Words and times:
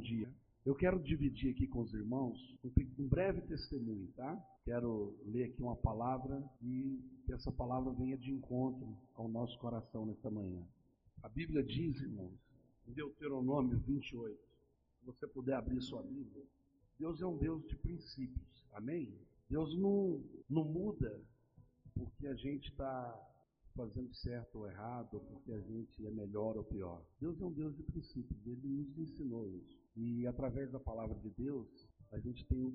dia. 0.00 0.32
Eu 0.64 0.74
quero 0.74 1.02
dividir 1.02 1.52
aqui 1.52 1.66
com 1.66 1.80
os 1.80 1.94
irmãos 1.94 2.38
um 2.98 3.08
breve 3.08 3.40
testemunho, 3.42 4.08
tá? 4.16 4.36
Quero 4.64 5.16
ler 5.24 5.44
aqui 5.44 5.62
uma 5.62 5.76
palavra 5.76 6.42
e 6.62 7.00
que 7.24 7.32
essa 7.32 7.50
palavra 7.50 7.92
venha 7.92 8.16
de 8.18 8.30
encontro 8.30 8.96
ao 9.14 9.26
nosso 9.26 9.58
coração 9.58 10.04
nesta 10.04 10.30
manhã. 10.30 10.62
A 11.22 11.28
Bíblia 11.28 11.62
diz, 11.62 12.00
irmãos, 12.00 12.38
em 12.86 12.92
Deuteronômio 12.92 13.78
28, 13.80 14.38
se 14.98 15.06
você 15.06 15.26
puder 15.26 15.54
abrir 15.54 15.80
sua 15.80 16.02
Bíblia, 16.02 16.44
Deus 16.98 17.20
é 17.22 17.26
um 17.26 17.38
Deus 17.38 17.66
de 17.66 17.76
princípios, 17.76 18.64
amém? 18.74 19.14
Deus 19.48 19.74
não, 19.78 20.22
não 20.48 20.64
muda 20.64 21.20
porque 21.94 22.26
a 22.26 22.34
gente 22.34 22.68
está 22.68 23.18
fazendo 23.74 24.14
certo 24.14 24.58
ou 24.58 24.68
errado, 24.68 25.14
ou 25.14 25.20
porque 25.20 25.52
a 25.52 25.60
gente 25.60 26.06
é 26.06 26.10
melhor 26.10 26.56
ou 26.56 26.64
pior. 26.64 27.02
Deus 27.18 27.40
é 27.40 27.44
um 27.44 27.52
Deus 27.52 27.74
de 27.76 27.82
princípios, 27.82 28.46
Ele 28.46 28.68
nos 28.68 28.98
ensinou 28.98 29.48
isso. 29.48 29.79
E 29.96 30.26
através 30.26 30.70
da 30.70 30.80
palavra 30.80 31.18
de 31.18 31.30
Deus, 31.30 31.68
a 32.12 32.18
gente 32.18 32.44
tem 32.46 32.62
o 32.62 32.74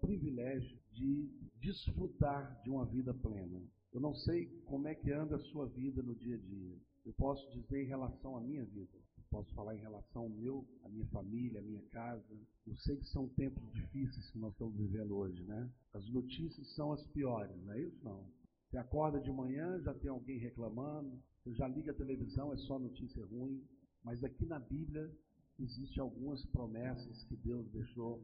privilégio 0.00 0.78
de 0.92 1.28
desfrutar 1.60 2.60
de 2.62 2.70
uma 2.70 2.84
vida 2.84 3.14
plena. 3.14 3.62
Eu 3.92 4.00
não 4.00 4.14
sei 4.14 4.46
como 4.66 4.88
é 4.88 4.94
que 4.94 5.12
anda 5.12 5.36
a 5.36 5.44
sua 5.50 5.66
vida 5.68 6.02
no 6.02 6.14
dia 6.14 6.36
a 6.36 6.38
dia. 6.38 6.76
Eu 7.04 7.12
posso 7.12 7.48
dizer 7.52 7.82
em 7.82 7.86
relação 7.86 8.36
à 8.36 8.40
minha 8.40 8.64
vida. 8.64 8.96
Eu 9.16 9.24
posso 9.30 9.52
falar 9.54 9.76
em 9.76 9.80
relação 9.80 10.22
ao 10.22 10.28
meu, 10.28 10.66
à 10.82 10.88
minha 10.88 11.06
família, 11.06 11.60
à 11.60 11.62
minha 11.62 11.82
casa. 11.90 12.38
Eu 12.66 12.76
sei 12.76 12.96
que 12.96 13.06
são 13.06 13.28
tempos 13.30 13.62
difíceis 13.72 14.30
que 14.30 14.38
nós 14.38 14.52
estamos 14.52 14.76
vivendo 14.76 15.16
hoje, 15.16 15.42
né? 15.44 15.70
As 15.92 16.08
notícias 16.08 16.66
são 16.74 16.92
as 16.92 17.04
piores, 17.08 17.56
não 17.64 17.72
é 17.72 17.80
isso? 17.82 17.98
Não. 18.02 18.24
Você 18.68 18.78
acorda 18.78 19.20
de 19.20 19.30
manhã, 19.30 19.80
já 19.82 19.92
tem 19.92 20.10
alguém 20.10 20.38
reclamando, 20.38 21.22
você 21.42 21.52
já 21.54 21.68
liga 21.68 21.92
a 21.92 21.94
televisão, 21.94 22.52
é 22.52 22.56
só 22.56 22.78
notícia 22.78 23.24
ruim. 23.26 23.62
Mas 24.02 24.24
aqui 24.24 24.46
na 24.46 24.58
Bíblia 24.58 25.10
existem 25.58 26.02
algumas 26.02 26.44
promessas 26.46 27.24
que 27.24 27.36
Deus 27.36 27.68
deixou 27.70 28.22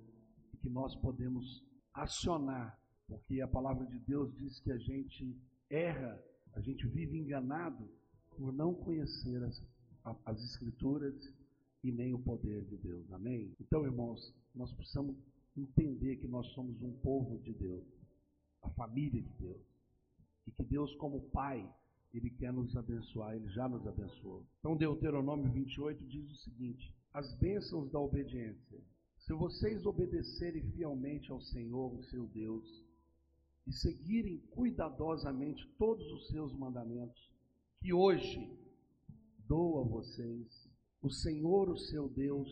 e 0.53 0.57
que 0.57 0.69
nós 0.69 0.95
podemos 0.97 1.65
acionar, 1.93 2.79
porque 3.07 3.41
a 3.41 3.49
palavra 3.49 3.87
de 3.87 3.99
Deus 4.01 4.35
diz 4.37 4.61
que 4.61 4.73
a 4.73 4.79
gente 4.79 5.37
erra, 5.71 6.23
a 6.53 6.61
gente 6.61 6.87
vive 6.87 7.19
enganado 7.19 7.89
por 8.37 8.53
não 8.53 8.75
conhecer 8.75 9.43
as, 9.43 9.63
as 10.25 10.43
Escrituras 10.43 11.15
e 11.83 11.93
nem 11.93 12.15
o 12.15 12.19
poder 12.19 12.65
de 12.65 12.77
Deus. 12.77 13.11
Amém? 13.13 13.55
Então, 13.61 13.85
irmãos, 13.85 14.35
nós 14.55 14.73
precisamos 14.73 15.17
entender 15.57 16.17
que 16.17 16.29
nós 16.29 16.47
somos 16.53 16.81
um 16.83 16.93
povo 17.01 17.39
de 17.39 17.53
Deus, 17.53 17.85
a 18.63 18.71
família 18.71 19.23
de 19.23 19.33
Deus 19.35 19.79
e 20.49 20.51
que 20.51 20.65
Deus, 20.65 20.95
como 20.97 21.21
Pai, 21.31 21.69
Ele 22.13 22.31
quer 22.31 22.53
nos 22.53 22.75
abençoar, 22.77 23.35
Ele 23.35 23.49
já 23.49 23.69
nos 23.69 23.87
abençoou. 23.87 24.47
Então, 24.59 24.77
Deuteronômio 24.77 25.51
28 25.53 26.05
diz 26.07 26.31
o 26.31 26.37
seguinte: 26.37 26.95
As 27.13 27.33
bênçãos 27.39 27.91
da 27.91 27.99
obediência. 27.99 28.81
Se 29.19 29.33
vocês 29.33 29.85
obedecerem 29.85 30.63
fielmente 30.73 31.31
ao 31.31 31.41
Senhor, 31.41 31.95
o 31.95 32.03
seu 32.05 32.27
Deus, 32.27 32.87
e 33.67 33.73
seguirem 33.73 34.39
cuidadosamente 34.51 35.67
todos 35.79 36.07
os 36.13 36.29
seus 36.29 36.53
mandamentos, 36.55 37.31
que 37.81 37.93
hoje 37.93 38.51
dou 39.47 39.81
a 39.81 39.85
vocês, 39.85 40.69
o 41.03 41.11
Senhor, 41.11 41.69
o 41.69 41.77
seu 41.77 42.09
Deus, 42.09 42.49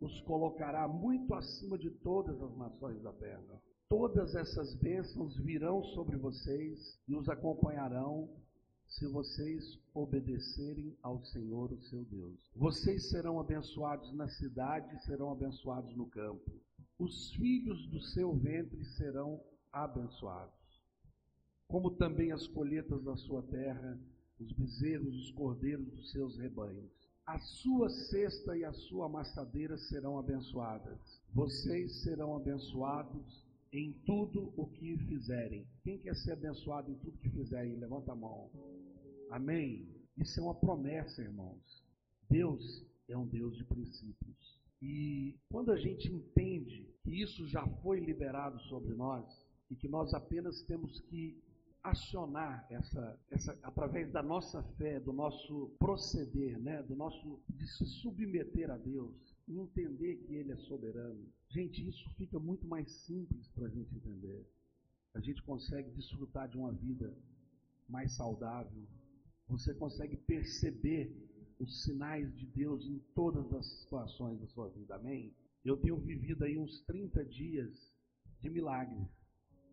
os 0.00 0.20
colocará 0.22 0.86
muito 0.86 1.34
acima 1.34 1.78
de 1.78 1.90
todas 1.90 2.40
as 2.42 2.56
nações 2.56 3.02
da 3.02 3.12
terra 3.12 3.60
Todas 3.90 4.36
essas 4.36 4.72
bênçãos 4.76 5.36
virão 5.38 5.82
sobre 5.82 6.16
vocês 6.16 6.96
e 7.08 7.16
os 7.16 7.28
acompanharão 7.28 8.30
se 8.90 9.06
vocês 9.06 9.78
obedecerem 9.94 10.96
ao 11.02 11.24
Senhor, 11.24 11.72
o 11.72 11.80
seu 11.82 12.04
Deus. 12.04 12.50
Vocês 12.56 13.08
serão 13.08 13.38
abençoados 13.38 14.12
na 14.14 14.28
cidade 14.28 14.94
e 14.96 15.00
serão 15.00 15.30
abençoados 15.30 15.94
no 15.96 16.06
campo. 16.06 16.50
Os 16.98 17.32
filhos 17.34 17.86
do 17.86 18.00
seu 18.00 18.34
ventre 18.34 18.84
serão 18.96 19.40
abençoados, 19.72 20.82
como 21.68 21.92
também 21.92 22.32
as 22.32 22.46
colheitas 22.48 23.02
da 23.04 23.16
sua 23.16 23.42
terra, 23.44 23.98
os 24.38 24.52
bezerros, 24.52 25.14
os 25.14 25.30
cordeiros 25.32 25.86
dos 25.92 26.10
seus 26.10 26.36
rebanhos. 26.36 26.90
A 27.24 27.38
sua 27.38 27.88
cesta 27.88 28.56
e 28.56 28.64
a 28.64 28.72
sua 28.72 29.06
amassadeira 29.06 29.78
serão 29.78 30.18
abençoadas. 30.18 30.98
Vocês 31.32 32.02
serão 32.02 32.34
abençoados 32.34 33.46
em 33.72 33.92
tudo 34.04 34.52
o 34.56 34.66
que 34.66 34.96
fizerem. 34.98 35.66
Quem 35.82 35.98
quer 35.98 36.16
ser 36.16 36.32
abençoado 36.32 36.90
em 36.90 36.98
tudo 36.98 37.18
que 37.18 37.30
fizerem? 37.30 37.76
Levanta 37.76 38.12
a 38.12 38.16
mão. 38.16 38.50
Amém? 39.30 39.88
Isso 40.16 40.40
é 40.40 40.42
uma 40.42 40.54
promessa, 40.54 41.22
irmãos. 41.22 41.84
Deus 42.28 42.84
é 43.08 43.16
um 43.16 43.26
Deus 43.26 43.56
de 43.56 43.64
princípios. 43.64 44.60
E 44.82 45.38
quando 45.50 45.70
a 45.72 45.78
gente 45.78 46.08
entende 46.08 46.88
que 47.02 47.22
isso 47.22 47.46
já 47.46 47.66
foi 47.82 48.00
liberado 48.00 48.58
sobre 48.62 48.94
nós 48.94 49.26
e 49.70 49.76
que 49.76 49.88
nós 49.88 50.12
apenas 50.14 50.62
temos 50.62 51.00
que 51.02 51.40
acionar 51.82 52.66
essa, 52.70 53.18
essa 53.30 53.58
através 53.62 54.10
da 54.12 54.22
nossa 54.22 54.62
fé, 54.76 55.00
do 55.00 55.12
nosso 55.12 55.74
proceder, 55.78 56.58
né, 56.58 56.82
do 56.82 56.94
nosso 56.94 57.40
de 57.48 57.66
se 57.66 57.86
submeter 58.02 58.70
a 58.70 58.76
Deus 58.76 59.29
e 59.50 59.58
entender 59.58 60.16
que 60.18 60.32
Ele 60.32 60.52
é 60.52 60.56
soberano. 60.56 61.26
Gente, 61.48 61.86
isso 61.86 62.08
fica 62.14 62.38
muito 62.38 62.66
mais 62.68 62.88
simples 63.04 63.48
para 63.48 63.66
a 63.66 63.68
gente 63.68 63.92
entender. 63.96 64.46
A 65.12 65.20
gente 65.20 65.42
consegue 65.42 65.90
desfrutar 65.90 66.48
de 66.48 66.56
uma 66.56 66.72
vida 66.72 67.12
mais 67.88 68.14
saudável. 68.16 68.86
Você 69.48 69.74
consegue 69.74 70.16
perceber 70.16 71.12
os 71.58 71.82
sinais 71.82 72.32
de 72.36 72.46
Deus 72.46 72.86
em 72.86 73.00
todas 73.12 73.52
as 73.52 73.66
situações 73.80 74.40
da 74.40 74.46
sua 74.46 74.68
vida. 74.68 74.94
Amém? 74.94 75.34
Eu 75.64 75.76
tenho 75.76 75.96
vivido 75.96 76.44
aí 76.44 76.56
uns 76.56 76.80
30 76.82 77.24
dias 77.24 77.92
de 78.40 78.48
milagres. 78.48 79.08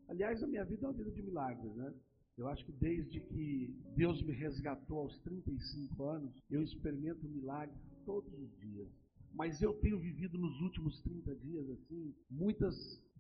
Aliás, 0.08 0.42
a 0.42 0.48
minha 0.48 0.66
vida 0.66 0.88
é 0.88 0.90
uma 0.90 0.98
vida 0.98 1.12
de 1.12 1.22
milagres, 1.22 1.76
né? 1.76 1.94
Eu 2.36 2.48
acho 2.48 2.66
que 2.66 2.72
desde 2.72 3.20
que 3.20 3.76
Deus 3.96 4.22
me 4.24 4.34
resgatou 4.34 5.00
aos 5.00 5.20
35 5.20 6.04
anos, 6.04 6.44
eu 6.50 6.64
experimento 6.64 7.28
milagres 7.28 7.80
todos 8.06 8.34
os 8.34 8.58
dias. 8.58 9.07
Mas 9.38 9.62
eu 9.62 9.72
tenho 9.82 10.00
vivido 10.00 10.36
nos 10.36 10.60
últimos 10.62 11.00
30 11.04 11.36
dias, 11.36 11.70
assim, 11.70 12.12
muitas 12.28 12.76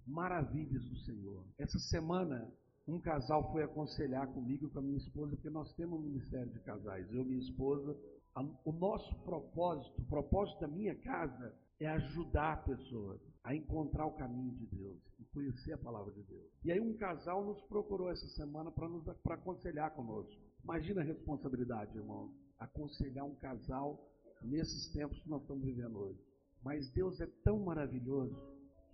maravilhas 0.07 0.83
do 0.89 0.97
Senhor. 1.01 1.45
Essa 1.59 1.77
semana, 1.77 2.51
um 2.87 2.99
casal 2.99 3.51
foi 3.51 3.61
aconselhar 3.61 4.25
comigo 4.33 4.65
e 4.65 4.69
com 4.71 4.79
a 4.79 4.81
minha 4.81 4.97
esposa, 4.97 5.35
porque 5.35 5.51
nós 5.51 5.71
temos 5.75 5.99
um 5.99 6.01
ministério 6.01 6.51
de 6.51 6.59
casais, 6.61 7.07
eu 7.13 7.21
e 7.21 7.25
minha 7.25 7.39
esposa. 7.39 7.95
A, 8.33 8.41
o 8.65 8.71
nosso 8.71 9.13
propósito, 9.23 10.01
o 10.01 10.05
propósito 10.05 10.59
da 10.59 10.67
minha 10.67 10.95
casa 10.95 11.53
é 11.79 11.85
ajudar 11.85 12.65
pessoas 12.65 13.21
a 13.43 13.53
encontrar 13.53 14.07
o 14.07 14.17
caminho 14.17 14.55
de 14.55 14.65
Deus 14.75 14.97
e 15.19 15.25
conhecer 15.25 15.73
a 15.73 15.77
palavra 15.77 16.11
de 16.13 16.23
Deus. 16.23 16.49
E 16.65 16.71
aí 16.71 16.79
um 16.79 16.97
casal 16.97 17.45
nos 17.45 17.61
procurou 17.65 18.09
essa 18.09 18.27
semana 18.29 18.71
para 18.71 19.35
aconselhar 19.35 19.91
conosco. 19.91 20.41
Imagina 20.63 21.01
a 21.01 21.03
responsabilidade, 21.03 21.95
irmão. 21.95 22.33
Aconselhar 22.57 23.23
um 23.23 23.35
casal 23.35 24.03
nesses 24.41 24.91
tempos 24.91 25.19
que 25.19 25.29
nós 25.29 25.41
estamos 25.41 25.63
vivendo 25.63 25.97
hoje. 25.97 26.19
Mas 26.63 26.89
Deus 26.91 27.19
é 27.21 27.27
tão 27.43 27.59
maravilhoso 27.59 28.35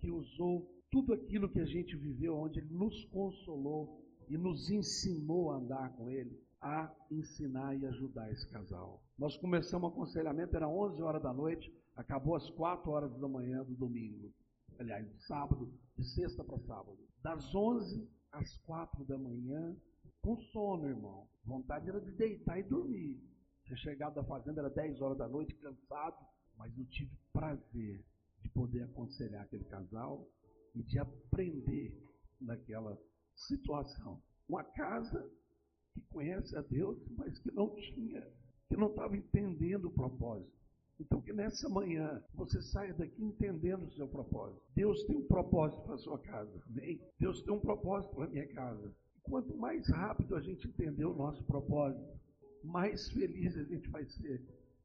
que 0.00 0.10
usou 0.10 0.70
tudo 0.90 1.12
aquilo 1.12 1.48
que 1.48 1.60
a 1.60 1.64
gente 1.64 1.96
viveu, 1.96 2.36
onde 2.36 2.60
Ele 2.60 2.72
nos 2.72 3.04
consolou 3.06 4.00
e 4.28 4.38
nos 4.38 4.70
ensinou 4.70 5.50
a 5.50 5.56
andar 5.56 5.92
com 5.96 6.10
Ele, 6.10 6.40
a 6.60 6.94
ensinar 7.10 7.76
e 7.76 7.84
ajudar 7.86 8.30
esse 8.30 8.48
casal. 8.48 9.02
Nós 9.18 9.36
começamos 9.36 9.90
o 9.90 9.92
aconselhamento, 9.92 10.56
era 10.56 10.68
11 10.68 11.02
horas 11.02 11.22
da 11.22 11.32
noite, 11.32 11.72
acabou 11.96 12.36
às 12.36 12.48
4 12.50 12.90
horas 12.90 13.18
da 13.18 13.28
manhã 13.28 13.64
do 13.64 13.74
domingo. 13.74 14.32
Aliás, 14.78 15.08
de 15.08 15.26
sábado, 15.26 15.72
de 15.96 16.04
sexta 16.14 16.42
para 16.42 16.58
sábado. 16.60 16.98
Das 17.22 17.54
11 17.54 18.08
às 18.32 18.56
4 18.58 19.04
da 19.04 19.16
manhã, 19.16 19.76
com 20.20 20.36
sono, 20.36 20.86
irmão. 20.86 21.28
Vontade 21.44 21.88
era 21.88 22.00
de 22.00 22.10
deitar 22.12 22.58
e 22.58 22.62
dormir. 22.62 23.20
Tinha 23.64 23.76
chegado 23.78 24.14
da 24.14 24.24
fazenda, 24.24 24.60
era 24.60 24.70
10 24.70 25.00
horas 25.00 25.18
da 25.18 25.28
noite, 25.28 25.54
cansado, 25.54 26.16
mas 26.56 26.76
eu 26.78 26.84
tive 26.86 27.16
prazer 27.32 28.04
de 28.42 28.48
poder 28.50 28.82
aconselhar 28.82 29.42
aquele 29.42 29.64
casal 29.64 30.28
e 30.74 30.82
de 30.82 30.98
aprender 30.98 31.96
naquela 32.40 32.98
situação. 33.34 34.22
Uma 34.48 34.62
casa 34.62 35.30
que 35.94 36.00
conhece 36.10 36.56
a 36.56 36.60
Deus, 36.60 36.98
mas 37.16 37.38
que 37.38 37.50
não 37.52 37.74
tinha, 37.74 38.20
que 38.68 38.76
não 38.76 38.88
estava 38.88 39.16
entendendo 39.16 39.86
o 39.86 39.92
propósito. 39.92 40.52
Então, 41.00 41.20
que 41.20 41.32
nessa 41.32 41.68
manhã 41.68 42.22
você 42.34 42.62
saia 42.62 42.94
daqui 42.94 43.22
entendendo 43.22 43.84
o 43.84 43.92
seu 43.92 44.06
propósito. 44.06 44.62
Deus 44.74 45.02
tem 45.04 45.16
um 45.16 45.26
propósito 45.26 45.82
para 45.82 45.94
a 45.94 45.98
sua 45.98 46.18
casa, 46.18 46.62
amém? 46.68 47.00
Deus 47.18 47.42
tem 47.42 47.52
um 47.52 47.60
propósito 47.60 48.14
para 48.14 48.26
a 48.26 48.28
minha 48.28 48.46
casa. 48.48 48.94
Quanto 49.22 49.56
mais 49.56 49.88
rápido 49.88 50.36
a 50.36 50.40
gente 50.40 50.68
entender 50.68 51.04
o 51.04 51.14
nosso 51.14 51.42
propósito, 51.44 52.20
mais 52.64 53.08
feliz 53.10 53.56
a 53.56 53.62
gente 53.64 53.88
vai 53.90 54.04
ser. 54.06 54.42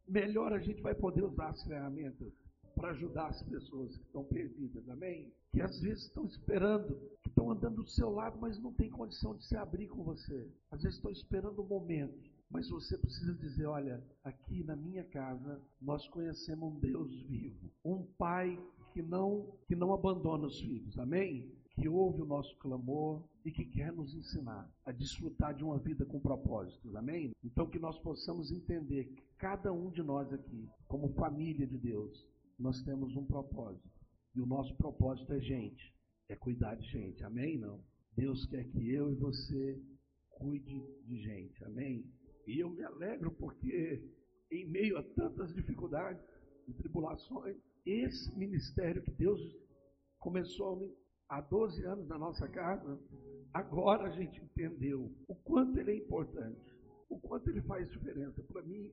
Melhor 0.08 0.54
a 0.54 0.60
gente 0.60 0.82
vai 0.82 0.94
poder 0.96 1.24
usar 1.24 1.50
as 1.50 1.64
ferramentas 1.64 2.34
para 2.76 2.92
ajudar 2.92 3.28
as 3.28 3.42
pessoas 3.44 3.96
que 3.98 4.04
estão 4.04 4.24
perdidas, 4.24 4.88
amém? 4.90 5.32
Que 5.52 5.62
às 5.62 5.80
vezes 5.82 6.06
estão 6.06 6.26
esperando, 6.26 6.96
que 7.22 7.30
estão 7.30 7.52
andando 7.52 7.84
do 7.84 7.90
seu 7.90 8.10
lado, 8.10 8.40
mas 8.40 8.60
não 8.60 8.74
tem 8.74 8.90
condição 8.90 9.36
de 9.36 9.44
se 9.46 9.56
abrir 9.56 9.88
com 9.88 10.04
você. 10.04 10.50
Às 10.72 10.82
vezes 10.84 10.98
estão 10.98 11.12
esperando 11.12 11.60
o 11.60 11.66
um 11.66 11.68
momento, 11.68 12.32
mas 12.50 12.70
você 12.70 12.98
precisa 12.98 13.34
dizer: 13.36 13.66
olha, 13.66 14.04
aqui 14.24 14.64
na 14.64 14.76
minha 14.76 15.04
casa 15.04 15.62
nós 15.82 16.08
conhecemos 16.08 16.74
um 16.74 16.80
Deus 16.80 17.12
vivo, 17.24 17.70
um 17.84 18.04
Pai 18.18 18.58
que 18.94 19.02
não, 19.02 19.54
que 19.68 19.76
não 19.76 19.94
abandona 19.94 20.48
os 20.48 20.60
filhos, 20.60 20.98
amém? 20.98 21.52
Que 21.80 21.88
ouve 21.88 22.22
o 22.22 22.26
nosso 22.26 22.54
clamor 22.58 23.24
e 23.46 23.52
que 23.52 23.64
quer 23.64 23.94
nos 23.94 24.14
ensinar 24.14 24.70
a 24.86 24.92
desfrutar 24.92 25.56
de 25.56 25.64
uma 25.64 25.80
vida 25.80 26.06
com 26.06 26.20
propósitos, 26.20 26.94
amém? 26.94 27.32
Então 27.42 27.70
que 27.70 27.80
nós 27.80 27.98
possamos 28.00 28.52
entender 28.52 29.06
que 29.06 29.24
cada 29.38 29.72
um 29.72 29.90
de 29.90 30.04
nós 30.04 30.32
aqui, 30.34 30.68
como 30.90 31.14
família 31.14 31.66
de 31.66 31.78
Deus, 31.78 32.28
nós 32.60 32.82
temos 32.84 33.16
um 33.16 33.26
propósito. 33.26 33.90
E 34.36 34.42
o 34.42 34.46
nosso 34.46 34.76
propósito 34.76 35.32
é 35.32 35.40
gente, 35.40 35.96
é 36.28 36.36
cuidar 36.36 36.76
de 36.76 36.86
gente, 36.86 37.24
amém? 37.24 37.58
Não? 37.58 37.82
Deus 38.14 38.46
quer 38.48 38.66
que 38.66 38.92
eu 38.92 39.14
e 39.14 39.16
você 39.16 39.82
cuide 40.32 40.84
de 41.06 41.18
gente, 41.22 41.64
amém? 41.64 42.06
E 42.46 42.60
eu 42.60 42.70
me 42.70 42.84
alegro 42.84 43.32
porque, 43.32 44.04
em 44.52 44.70
meio 44.70 44.98
a 44.98 45.04
tantas 45.04 45.54
dificuldades 45.54 46.22
e 46.68 46.74
tribulações, 46.74 47.56
esse 47.86 48.38
ministério 48.38 49.02
que 49.02 49.12
Deus 49.12 49.40
começou 50.20 50.94
há 51.30 51.42
12 51.42 51.84
anos 51.86 52.08
na 52.08 52.18
nossa 52.18 52.48
casa, 52.48 53.00
agora 53.54 54.08
a 54.08 54.12
gente 54.12 54.42
entendeu 54.42 55.12
o 55.28 55.36
quanto 55.36 55.78
ele 55.80 55.92
é 55.92 55.96
importante, 55.98 56.76
o 57.08 57.20
quanto 57.20 57.50
ele 57.50 57.62
faz 57.62 57.90
diferença 57.90 58.42
para 58.44 58.62
mim, 58.64 58.92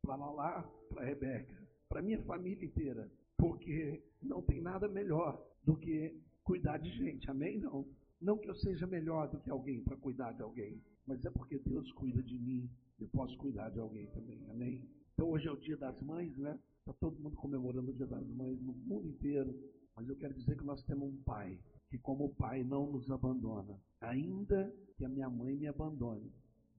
para 0.00 0.16
Lalá, 0.16 0.62
para 0.88 1.04
Rebeca, 1.04 1.60
para 1.88 2.02
minha 2.02 2.22
família 2.22 2.64
inteira, 2.64 3.10
porque 3.36 4.02
não 4.22 4.40
tem 4.42 4.60
nada 4.60 4.88
melhor 4.88 5.44
do 5.64 5.76
que 5.76 6.16
cuidar 6.44 6.78
de 6.78 6.90
gente, 6.90 7.28
amém? 7.30 7.58
Não. 7.58 7.86
Não 8.20 8.38
que 8.38 8.48
eu 8.48 8.54
seja 8.54 8.86
melhor 8.86 9.28
do 9.28 9.40
que 9.40 9.50
alguém 9.50 9.82
para 9.82 9.96
cuidar 9.96 10.32
de 10.32 10.42
alguém, 10.42 10.80
mas 11.04 11.24
é 11.24 11.30
porque 11.30 11.58
Deus 11.58 11.90
cuida 11.92 12.22
de 12.22 12.38
mim, 12.38 12.70
eu 13.00 13.08
posso 13.08 13.36
cuidar 13.36 13.68
de 13.70 13.80
alguém 13.80 14.06
também, 14.08 14.48
amém? 14.48 14.88
Então 15.12 15.28
hoje 15.28 15.48
é 15.48 15.50
o 15.50 15.56
dia 15.56 15.76
das 15.76 16.00
mães, 16.00 16.36
né? 16.38 16.56
Está 16.78 16.92
todo 16.94 17.20
mundo 17.20 17.36
comemorando 17.36 17.90
o 17.90 17.94
dia 17.94 18.06
das 18.06 18.26
mães 18.28 18.60
no 18.60 18.72
mundo 18.72 19.08
inteiro, 19.08 19.52
mas 19.96 20.08
eu 20.08 20.16
quero 20.16 20.34
dizer 20.34 20.56
que 20.56 20.64
nós 20.64 20.82
temos 20.84 21.08
um 21.08 21.22
pai 21.22 21.58
que, 21.88 21.98
como 21.98 22.34
pai, 22.34 22.64
não 22.64 22.90
nos 22.90 23.10
abandona. 23.10 23.78
Ainda 24.00 24.74
que 24.96 25.04
a 25.04 25.08
minha 25.08 25.28
mãe 25.28 25.54
me 25.54 25.66
abandone, 25.66 26.32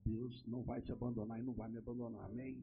Deus 0.04 0.44
não 0.46 0.62
vai 0.62 0.82
te 0.82 0.92
abandonar 0.92 1.38
e 1.38 1.42
não 1.42 1.54
vai 1.54 1.68
me 1.68 1.78
abandonar, 1.78 2.24
amém? 2.24 2.62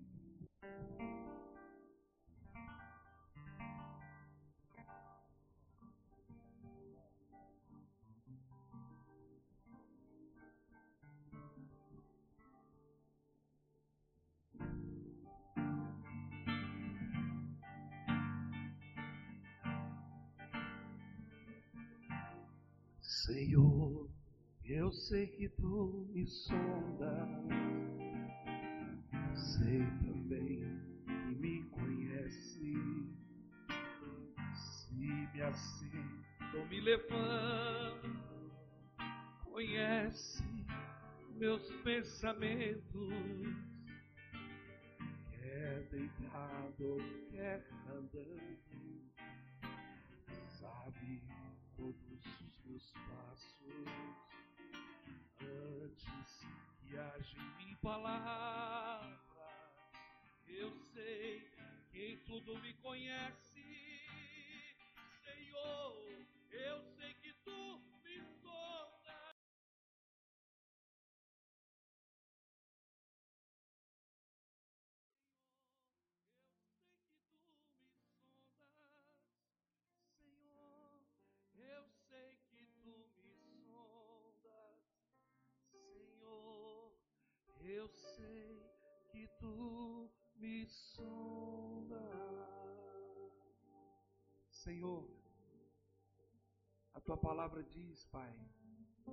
Senhor, 23.32 24.10
eu 24.66 24.92
sei 24.92 25.26
que 25.26 25.48
tu 25.48 26.06
me 26.14 26.28
sondas, 26.28 27.30
sei 29.34 29.80
também 30.04 30.60
que 31.06 31.36
me 31.40 31.64
conhece. 31.70 32.74
Se 34.54 34.94
me 34.94 35.42
assento, 35.44 36.68
me 36.70 36.82
levanto, 36.82 38.52
conhece 39.46 40.44
meus 41.38 41.72
pensamentos, 41.84 43.14
quer 45.30 45.88
deitado, 45.90 46.98
quer 47.32 47.66
andando, 47.88 48.60
sabe 50.60 51.24
meus 52.82 52.92
passos 53.08 53.52
antes 55.40 56.46
que 56.80 56.98
haja 56.98 57.38
em 57.38 57.66
mim 57.66 57.76
palavras. 57.82 59.20
Eu 60.48 60.72
sei 60.94 61.48
quem 61.92 62.18
tudo 62.26 62.58
me 62.60 62.74
conhece, 62.76 63.51
eu 87.64 87.88
sei 87.90 88.62
que 89.12 89.28
tu 89.40 90.10
me 90.36 90.66
sondas. 90.68 92.02
Senhor, 94.50 95.10
a 96.94 97.02
tua 97.02 97.18
palavra 97.18 97.64
diz, 97.64 98.06
Pai, 98.06 98.34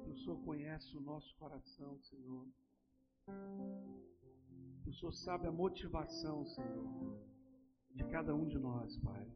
que 0.03 0.11
o 0.11 0.17
Senhor 0.19 0.39
conhece 0.45 0.97
o 0.97 1.01
nosso 1.01 1.35
coração, 1.37 1.99
Senhor. 2.01 2.47
Que 4.83 4.91
o 4.91 4.95
Senhor 4.95 5.13
sabe 5.13 5.47
a 5.47 5.53
motivação, 5.53 6.47
Senhor, 6.47 7.19
de 7.95 8.05
cada 8.05 8.35
um 8.35 8.47
de 8.47 8.59
nós, 8.59 8.97
Pai. 8.99 9.27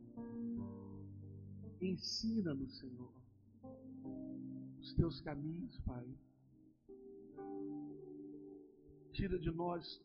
Ensina-nos, 1.81 2.79
Senhor, 2.79 3.12
os 4.81 4.94
teus 4.94 5.20
caminhos, 5.20 5.79
Pai. 5.81 6.06
Tira 9.12 9.38
de 9.38 9.50
nós 9.50 10.00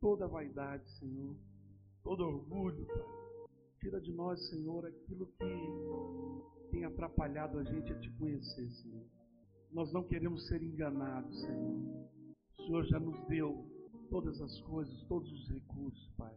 toda 0.00 0.26
vaidade, 0.26 0.88
Senhor, 0.98 1.36
todo 2.02 2.24
orgulho, 2.24 2.84
Pai. 2.86 3.48
Tira 3.78 4.00
de 4.00 4.12
nós, 4.12 4.48
Senhor, 4.48 4.84
aquilo 4.84 5.26
que 5.26 6.70
tem 6.72 6.84
atrapalhado 6.84 7.58
a 7.58 7.64
gente 7.64 7.92
a 7.92 7.98
te 8.00 8.10
conhecer, 8.12 8.68
Senhor. 8.70 9.04
Nós 9.70 9.92
não 9.92 10.02
queremos 10.02 10.46
ser 10.48 10.62
enganados, 10.62 11.40
Senhor. 11.40 12.08
O 12.58 12.62
Senhor 12.66 12.84
já 12.86 12.98
nos 12.98 13.24
deu 13.28 13.64
todas 14.10 14.40
as 14.40 14.60
coisas, 14.62 15.02
todos 15.04 15.30
os 15.32 15.48
recursos, 15.48 16.10
Pai. 16.16 16.36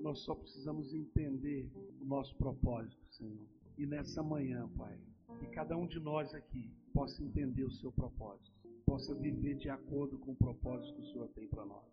Nós 0.00 0.20
só 0.20 0.34
precisamos 0.34 0.94
entender 0.94 1.68
o 2.00 2.04
nosso 2.04 2.34
propósito, 2.36 3.04
Senhor. 3.14 3.46
E 3.76 3.86
nessa 3.86 4.22
manhã, 4.22 4.68
Pai, 4.76 4.98
que 5.40 5.48
cada 5.48 5.76
um 5.76 5.86
de 5.86 5.98
nós 5.98 6.32
aqui 6.32 6.70
possa 6.92 7.22
entender 7.22 7.64
o 7.64 7.72
seu 7.72 7.90
propósito, 7.90 8.59
possa 8.90 9.14
viver 9.14 9.54
de 9.54 9.70
acordo 9.70 10.18
com 10.18 10.32
o 10.32 10.36
propósito 10.36 10.96
que 10.96 11.02
o 11.02 11.12
Senhor 11.12 11.28
tem 11.28 11.46
para 11.46 11.64
nós. 11.64 11.86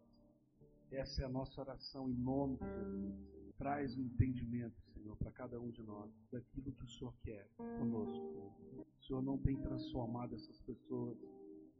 Essa 0.90 1.22
é 1.22 1.26
a 1.26 1.30
nossa 1.30 1.62
oração 1.62 2.10
em 2.10 2.16
nome 2.16 2.58
de 2.58 2.66
Jesus. 2.66 3.54
Traz 3.56 3.96
o 3.96 4.00
um 4.00 4.06
entendimento, 4.06 4.76
Senhor, 4.96 5.16
para 5.16 5.32
cada 5.32 5.62
um 5.62 5.70
de 5.70 5.84
nós, 5.84 6.12
daquilo 6.32 6.72
que 6.72 6.86
o 6.86 6.90
Senhor 6.90 7.14
quer 7.24 7.48
conosco. 7.78 8.52
O 9.00 9.06
Senhor 9.06 9.22
não 9.22 9.38
tem 9.38 9.56
transformado 9.62 10.34
essas 10.34 10.60
pessoas, 10.62 11.16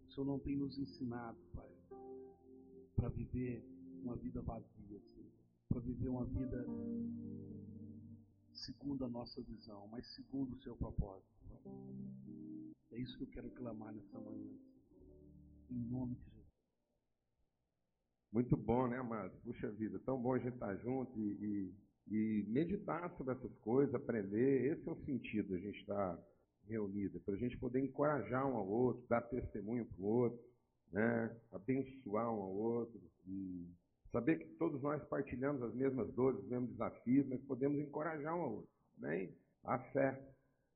o 0.08 0.12
Senhor 0.12 0.28
não 0.28 0.38
tem 0.38 0.56
nos 0.56 0.78
ensinado, 0.78 1.40
Pai, 1.52 1.72
para 2.96 3.10
viver 3.10 3.66
uma 4.04 4.16
vida 4.18 4.40
vazia, 4.44 5.02
para 5.68 5.80
viver 5.80 6.10
uma 6.10 6.26
vida 6.26 6.64
segundo 8.54 9.04
a 9.04 9.10
nossa 9.10 9.42
visão, 9.42 9.88
mas 9.88 10.06
segundo 10.14 10.54
o 10.54 10.62
seu 10.62 10.76
propósito. 10.76 11.28
É 12.92 13.00
isso 13.00 13.18
que 13.18 13.24
eu 13.24 13.30
quero 13.30 13.50
clamar 13.50 13.92
nessa 13.92 14.20
manhã. 14.20 14.77
Em 15.70 15.80
nome 15.90 16.16
de 16.16 16.24
Jesus. 16.24 16.48
Muito 18.32 18.58
bom, 18.58 18.88
né, 18.88 18.98
amado? 18.98 19.32
Puxa 19.44 19.70
vida, 19.72 20.00
tão 20.00 20.22
bom 20.22 20.34
a 20.34 20.40
gente 20.40 20.54
estar 20.54 20.76
junto 20.78 21.20
e, 21.20 21.74
e, 22.08 22.16
e 22.16 22.46
meditar 22.48 23.10
sobre 23.18 23.34
essas 23.34 23.56
coisas, 23.60 23.96
aprender. 23.96 24.72
Esse 24.72 24.88
é 24.88 24.92
o 24.92 25.06
sentido 25.06 25.56
a 25.56 25.58
gente 25.58 25.80
estar 25.80 26.20
reunido, 26.68 27.20
para 27.22 27.34
a 27.34 27.38
gente 27.38 27.58
poder 27.58 27.80
encorajar 27.80 28.46
um 28.46 28.58
ao 28.58 28.68
outro, 28.68 29.06
dar 29.08 29.22
testemunho 29.22 29.86
para 29.86 30.02
o 30.02 30.06
outro, 30.06 30.40
né? 30.92 31.36
abençoar 31.52 32.30
um 32.30 32.42
ao 32.42 32.54
outro 32.54 33.02
e 33.26 33.70
Saber 34.12 34.40
que 34.40 34.46
todos 34.56 34.82
nós 34.82 35.04
partilhamos 35.06 35.62
as 35.62 35.74
mesmas 35.74 36.12
dores, 36.14 36.40
os 36.40 36.48
mesmos 36.48 36.72
desafios, 36.72 37.28
mas 37.28 37.42
podemos 37.42 37.80
encorajar 37.80 38.36
um 38.36 38.42
ao 38.42 38.54
outro. 38.54 38.72
Amém? 38.98 39.36
A 39.64 39.80
fé, 39.92 40.20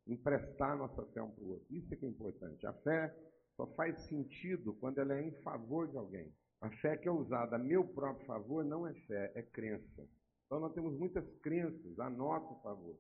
emprestar 0.06 0.78
nossa 0.78 1.06
fé 1.08 1.22
um 1.22 1.32
para 1.32 1.44
o 1.44 1.50
outro. 1.52 1.66
Isso 1.70 1.94
é 1.94 1.98
que 1.98 2.06
é 2.06 2.10
importante. 2.10 2.68
A 2.68 2.74
fé 2.74 3.16
só 3.62 3.68
faz 3.76 3.96
sentido 4.08 4.74
quando 4.80 4.98
ela 4.98 5.14
é 5.14 5.28
em 5.28 5.32
favor 5.44 5.88
de 5.88 5.96
alguém. 5.96 6.34
A 6.62 6.70
fé 6.78 6.98
que 6.98 7.08
é 7.08 7.12
usada 7.12 7.58
a 7.58 7.60
meu 7.60 7.88
próprio 7.88 8.26
favor 8.26 8.66
não 8.66 8.88
é 8.88 8.94
fé, 9.06 9.32
é 9.36 9.44
crença. 9.44 10.08
Então 10.46 10.60
nós 10.60 10.74
temos 10.74 10.98
muitas 10.98 11.30
crenças 11.42 12.00
a 12.00 12.10
nosso 12.10 12.60
favor, 12.64 12.98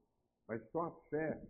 mas 0.47 0.61
só 0.69 0.81
a 0.83 0.91
fé 1.09 1.41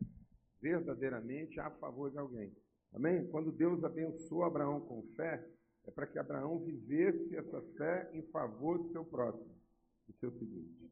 verdadeiramente 0.61 1.59
a 1.59 1.69
favor 1.71 2.09
de 2.09 2.19
alguém. 2.19 2.55
Amém? 2.93 3.27
Quando 3.27 3.51
Deus 3.51 3.83
abençoou 3.83 4.45
Abraão 4.45 4.79
com 4.79 5.03
fé, 5.17 5.45
é 5.85 5.91
para 5.91 6.07
que 6.07 6.17
Abraão 6.17 6.59
vivesse 6.59 7.35
essa 7.35 7.61
fé 7.77 8.09
em 8.13 8.21
favor 8.29 8.77
do 8.77 8.91
seu 8.93 9.03
próximo, 9.03 9.53
do 10.07 10.13
seu 10.19 10.31
seguinte. 10.31 10.89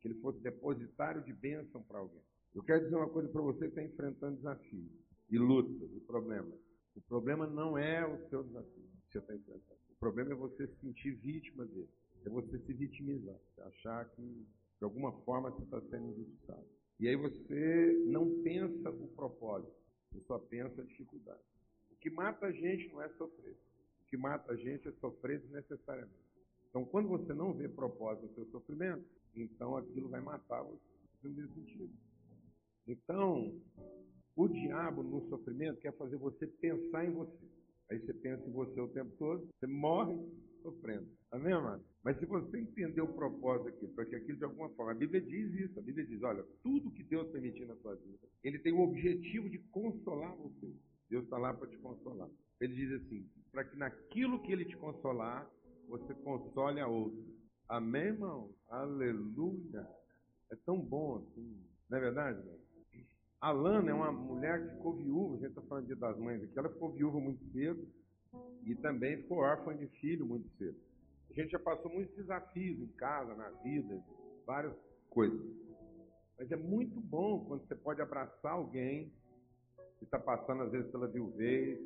que 0.00 0.08
ele 0.08 0.20
fosse 0.20 0.40
depositário 0.40 1.22
de 1.24 1.32
bênção 1.32 1.82
para 1.82 1.98
alguém. 1.98 2.22
Eu 2.54 2.62
quero 2.62 2.84
dizer 2.84 2.96
uma 2.96 3.08
coisa 3.08 3.28
para 3.28 3.42
você 3.42 3.60
que 3.60 3.80
está 3.80 3.82
enfrentando 3.82 4.36
desafios 4.36 4.90
e 5.30 5.38
lutas 5.38 5.90
e 5.96 6.00
problemas. 6.00 6.71
O 6.94 7.00
problema 7.00 7.46
não 7.46 7.76
é 7.78 8.06
o 8.06 8.28
seu 8.28 8.42
desafio 8.42 8.82
que 9.10 9.12
você 9.12 9.18
está 9.18 9.34
enfrentando. 9.34 9.80
O 9.90 9.94
problema 9.96 10.32
é 10.32 10.34
você 10.34 10.66
se 10.66 10.80
sentir 10.80 11.12
vítima 11.12 11.64
dele. 11.66 11.88
É 12.24 12.28
você 12.28 12.58
se 12.58 12.72
vitimizar. 12.72 13.36
Achar 13.60 14.08
que, 14.10 14.22
de 14.22 14.84
alguma 14.84 15.12
forma, 15.22 15.50
você 15.50 15.62
está 15.62 15.80
sendo 15.82 16.10
injustiçado. 16.10 16.66
E 17.00 17.08
aí 17.08 17.16
você 17.16 18.04
não 18.06 18.42
pensa 18.42 18.90
o 18.90 19.08
propósito. 19.08 19.72
Você 20.10 20.20
só 20.26 20.38
pensa 20.38 20.82
a 20.82 20.84
dificuldade. 20.84 21.42
O 21.90 21.96
que 21.96 22.10
mata 22.10 22.46
a 22.46 22.52
gente 22.52 22.88
não 22.92 23.02
é 23.02 23.08
sofrer. 23.10 23.56
O 24.02 24.06
que 24.08 24.16
mata 24.16 24.52
a 24.52 24.56
gente 24.56 24.88
é 24.88 24.92
sofrer 24.92 25.40
desnecessariamente. 25.40 26.22
Então, 26.68 26.84
quando 26.84 27.08
você 27.08 27.32
não 27.34 27.52
vê 27.52 27.68
propósito 27.68 28.26
no 28.26 28.34
seu 28.34 28.46
sofrimento, 28.46 29.04
então 29.34 29.76
aquilo 29.76 30.08
vai 30.08 30.20
matar 30.20 30.62
você. 30.62 30.92
No 31.22 31.30
mesmo 31.30 31.54
sentido. 31.54 31.92
Então, 32.86 33.60
o 34.36 34.48
diabo 34.48 35.02
no 35.02 35.28
sofrimento 35.28 35.80
quer 35.80 35.96
fazer 35.96 36.16
você 36.16 36.46
pensar 36.46 37.04
em 37.04 37.12
você. 37.12 37.46
Aí 37.90 37.98
você 37.98 38.14
pensa 38.14 38.46
em 38.48 38.52
você 38.52 38.80
o 38.80 38.88
tempo 38.88 39.10
todo, 39.18 39.46
você 39.58 39.66
morre 39.66 40.16
sofrendo. 40.62 41.06
Amém, 41.30 41.52
amado? 41.52 41.84
Mas 42.02 42.18
se 42.18 42.26
você 42.26 42.58
entender 42.58 43.00
o 43.00 43.12
propósito 43.12 43.68
aqui, 43.68 43.86
para 43.88 44.06
que 44.06 44.16
aquilo 44.16 44.38
de 44.38 44.44
alguma 44.44 44.68
forma, 44.70 44.92
a 44.92 44.94
Bíblia 44.94 45.20
diz 45.20 45.52
isso, 45.54 45.78
a 45.78 45.82
Bíblia 45.82 46.06
diz, 46.06 46.22
olha, 46.22 46.44
tudo 46.62 46.90
que 46.92 47.02
Deus 47.02 47.30
permitir 47.30 47.66
na 47.66 47.76
sua 47.76 47.94
vida, 47.96 48.26
ele 48.42 48.58
tem 48.58 48.72
o 48.72 48.80
objetivo 48.80 49.50
de 49.50 49.58
consolar 49.70 50.34
você. 50.36 50.72
Deus 51.10 51.24
está 51.24 51.36
lá 51.36 51.52
para 51.52 51.68
te 51.68 51.76
consolar. 51.78 52.30
Ele 52.60 52.74
diz 52.74 52.92
assim, 52.92 53.28
para 53.50 53.64
que 53.64 53.76
naquilo 53.76 54.40
que 54.42 54.52
ele 54.52 54.64
te 54.64 54.76
consolar, 54.76 55.50
você 55.88 56.14
console 56.14 56.80
a 56.80 56.88
outro. 56.88 57.22
Amém, 57.68 58.04
irmão? 58.04 58.54
Aleluia. 58.68 59.86
É 60.50 60.56
tão 60.64 60.80
bom 60.80 61.16
assim. 61.16 61.62
Não 61.90 61.98
é 61.98 62.00
verdade, 62.00 62.38
irmão? 62.38 62.61
A 63.42 63.50
Lana 63.50 63.90
é 63.90 63.94
uma 63.94 64.12
mulher 64.12 64.62
que 64.62 64.76
ficou 64.76 64.94
viúva, 64.94 65.34
a 65.34 65.38
gente 65.38 65.48
está 65.48 65.62
falando 65.62 65.88
de 65.88 65.96
das 65.96 66.16
mães 66.16 66.40
aqui, 66.44 66.56
ela 66.56 66.68
ficou 66.68 66.92
viúva 66.92 67.18
muito 67.18 67.44
cedo 67.50 67.84
e 68.64 68.72
também 68.76 69.16
ficou 69.16 69.38
órfã 69.38 69.76
de 69.76 69.88
filho 69.98 70.24
muito 70.24 70.48
cedo. 70.56 70.78
A 71.28 71.32
gente 71.34 71.50
já 71.50 71.58
passou 71.58 71.90
muitos 71.90 72.14
desafios 72.14 72.78
em 72.78 72.86
casa, 72.92 73.34
na 73.34 73.50
vida, 73.64 74.00
várias 74.46 74.72
coisas. 75.10 75.40
Mas 76.38 76.52
é 76.52 76.56
muito 76.56 77.00
bom 77.00 77.44
quando 77.46 77.66
você 77.66 77.74
pode 77.74 78.00
abraçar 78.00 78.52
alguém 78.52 79.12
que 79.98 80.04
está 80.04 80.20
passando, 80.20 80.62
às 80.62 80.70
vezes, 80.70 80.88
pela 80.92 81.08
viuvez, 81.08 81.80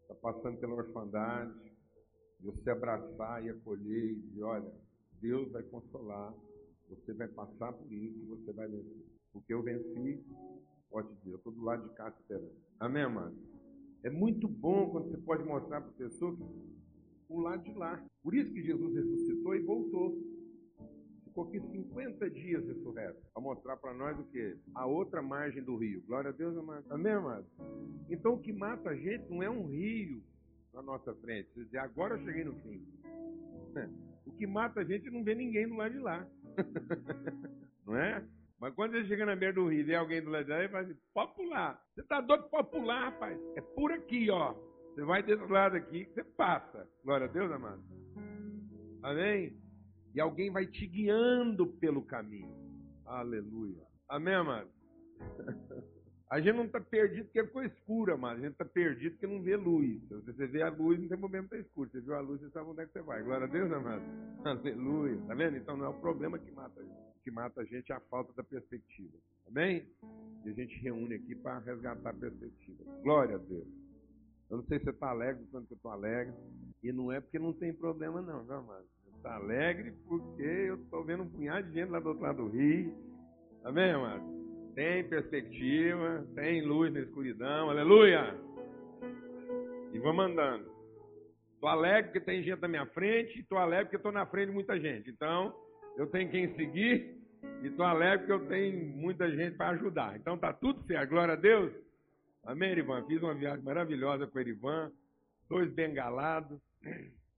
está 0.00 0.14
passando 0.14 0.58
pela 0.58 0.72
orfandade, 0.72 1.52
e 2.40 2.46
você 2.46 2.70
abraçar 2.70 3.44
e 3.44 3.50
acolher 3.50 4.10
e 4.10 4.20
dizer, 4.20 4.42
olha, 4.42 4.72
Deus 5.20 5.52
vai 5.52 5.64
consolar, 5.64 6.32
você 6.88 7.12
vai 7.12 7.28
passar 7.28 7.74
por 7.74 7.92
isso 7.92 8.26
você 8.26 8.52
vai 8.52 8.68
vencer. 8.68 9.04
Porque 9.34 9.52
eu 9.52 9.62
venci 9.62 10.24
Pode 10.90 11.12
dizer, 11.14 11.30
eu 11.30 11.36
estou 11.36 11.52
do 11.52 11.62
lado 11.62 11.88
de 11.88 11.94
cá 11.94 12.08
esperando. 12.08 12.54
Amém, 12.78 13.02
amado? 13.02 13.36
É 14.02 14.10
muito 14.10 14.46
bom 14.46 14.90
quando 14.90 15.10
você 15.10 15.18
pode 15.18 15.42
mostrar 15.44 15.80
para 15.80 15.90
a 15.90 15.94
pessoa 15.94 16.36
que 16.36 16.42
o 17.28 17.40
lado 17.40 17.62
de 17.64 17.72
lá. 17.72 18.02
Por 18.22 18.34
isso 18.34 18.52
que 18.52 18.62
Jesus 18.62 18.94
ressuscitou 18.94 19.54
e 19.54 19.62
voltou. 19.62 20.16
Ficou 21.24 21.48
aqui 21.48 21.60
50 21.60 22.30
dias 22.30 22.64
ressurreto. 22.66 23.20
Para 23.32 23.42
mostrar 23.42 23.76
para 23.76 23.92
nós 23.94 24.18
o 24.18 24.24
quê? 24.24 24.56
A 24.74 24.86
outra 24.86 25.20
margem 25.20 25.62
do 25.62 25.76
rio. 25.76 26.02
Glória 26.06 26.30
a 26.30 26.32
Deus, 26.32 26.56
amado. 26.56 26.84
Amém, 26.90 27.12
amado? 27.12 27.46
Então 28.08 28.34
o 28.34 28.38
que 28.38 28.52
mata 28.52 28.90
a 28.90 28.96
gente 28.96 29.28
não 29.28 29.42
é 29.42 29.50
um 29.50 29.66
rio 29.66 30.22
na 30.72 30.82
nossa 30.82 31.14
frente. 31.16 31.48
Você 31.54 31.64
dizer, 31.64 31.78
agora 31.78 32.14
eu 32.14 32.24
cheguei 32.24 32.44
no 32.44 32.54
fim. 32.60 32.82
O 34.26 34.32
que 34.32 34.46
mata 34.46 34.80
a 34.80 34.84
gente 34.84 35.10
não 35.10 35.22
ver 35.22 35.36
ninguém 35.36 35.68
do 35.68 35.74
lado 35.74 35.92
de 35.92 35.98
lá. 35.98 36.26
não 37.84 37.94
é? 37.94 38.24
Mas 38.64 38.72
quando 38.72 38.92
você 38.92 39.04
chega 39.04 39.26
na 39.26 39.36
beira 39.36 39.52
do 39.52 39.68
rio 39.68 39.86
e 39.86 39.94
alguém 39.94 40.22
do 40.22 40.30
lado 40.30 40.46
dela, 40.46 40.60
ele 40.60 40.70
fala 40.70 40.84
assim, 40.84 40.96
pode 41.12 41.34
pular. 41.34 41.84
Você 41.94 42.00
está 42.00 42.22
doido 42.22 42.44
para 42.44 42.64
pular, 42.64 43.10
rapaz. 43.10 43.38
É 43.56 43.60
por 43.60 43.92
aqui, 43.92 44.30
ó. 44.30 44.54
Você 44.94 45.04
vai 45.04 45.22
desse 45.22 45.44
lado 45.52 45.76
aqui, 45.76 46.06
você 46.06 46.24
passa. 46.24 46.88
Glória 47.04 47.26
a 47.26 47.30
Deus, 47.30 47.52
amado. 47.52 47.84
Amém? 49.02 49.54
E 50.14 50.18
alguém 50.18 50.50
vai 50.50 50.66
te 50.66 50.86
guiando 50.86 51.66
pelo 51.74 52.06
caminho. 52.06 52.56
Aleluia. 53.04 53.82
Amém, 54.08 54.32
amado? 54.32 54.70
A 56.30 56.40
gente 56.40 56.56
não 56.56 56.64
está 56.64 56.80
perdido 56.80 57.26
porque 57.26 57.44
ficou 57.44 57.64
escuro, 57.64 58.14
amado. 58.14 58.38
A 58.38 58.40
gente 58.40 58.52
está 58.52 58.64
perdido 58.64 59.12
porque 59.12 59.26
não 59.26 59.42
vê 59.42 59.56
luz. 59.56 60.00
Se 60.08 60.32
você 60.32 60.46
vê 60.46 60.62
a 60.62 60.70
luz, 60.70 60.98
não 60.98 61.06
tem 61.06 61.18
problema 61.18 61.44
estar 61.44 61.58
escuro. 61.58 61.90
Você 61.90 62.00
viu 62.00 62.14
a 62.14 62.20
luz, 62.20 62.40
você 62.40 62.48
sabe 62.48 62.70
onde 62.70 62.80
é 62.80 62.86
que 62.86 62.92
você 62.92 63.02
vai. 63.02 63.22
Glória 63.22 63.46
a 63.46 63.50
Deus, 63.50 63.70
amado. 63.70 64.02
Aleluia. 64.42 65.20
Tá 65.26 65.34
vendo? 65.34 65.58
Então 65.58 65.76
não 65.76 65.84
é 65.84 65.88
o 65.90 66.00
problema 66.00 66.38
que 66.38 66.50
mata 66.50 66.80
a 66.80 66.82
gente. 66.82 67.13
Que 67.24 67.30
mata 67.30 67.62
a 67.62 67.64
gente 67.64 67.90
é 67.90 67.94
a 67.94 68.00
falta 68.00 68.32
da 68.34 68.44
perspectiva. 68.44 69.16
Amém? 69.48 69.88
E 70.44 70.50
a 70.50 70.52
gente 70.52 70.76
reúne 70.76 71.14
aqui 71.14 71.34
para 71.34 71.58
resgatar 71.58 72.10
a 72.10 72.14
perspectiva. 72.14 72.84
Glória 73.02 73.36
a 73.36 73.38
Deus. 73.38 73.66
Eu 74.50 74.58
não 74.58 74.64
sei 74.64 74.78
se 74.78 74.84
você 74.84 74.90
está 74.90 75.08
alegre 75.08 75.44
quando 75.50 75.66
eu 75.70 75.74
estou 75.74 75.90
alegre. 75.90 76.34
E 76.82 76.92
não 76.92 77.10
é 77.10 77.20
porque 77.20 77.38
não 77.38 77.52
tem 77.52 77.72
problema, 77.72 78.20
não, 78.20 78.44
viu, 78.44 78.54
amado? 78.54 78.86
Está 79.16 79.36
alegre 79.36 79.92
porque 80.06 80.42
eu 80.42 80.76
estou 80.76 81.02
vendo 81.02 81.22
um 81.22 81.30
punhado 81.30 81.66
de 81.66 81.74
gente 81.74 81.90
lá 81.90 81.98
do 81.98 82.10
outro 82.10 82.22
lado 82.22 82.44
do 82.44 82.48
rio. 82.50 82.94
Amém, 83.64 83.90
amado? 83.90 84.44
tem 84.74 85.04
perspectiva, 85.04 86.26
tem 86.34 86.62
luz 86.62 86.92
na 86.92 87.00
escuridão, 87.00 87.70
aleluia! 87.70 88.36
E 89.92 89.98
vamos 90.00 90.24
andando. 90.26 90.68
Estou 91.54 91.68
alegre 91.68 92.10
porque 92.10 92.20
tem 92.20 92.42
gente 92.42 92.60
na 92.60 92.68
minha 92.68 92.86
frente, 92.86 93.38
estou 93.38 93.56
alegre 93.56 93.86
porque 93.86 93.96
estou 93.96 94.12
na 94.12 94.26
frente 94.26 94.48
de 94.48 94.54
muita 94.54 94.78
gente. 94.78 95.08
Então, 95.10 95.54
eu 95.96 96.06
tenho 96.08 96.30
quem 96.30 96.54
seguir, 96.54 97.14
e 97.62 97.66
estou 97.66 97.84
alegre 97.84 98.26
porque 98.26 98.32
eu 98.32 98.48
tenho 98.48 98.96
muita 98.96 99.30
gente 99.30 99.56
para 99.56 99.70
ajudar. 99.70 100.16
Então, 100.16 100.34
está 100.34 100.52
tudo 100.52 100.84
certo, 100.86 101.10
glória 101.10 101.34
a 101.34 101.36
Deus. 101.36 101.72
Amém, 102.44 102.70
Erivan? 102.70 103.04
Fiz 103.06 103.22
uma 103.22 103.34
viagem 103.34 103.64
maravilhosa 103.64 104.26
com 104.26 104.36
o 104.36 104.40
Erivan, 104.40 104.92
dois 105.48 105.72
bengalados. 105.72 106.60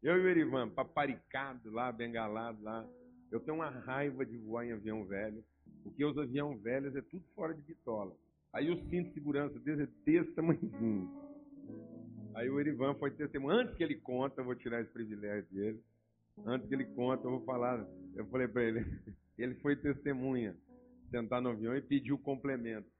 Eu 0.03 0.19
e 0.19 0.25
o 0.25 0.29
Erivan, 0.29 0.69
paparicado 0.69 1.71
lá, 1.71 1.91
bengalado 1.93 2.63
lá. 2.63 2.87
Eu 3.31 3.41
tenho 3.41 3.57
uma 3.57 3.71
raiva 3.71 4.25
de 4.25 4.37
voar 4.39 4.67
em 4.67 4.73
avião 4.73 5.05
velho. 5.05 5.45
Porque 5.83 6.05
os 6.05 6.17
aviões 6.19 6.61
velhos 6.63 6.95
é 6.97 7.03
tudo 7.03 7.25
fora 7.35 7.55
de 7.55 7.63
bitola. 7.63 8.13
Aí 8.53 8.71
o 8.71 8.77
cinto 8.89 9.09
de 9.09 9.15
segurança 9.15 9.59
dele 9.61 9.83
é 9.85 9.89
desse 10.05 10.33
tamanhozinho. 10.33 11.11
Aí 12.35 12.51
o 12.51 12.59
Erivan 12.59 12.95
foi 12.95 13.11
testemunho. 13.11 13.59
Antes 13.59 13.77
que 13.77 13.83
ele 13.83 13.97
conta, 13.97 14.41
eu 14.41 14.45
vou 14.45 14.55
tirar 14.55 14.81
esse 14.81 14.91
privilégio 14.91 15.47
dele. 15.51 15.81
Antes 16.45 16.69
que 16.69 16.75
ele 16.75 16.85
conta, 16.85 17.27
eu 17.27 17.31
vou 17.31 17.45
falar. 17.45 17.87
Eu 18.17 18.27
falei 18.27 18.49
para 18.49 18.65
ele, 18.65 18.81
ele 19.39 19.55
foi 19.57 19.77
testemunha, 19.77 20.57
sentar 21.11 21.41
no 21.41 21.51
avião 21.51 21.77
e 21.77 21.83
pediu 21.83 22.19
complemento. 22.19 22.91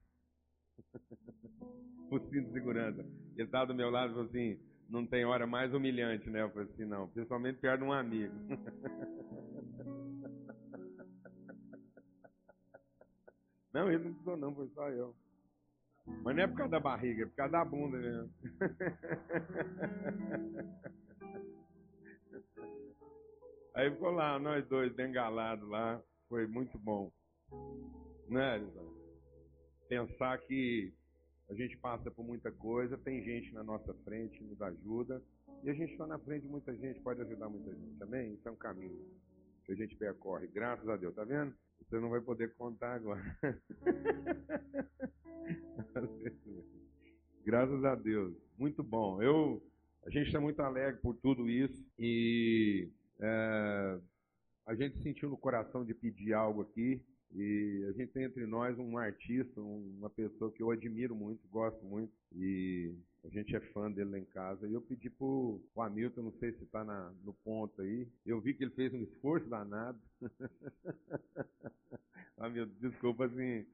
o 2.11 2.19
cinto 2.21 2.49
de 2.49 2.53
segurança. 2.53 3.01
Ele 3.35 3.45
estava 3.45 3.67
do 3.67 3.75
meu 3.75 3.91
lado 3.91 4.11
e 4.11 4.15
falou 4.15 4.29
assim, 4.29 4.61
não 4.89 5.07
tem 5.07 5.25
hora 5.25 5.47
mais 5.47 5.73
humilhante, 5.73 6.29
né? 6.31 6.43
Eu 6.43 6.51
falei 6.51 6.69
assim, 6.69 6.85
não, 6.85 7.09
principalmente 7.09 7.59
perto 7.59 7.81
de 7.81 7.87
um 7.87 7.93
amigo. 7.93 8.35
Não, 13.73 13.91
ele 13.93 14.05
não 14.05 14.13
precisou 14.13 14.37
não, 14.39 14.55
foi 14.55 14.69
só 14.69 14.89
eu. 14.89 15.15
Mas 16.23 16.35
não 16.35 16.43
é 16.43 16.47
por 16.47 16.57
causa 16.57 16.71
da 16.71 16.81
barriga, 16.81 17.25
é 17.25 17.27
por 17.27 17.35
causa 17.35 17.53
da 17.53 17.63
bunda 17.63 17.99
mesmo. 17.99 18.33
Aí 23.77 23.91
ficou 23.91 24.11
lá, 24.11 24.39
nós 24.39 24.67
dois, 24.69 24.91
bengalados 24.95 25.69
lá. 25.69 26.03
Foi 26.31 26.47
muito 26.47 26.79
bom. 26.79 27.13
Né, 28.27 28.57
Elisão? 28.57 28.91
Pensar 29.87 30.39
que 30.39 30.95
a 31.51 31.55
gente 31.55 31.77
passa 31.77 32.11
por 32.11 32.25
muita 32.25 32.51
coisa, 32.51 32.97
tem 32.97 33.23
gente 33.23 33.53
na 33.53 33.63
nossa 33.63 33.93
frente 34.03 34.39
que 34.39 34.45
nos 34.45 34.63
ajuda. 34.63 35.23
E 35.63 35.69
a 35.69 35.75
gente 35.75 35.93
está 35.93 36.07
na 36.07 36.19
frente 36.19 36.45
de 36.45 36.49
muita 36.49 36.75
gente, 36.75 37.03
pode 37.03 37.21
ajudar 37.21 37.51
muita 37.51 37.71
gente. 37.75 38.03
Amém? 38.03 38.33
Isso 38.33 38.49
é 38.49 38.51
um 38.51 38.57
caminho 38.57 38.99
que 39.67 39.73
a 39.73 39.77
gente 39.77 39.95
percorre. 39.95 40.47
Graças 40.47 40.89
a 40.89 40.97
Deus, 40.97 41.15
tá 41.15 41.25
vendo? 41.25 41.55
Você 41.83 42.01
não 42.01 42.09
vai 42.09 42.23
poder 42.23 42.55
contar 42.55 42.95
agora. 42.95 43.39
Graças 47.45 47.85
a 47.85 47.95
Deus. 47.95 48.35
Muito 48.59 48.83
bom. 48.83 49.23
Eu, 49.23 49.63
a 50.07 50.09
gente 50.09 50.29
está 50.29 50.41
muito 50.41 50.63
alegre 50.63 50.99
por 51.03 51.15
tudo 51.17 51.47
isso 51.47 51.87
e 51.99 52.89
é, 53.21 53.99
a 54.67 54.75
gente 54.75 55.01
sentiu 55.03 55.31
no 55.31 55.37
coração 55.37 55.85
de 55.85 55.95
pedir 55.95 56.33
algo 56.33 56.63
aqui. 56.63 57.01
E 57.35 57.85
a 57.89 57.93
gente 57.93 58.13
tem 58.13 58.25
entre 58.25 58.47
nós 58.47 58.79
um 58.79 58.97
artista, 58.97 59.61
uma 59.61 60.09
pessoa 60.09 60.51
que 60.53 60.63
eu 60.63 60.71
admiro 60.71 61.15
muito, 61.15 61.47
gosto 61.49 61.85
muito, 61.85 62.13
e 62.33 62.95
a 63.25 63.29
gente 63.29 63.55
é 63.55 63.61
fã 63.73 63.91
dele 63.91 64.11
lá 64.11 64.19
em 64.19 64.25
casa. 64.25 64.67
E 64.67 64.73
eu 64.73 64.81
pedi 64.81 65.11
pro, 65.11 65.61
pro 65.75 65.83
Hamilton, 65.83 66.23
não 66.23 66.33
sei 66.39 66.53
se 66.53 66.63
está 66.63 66.85
no 67.25 67.35
ponto 67.45 67.83
aí. 67.83 68.09
Eu 68.25 68.41
vi 68.41 68.55
que 68.55 68.65
ele 68.65 68.71
fez 68.71 68.95
um 68.95 69.03
esforço 69.03 69.47
danado. 69.49 69.99
ah, 72.39 72.49
meu, 72.49 72.67
desculpa, 72.67 73.27
assim, 73.27 73.67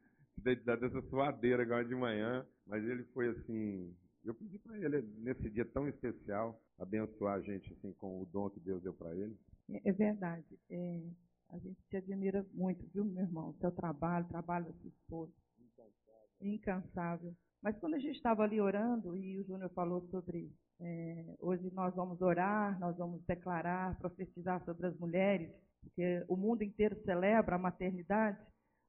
ter 0.43 0.57
dado 0.65 0.87
essa 0.87 1.03
suadeira 1.03 1.63
agora 1.63 1.85
de 1.85 1.95
manhã, 1.95 2.45
mas 2.67 2.83
ele 2.85 3.05
foi 3.15 3.29
assim. 3.29 3.95
Eu 4.25 4.35
pedi 4.35 4.59
para 4.59 4.79
ele, 4.79 5.02
nesse 5.19 5.50
dia 5.50 5.64
tão 5.64 5.88
especial, 5.88 6.61
abençoar 6.79 7.35
a 7.35 7.41
gente 7.41 7.73
assim 7.73 7.93
com 7.95 8.23
o 8.23 8.26
dom 8.26 8.49
que 8.50 8.61
Deus 8.61 8.83
deu 8.83 8.95
para 8.95 9.14
ele. 9.17 9.37
É, 9.71 9.91
é 9.91 9.93
verdade. 9.93 10.59
É, 10.71 11.02
A 11.50 11.59
gente 11.59 11.83
te 11.88 11.97
admira 11.97 12.47
muito, 12.52 12.87
viu, 12.93 13.05
meu 13.05 13.25
irmão? 13.25 13.50
O 13.50 13.59
seu 13.59 13.71
trabalho, 13.73 14.25
o 14.25 14.29
trabalho 14.29 14.67
da 14.67 14.73
sua 14.73 14.88
esposa. 14.88 15.33
Incansável. 15.59 16.29
Incansável. 16.41 17.37
Mas 17.62 17.79
quando 17.79 17.95
a 17.95 17.99
gente 17.99 18.17
estava 18.17 18.43
ali 18.43 18.61
orando, 18.61 19.17
e 19.17 19.38
o 19.38 19.45
Júnior 19.45 19.71
falou 19.71 20.00
sobre 20.09 20.52
é, 20.81 21.37
hoje 21.38 21.71
nós 21.73 21.95
vamos 21.95 22.21
orar, 22.21 22.79
nós 22.81 22.97
vamos 22.97 23.23
declarar, 23.25 23.97
profetizar 23.99 24.64
sobre 24.64 24.87
as 24.87 24.99
mulheres, 24.99 25.49
porque 25.81 26.25
o 26.29 26.37
mundo 26.37 26.62
inteiro 26.62 26.97
celebra 27.05 27.57
a 27.57 27.59
maternidade. 27.59 28.38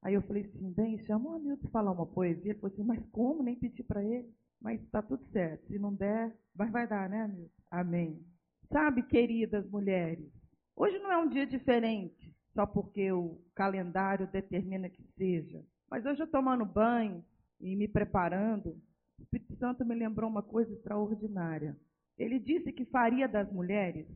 Aí 0.02 0.16
eu 0.16 0.22
falei 0.24 0.44
assim, 0.44 0.72
bem, 0.74 0.98
chama 1.06 1.30
o 1.30 1.34
Hamilton 1.34 1.62
para 1.62 1.70
falar 1.72 1.92
uma 1.92 2.06
poesia. 2.06 2.52
Ele 2.52 2.60
falou 2.60 2.74
assim, 2.74 2.84
mas 2.84 3.06
como? 3.12 3.44
Nem 3.44 3.56
pedi 3.56 3.84
para 3.84 4.04
ele. 4.04 4.34
Mas 4.64 4.82
está 4.82 5.02
tudo 5.02 5.26
certo. 5.26 5.68
Se 5.68 5.78
não 5.78 5.94
der, 5.94 6.34
mas 6.56 6.72
vai 6.72 6.88
dar, 6.88 7.10
né, 7.10 7.24
Hamilton? 7.24 7.50
Amém. 7.70 8.26
Sabe, 8.72 9.04
queridas 9.04 9.70
mulheres, 9.70 10.32
hoje 10.76 10.98
não 11.00 11.12
é 11.12 11.18
um 11.18 11.28
dia 11.28 11.46
diferente, 11.46 12.34
só 12.54 12.66
porque 12.66 13.12
o 13.12 13.40
calendário 13.54 14.26
determina 14.32 14.90
que 14.90 15.04
seja. 15.18 15.64
Mas 15.92 16.06
hoje 16.06 16.24
eu 16.24 16.32
tomando 16.32 16.66
banho 16.66 17.24
e 17.60 17.76
me 17.76 17.88
preparando, 17.88 18.82
o 19.20 19.24
Espírito 19.24 19.56
Santo 19.58 19.86
me 19.86 19.94
lembrou 19.94 20.30
uma 20.30 20.42
coisa 20.42 20.74
extraordinária. 20.74 21.78
Ele 22.18 22.40
disse 22.40 22.72
que 22.72 22.86
faria 22.86 23.28
das 23.28 23.52
mulheres 23.52 24.08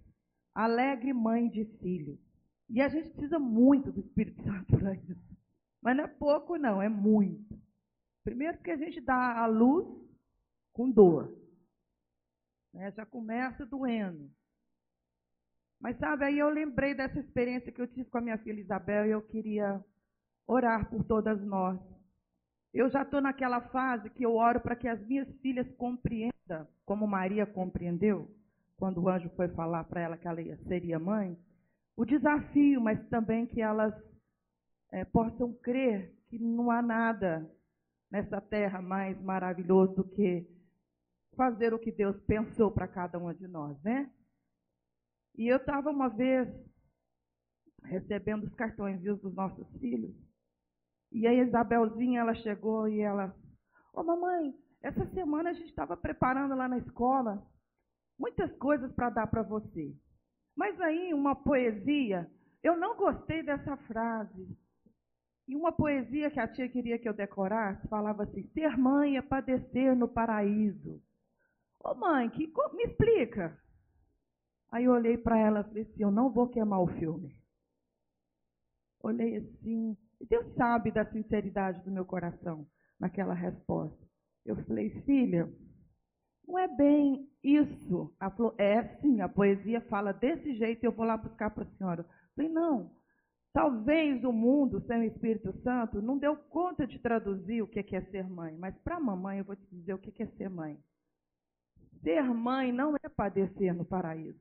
alegre 0.55 1.13
mãe 1.13 1.49
de 1.49 1.65
filhos. 1.79 2.17
E 2.69 2.81
a 2.81 2.87
gente 2.87 3.09
precisa 3.09 3.37
muito 3.37 3.91
do 3.91 3.99
Espírito 3.99 4.41
Santo 4.43 4.77
para 4.77 4.93
isso. 4.95 5.37
Mas 5.81 5.95
não 5.95 6.05
é 6.05 6.07
pouco, 6.07 6.57
não, 6.57 6.81
é 6.81 6.89
muito. 6.89 7.59
Primeiro 8.23 8.57
porque 8.57 8.71
a 8.71 8.77
gente 8.77 8.99
dá 8.99 9.37
a 9.37 9.45
luz 9.45 10.06
com 10.77 10.91
dor. 10.91 11.35
Né? 12.71 12.91
Já 12.91 13.03
começa 13.03 13.65
doendo. 13.65 14.29
Mas 15.79 15.97
sabe, 15.97 16.25
aí 16.25 16.37
eu 16.37 16.49
lembrei 16.49 16.93
dessa 16.93 17.19
experiência 17.19 17.71
que 17.71 17.81
eu 17.81 17.87
tive 17.87 18.09
com 18.09 18.19
a 18.19 18.21
minha 18.21 18.37
filha 18.37 18.61
Isabel 18.61 19.07
e 19.07 19.11
eu 19.11 19.21
queria 19.23 19.83
orar 20.45 20.87
por 20.89 21.03
todas 21.03 21.41
nós. 21.43 21.79
Eu 22.73 22.89
já 22.89 23.01
estou 23.01 23.19
naquela 23.19 23.61
fase 23.69 24.09
que 24.11 24.23
eu 24.23 24.35
oro 24.35 24.59
para 24.59 24.75
que 24.75 24.87
as 24.87 24.99
minhas 25.07 25.27
filhas 25.39 25.67
compreendam, 25.77 26.67
como 26.85 27.07
Maria 27.07 27.45
compreendeu, 27.45 28.29
quando 28.77 29.01
o 29.01 29.09
anjo 29.09 29.29
foi 29.35 29.47
falar 29.49 29.83
para 29.85 30.01
ela 30.01 30.17
que 30.17 30.27
ela 30.27 30.41
seria 30.67 30.99
mãe, 30.99 31.37
o 31.95 32.05
desafio, 32.05 32.79
mas 32.79 33.03
também 33.09 33.47
que 33.47 33.61
elas 33.61 33.93
é, 34.91 35.03
possam 35.03 35.53
crer 35.53 36.13
que 36.27 36.37
não 36.37 36.69
há 36.69 36.81
nada 36.81 37.49
nessa 38.11 38.39
terra 38.39 38.81
mais 38.81 39.19
maravilhoso 39.21 39.95
do 39.95 40.03
que 40.03 40.56
fazer 41.37 41.73
o 41.73 41.79
que 41.79 41.91
Deus 41.91 42.19
pensou 42.23 42.69
para 42.71 42.87
cada 42.87 43.17
uma 43.17 43.33
de 43.33 43.47
nós, 43.47 43.81
né? 43.83 44.11
E 45.37 45.47
eu 45.47 45.57
estava 45.57 45.91
uma 45.91 46.09
vez 46.09 46.49
recebendo 47.83 48.43
os 48.43 48.53
cartões 48.55 48.99
viu, 49.01 49.15
dos 49.15 49.33
nossos 49.33 49.65
filhos. 49.79 50.13
E 51.11 51.25
a 51.25 51.33
Isabelzinha, 51.33 52.19
ela 52.19 52.33
chegou 52.35 52.87
e 52.89 52.99
ela, 52.99 53.33
ô 53.93 54.01
oh, 54.01 54.03
mamãe, 54.03 54.53
essa 54.81 55.05
semana 55.13 55.51
a 55.51 55.53
gente 55.53 55.69
estava 55.69 55.95
preparando 55.95 56.55
lá 56.55 56.67
na 56.67 56.79
escola 56.79 57.45
muitas 58.19 58.51
coisas 58.57 58.91
para 58.93 59.11
dar 59.11 59.27
para 59.27 59.43
você. 59.43 59.95
Mas 60.55 60.79
aí 60.81 61.13
uma 61.13 61.35
poesia, 61.35 62.29
eu 62.63 62.75
não 62.75 62.97
gostei 62.97 63.43
dessa 63.43 63.77
frase. 63.77 64.57
E 65.47 65.55
uma 65.55 65.71
poesia 65.71 66.29
que 66.29 66.39
a 66.39 66.47
tia 66.47 66.67
queria 66.67 66.99
que 66.99 67.07
eu 67.07 67.13
decorasse 67.13 67.87
falava 67.87 68.23
assim: 68.23 68.43
ser 68.53 68.75
mãe 68.77 69.17
é 69.17 69.21
padecer 69.21 69.95
no 69.95 70.07
paraíso. 70.07 71.01
Ô 71.87 71.95
mãe, 71.95 72.29
que, 72.29 72.45
me 72.73 72.83
explica. 72.83 73.57
Aí 74.69 74.83
eu 74.83 74.91
olhei 74.91 75.17
para 75.17 75.39
ela 75.39 75.61
e 75.61 75.63
falei 75.63 75.83
assim: 75.83 76.03
Eu 76.03 76.11
não 76.11 76.29
vou 76.29 76.49
queimar 76.49 76.81
o 76.81 76.87
filme. 76.99 77.33
Olhei 79.01 79.37
assim, 79.37 79.97
e 80.19 80.25
Deus 80.25 80.53
sabe 80.55 80.91
da 80.91 81.05
sinceridade 81.05 81.81
do 81.85 81.91
meu 81.91 82.03
coração 82.03 82.67
naquela 82.99 83.33
resposta. 83.33 84.05
Eu 84.45 84.57
falei: 84.65 84.89
Filha, 85.03 85.49
não 86.45 86.59
é 86.59 86.67
bem 86.67 87.31
isso. 87.41 88.13
Ela 88.19 88.31
falou: 88.31 88.53
É 88.57 88.83
sim, 88.97 89.21
a 89.21 89.29
poesia 89.29 89.79
fala 89.79 90.11
desse 90.11 90.57
jeito 90.57 90.83
eu 90.83 90.91
vou 90.91 91.05
lá 91.05 91.15
buscar 91.15 91.51
para 91.51 91.63
a 91.63 91.77
senhora. 91.77 92.01
Eu 92.01 92.35
falei: 92.35 92.51
Não. 92.51 92.91
Talvez 93.53 94.25
o 94.25 94.33
mundo, 94.33 94.81
sem 94.81 94.99
o 94.99 95.03
Espírito 95.05 95.53
Santo, 95.63 96.01
não 96.01 96.17
deu 96.17 96.35
conta 96.35 96.85
de 96.85 96.99
traduzir 96.99 97.61
o 97.61 97.67
que 97.67 97.95
é 97.95 98.01
ser 98.01 98.29
mãe, 98.29 98.57
mas 98.57 98.77
para 98.79 98.97
a 98.97 98.99
mamãe 98.99 99.39
eu 99.39 99.45
vou 99.45 99.55
te 99.55 99.65
dizer 99.71 99.93
o 99.93 99.97
que 99.97 100.21
é 100.21 100.27
ser 100.27 100.49
mãe. 100.49 100.77
Ser 102.01 102.23
mãe 102.23 102.71
não 102.71 102.95
é 102.95 103.09
padecer 103.09 103.73
no 103.73 103.85
paraíso. 103.85 104.39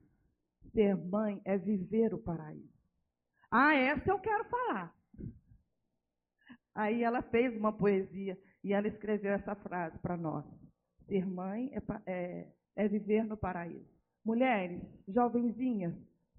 Ser 0.73 0.97
mãe 0.97 1.41
é 1.45 1.57
viver 1.57 2.13
o 2.15 2.19
paraíso. 2.19 2.77
Ah, 3.51 3.75
essa 3.75 4.11
eu 4.11 4.19
quero 4.19 4.45
falar. 4.49 4.95
Aí 6.75 7.03
ela 7.03 7.23
fez 7.23 7.57
uma 7.57 7.73
poesia 7.73 8.39
e 8.63 8.73
ela 8.73 8.87
escreveu 8.87 9.33
essa 9.33 9.55
frase 9.55 9.99
para 9.99 10.17
nós. 10.17 10.45
Ser 11.07 11.25
mãe 11.27 11.71
é, 11.73 11.81
é, 12.07 12.53
é 12.77 12.89
viver 12.89 13.25
no 13.25 13.37
paraíso. 13.37 13.89
Mulheres, 14.25 14.83
jovenzinhas, 15.09 15.95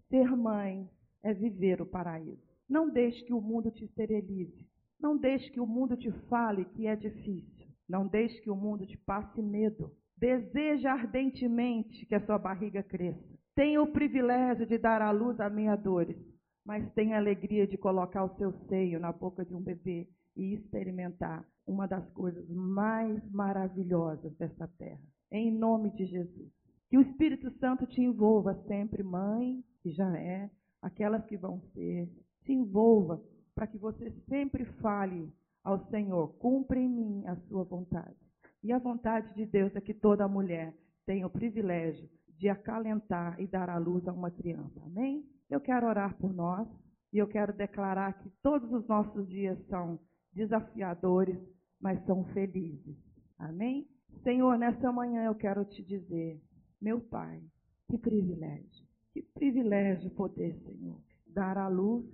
ser 0.10 0.30
mãe 0.36 0.88
é 1.23 1.34
viver 1.34 1.82
o 1.82 1.86
paraíso. 1.86 2.45
Não 2.69 2.89
deixe 2.89 3.23
que 3.23 3.34
o 3.34 3.41
mundo 3.41 3.71
te 3.71 3.86
esterilize. 3.86 4.67
Não 4.99 5.17
deixe 5.17 5.49
que 5.49 5.60
o 5.60 5.65
mundo 5.65 5.95
te 5.95 6.12
fale 6.27 6.65
que 6.65 6.86
é 6.86 6.95
difícil. 6.95 7.67
Não 7.88 8.06
deixe 8.08 8.41
que 8.41 8.49
o 8.49 8.56
mundo 8.56 8.86
te 8.86 8.97
passe 8.97 9.41
medo. 9.41 9.95
Deseja 10.17 10.93
ardentemente 10.93 12.06
que 12.06 12.15
a 12.15 12.25
sua 12.25 12.39
barriga 12.39 12.82
cresça. 12.82 13.38
Tenha 13.53 13.82
o 13.82 13.91
privilégio 13.91 14.65
de 14.65 14.77
dar 14.77 15.01
à 15.01 15.12
luz 15.12 15.39
a 15.39 15.49
meadores, 15.49 16.17
mas 16.65 16.91
tenha 16.93 17.15
a 17.15 17.19
alegria 17.19 17.67
de 17.67 17.77
colocar 17.77 18.23
o 18.23 18.36
seu 18.38 18.51
seio 18.67 18.99
na 18.99 19.12
boca 19.12 19.45
de 19.45 19.53
um 19.53 19.62
bebê 19.62 20.08
e 20.36 20.53
experimentar 20.53 21.47
uma 21.67 21.88
das 21.88 22.10
coisas 22.12 22.47
mais 22.49 23.23
maravilhosas 23.32 24.36
dessa 24.38 24.67
terra. 24.80 25.01
Em 25.32 25.51
nome 25.51 25.91
de 25.91 26.06
Jesus. 26.06 26.51
Que 26.89 26.97
o 26.97 27.01
Espírito 27.01 27.51
Santo 27.60 27.86
te 27.86 28.01
envolva 28.01 28.56
sempre, 28.67 29.03
mãe, 29.03 29.63
que 29.82 29.91
já 29.91 30.17
é, 30.17 30.49
aquelas 30.82 31.25
que 31.25 31.38
vão 31.38 31.62
ser, 31.73 32.10
te 32.43 32.53
envolva 32.53 33.21
para 33.53 33.67
que 33.67 33.77
você 33.77 34.12
sempre 34.27 34.65
fale 34.82 35.32
ao 35.63 35.86
Senhor: 35.89 36.30
cumpra 36.39 36.80
em 36.80 36.89
mim 36.89 37.27
a 37.27 37.36
sua 37.47 37.63
vontade. 37.63 38.27
E 38.63 38.72
a 38.72 38.80
vontade 38.80 39.34
de 39.36 39.46
Deus 39.46 39.76
é 39.76 39.82
que 39.82 39.93
toda 39.93 40.28
mulher 40.28 40.76
tenha 41.06 41.28
o 41.28 41.30
privilégio 41.30 42.10
de 42.38 42.50
acalentar 42.50 43.39
e 43.39 43.48
dar 43.48 43.70
à 43.70 43.78
luz 43.78 44.08
a 44.08 44.13
uma 44.13 44.30
criança. 44.30 44.80
Amém? 44.86 45.26
Eu 45.50 45.60
quero 45.60 45.88
orar 45.88 46.15
por 46.17 46.34
nós 46.34 46.67
e 47.12 47.17
eu 47.17 47.28
quero 47.28 47.54
declarar 47.54 48.13
que 48.22 48.30
todos 48.41 48.72
os 48.72 48.88
nossos 48.88 49.28
dias 49.28 49.58
são 49.67 50.00
desafiadores, 50.34 51.39
mas 51.80 52.04
são 52.06 52.26
felizes. 52.26 52.98
Amém? 53.39 53.88
Senhor, 54.24 54.58
nessa 54.58 54.91
manhã 54.91 55.24
eu 55.24 55.36
quero 55.36 55.63
te 55.65 55.84
dizer, 55.84 56.41
meu 56.82 57.00
Pai, 57.00 57.41
que 57.89 57.98
privilégio, 57.98 58.86
que 59.13 59.22
privilégio 59.22 60.10
poder, 60.12 60.56
Senhor, 60.63 61.00
dar 61.28 61.58
à 61.58 61.67
luz 61.67 62.06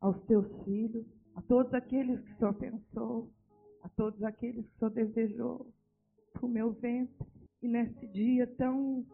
aos 0.00 0.18
teus 0.24 0.46
filhos, 0.64 1.06
a 1.34 1.42
todos 1.42 1.72
aqueles 1.74 2.20
que 2.20 2.34
Senhor 2.36 2.54
pensou, 2.54 3.30
todos 3.96 4.22
aqueles 4.22 4.66
que 4.66 4.76
o 4.76 4.78
Senhor 4.78 4.90
desejou 4.90 5.72
para 6.32 6.46
o 6.46 6.48
meu 6.48 6.72
ventre. 6.72 7.26
E 7.62 7.68
nesse 7.68 8.06
dia 8.08 8.46
tão 8.46 9.04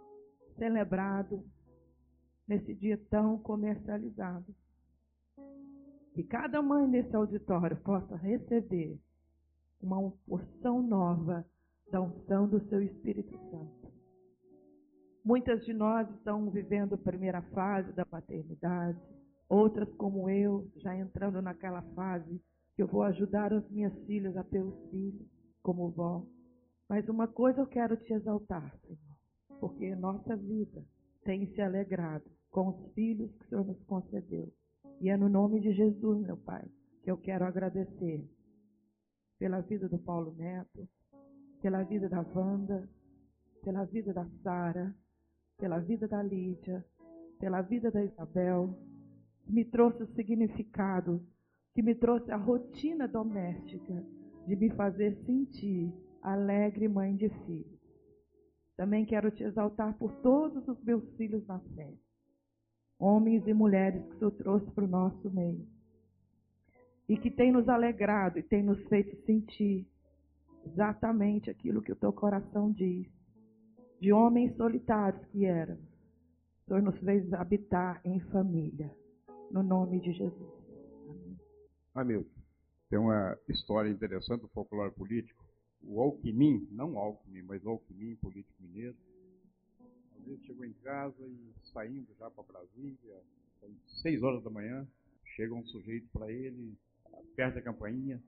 celebrado 0.57 1.45
nesse 2.47 2.75
dia 2.75 2.99
tão 3.11 3.39
comercializado. 3.39 4.55
Que 6.15 6.23
cada 6.23 6.63
mãe 6.63 6.87
nesse 6.87 7.15
auditório 7.15 7.77
possa 7.79 8.17
receber 8.17 8.99
uma 9.81 10.11
porção 10.27 10.81
nova 10.81 11.45
da 11.91 12.01
unção 12.01 12.49
do 12.49 12.61
seu 12.69 12.83
Espírito 12.83 13.37
Santo. 13.51 13.93
Muitas 15.25 15.65
de 15.65 15.75
nós 15.75 16.09
estão 16.11 16.49
vivendo 16.51 16.95
a 16.95 16.99
primeira 16.99 17.43
fase 17.43 17.93
da 17.93 18.07
paternidade, 18.07 18.99
outras, 19.49 19.93
como 19.95 20.31
eu, 20.31 20.71
já 20.77 20.97
entrando 20.97 21.43
naquela 21.43 21.83
fase 21.95 22.41
eu 22.83 22.87
vou 22.87 23.03
ajudar 23.03 23.53
as 23.53 23.69
minhas 23.71 23.95
filhas 24.07 24.37
a 24.37 24.45
ter 24.45 24.63
os 24.63 24.91
filhos, 24.91 25.27
como 25.63 25.91
vó. 25.91 26.25
Mas 26.89 27.09
uma 27.09 27.27
coisa 27.27 27.61
eu 27.61 27.67
quero 27.67 27.97
te 27.97 28.13
exaltar, 28.13 28.77
Senhor 28.87 29.17
porque 29.61 29.95
nossa 29.95 30.37
vida 30.37 30.85
tem 31.25 31.47
se 31.55 31.61
alegrado 31.61 32.25
com 32.51 32.69
os 32.69 32.93
filhos 32.93 33.31
que 33.37 33.45
o 33.45 33.49
Senhor 33.49 33.67
nos 33.67 33.83
concedeu. 33.85 34.53
E 35.01 35.11
é 35.11 35.17
no 35.17 35.29
nome 35.29 35.61
de 35.61 35.73
Jesus, 35.73 36.23
meu 36.23 36.37
Pai, 36.37 36.65
que 37.03 37.11
eu 37.11 37.19
quero 37.19 37.45
agradecer 37.45 38.25
pela 39.39 39.61
vida 39.61 39.89
do 39.89 39.99
Paulo 39.99 40.35
Neto, 40.35 40.89
pela 41.61 41.83
vida 41.83 42.09
da 42.09 42.25
Wanda, 42.35 42.89
pela 43.63 43.85
vida 43.85 44.13
da 44.13 44.27
Sara, 44.43 44.95
pela 45.59 45.79
vida 45.81 46.07
da 46.07 46.23
Lídia, 46.23 46.85
pela 47.39 47.61
vida 47.61 47.91
da 47.91 48.03
Isabel, 48.03 48.79
que 49.43 49.53
me 49.53 49.65
trouxe 49.65 50.03
o 50.03 50.15
significado, 50.15 51.23
que 51.77 51.83
me 51.83 51.95
trouxe 51.95 52.33
a 52.33 52.39
rotina 52.39 53.07
doméstica 53.07 54.03
de 54.47 54.57
me 54.57 54.71
fazer 54.71 55.15
sentir 55.27 55.93
alegre 56.23 56.89
mãe 56.89 57.15
de 57.15 57.29
filhos. 57.29 57.79
Também 58.79 59.05
quero 59.05 59.31
te 59.31 59.45
exaltar 59.45 59.93
por 59.99 60.11
todos 60.23 60.67
os 60.67 60.83
meus 60.83 61.07
filhos 61.17 61.47
na 61.47 61.61
fé. 61.75 61.93
homens 62.99 63.47
e 63.47 63.53
mulheres 63.53 64.03
que 64.07 64.17
Senhor 64.17 64.31
trouxe 64.31 64.71
para 64.71 64.85
o 64.85 64.89
nosso 64.89 65.31
meio. 65.31 65.67
E 67.07 67.19
que 67.19 67.31
tem 67.31 67.53
nos 67.53 67.69
alegrado 67.69 68.39
e 68.39 68.43
tem 68.43 68.63
nos 68.63 68.83
feito 68.89 69.15
sentir 69.27 69.87
exatamente 70.65 71.51
aquilo 71.51 71.83
que 71.83 71.93
o 71.93 71.97
teu 71.97 72.11
coração 72.11 72.73
diz. 72.73 73.07
De 74.01 74.15
homens 74.15 74.57
solitários 74.57 75.23
que 75.27 75.45
éramos. 75.45 75.85
O 76.63 76.69
Senhor 76.69 76.83
nos 76.83 76.99
fez 77.01 77.31
habitar 77.35 78.01
em 78.03 78.19
família. 78.31 78.91
No 79.51 79.63
nome 79.63 80.01
de 80.01 80.15
Jesus. 80.15 80.66
Hamilton, 81.99 82.41
tem 82.91 82.99
uma 82.99 83.39
história 83.49 83.91
interessante 83.91 84.43
do 84.43 84.49
folclore 84.49 84.93
político. 84.93 85.45
O 85.83 86.01
Alckmin, 86.01 86.67
não 86.71 86.99
Alckmin, 86.99 87.43
mas 87.43 87.65
Alckmin, 87.67 88.17
político 88.17 88.55
mineiro, 88.61 88.97
vezes 90.27 90.45
chegou 90.45 90.65
em 90.65 90.73
casa 90.83 91.25
e 91.25 91.55
saindo 91.73 92.09
já 92.19 92.29
para 92.31 92.43
Brasília, 92.43 93.23
seis 94.03 94.23
horas 94.23 94.43
da 94.43 94.51
manhã, 94.51 94.87
chega 95.37 95.55
um 95.55 95.65
sujeito 95.67 96.09
para 96.13 96.31
ele, 96.31 96.77
aperta 97.13 97.61
a 97.61 97.63
campainha. 97.63 98.21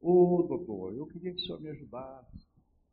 Ô 0.00 0.42
doutor, 0.42 0.94
eu 0.94 1.06
queria 1.06 1.32
que 1.32 1.40
o 1.40 1.44
senhor 1.44 1.60
me 1.60 1.70
ajudasse. 1.70 2.46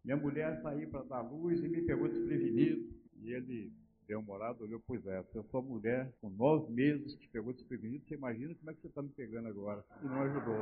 Minha 0.04 0.18
mulher 0.18 0.62
saiu 0.62 0.90
para 0.90 1.04
dar 1.04 1.22
luz 1.22 1.60
e 1.64 1.68
me 1.68 1.82
pegou 1.82 2.08
desprevenido. 2.08 2.94
E 3.22 3.32
ele 3.32 3.72
olhada, 4.28 4.64
olhou, 4.64 4.82
pois 4.86 5.06
é, 5.08 5.24
se 5.24 5.40
a 5.40 5.44
sua 5.44 5.62
mulher 5.62 6.12
com 6.22 6.30
nove 6.30 6.72
meses 6.72 7.16
te 7.16 7.28
pegou 7.30 7.54
desprevenido, 7.54 8.04
você 8.06 8.16
imagina 8.16 8.54
como 8.56 8.72
é 8.72 8.74
que 8.74 8.82
você 8.82 8.88
está 8.88 9.02
me 9.02 9.10
pegando 9.10 9.48
agora. 9.48 9.84
E 10.02 10.06
não 10.06 10.22
ajudou. 10.22 10.60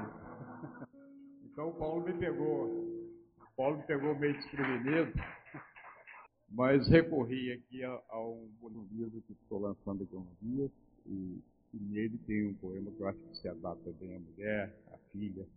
então 1.46 1.70
o 1.70 1.76
Paulo 1.76 2.06
me 2.06 2.14
pegou. 2.14 2.68
O 2.68 3.56
Paulo 3.56 3.78
me 3.78 3.84
pegou 3.84 4.18
meio 4.18 4.34
desprevenido. 4.34 5.14
Mas 6.50 6.88
recorri 6.90 7.52
aqui 7.54 7.84
a, 7.84 8.02
a 8.10 8.22
um, 8.22 8.50
um 8.62 8.88
livro 8.92 9.22
que 9.22 9.34
estou 9.34 9.60
lançando 9.60 10.04
aqui 10.04 10.16
há 10.16 10.20
uns 10.20 10.40
dias. 10.42 10.72
E, 11.06 11.42
e 11.74 11.80
nele 11.80 12.18
tem 12.28 12.48
um 12.48 12.54
poema 12.56 12.92
que 12.92 13.00
eu 13.00 13.08
acho 13.08 13.20
que 13.20 13.38
se 13.38 13.48
adapta 13.48 13.92
bem 13.94 14.16
à 14.16 14.20
mulher, 14.20 14.76
à 14.92 14.98
filha. 15.12 15.48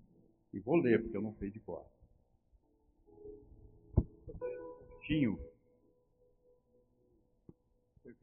E 0.52 0.60
vou 0.60 0.76
ler, 0.76 1.02
porque 1.02 1.16
eu 1.16 1.22
não 1.22 1.34
sei 1.34 1.50
de 1.50 1.60
cor. 1.60 1.84
Tinho 5.02 5.38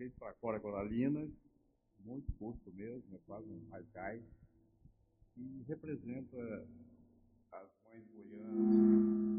para 0.10 0.34
Cora 0.34 0.60
Coralina, 0.60 1.30
muito 2.00 2.32
custo 2.34 2.72
mesmo, 2.74 3.16
é 3.16 3.20
quase 3.26 3.48
um 3.50 3.70
raigais, 3.70 4.24
e 5.38 5.64
representa 5.68 6.68
as 7.52 7.70
mães 7.84 8.06
goianas, 8.14 9.32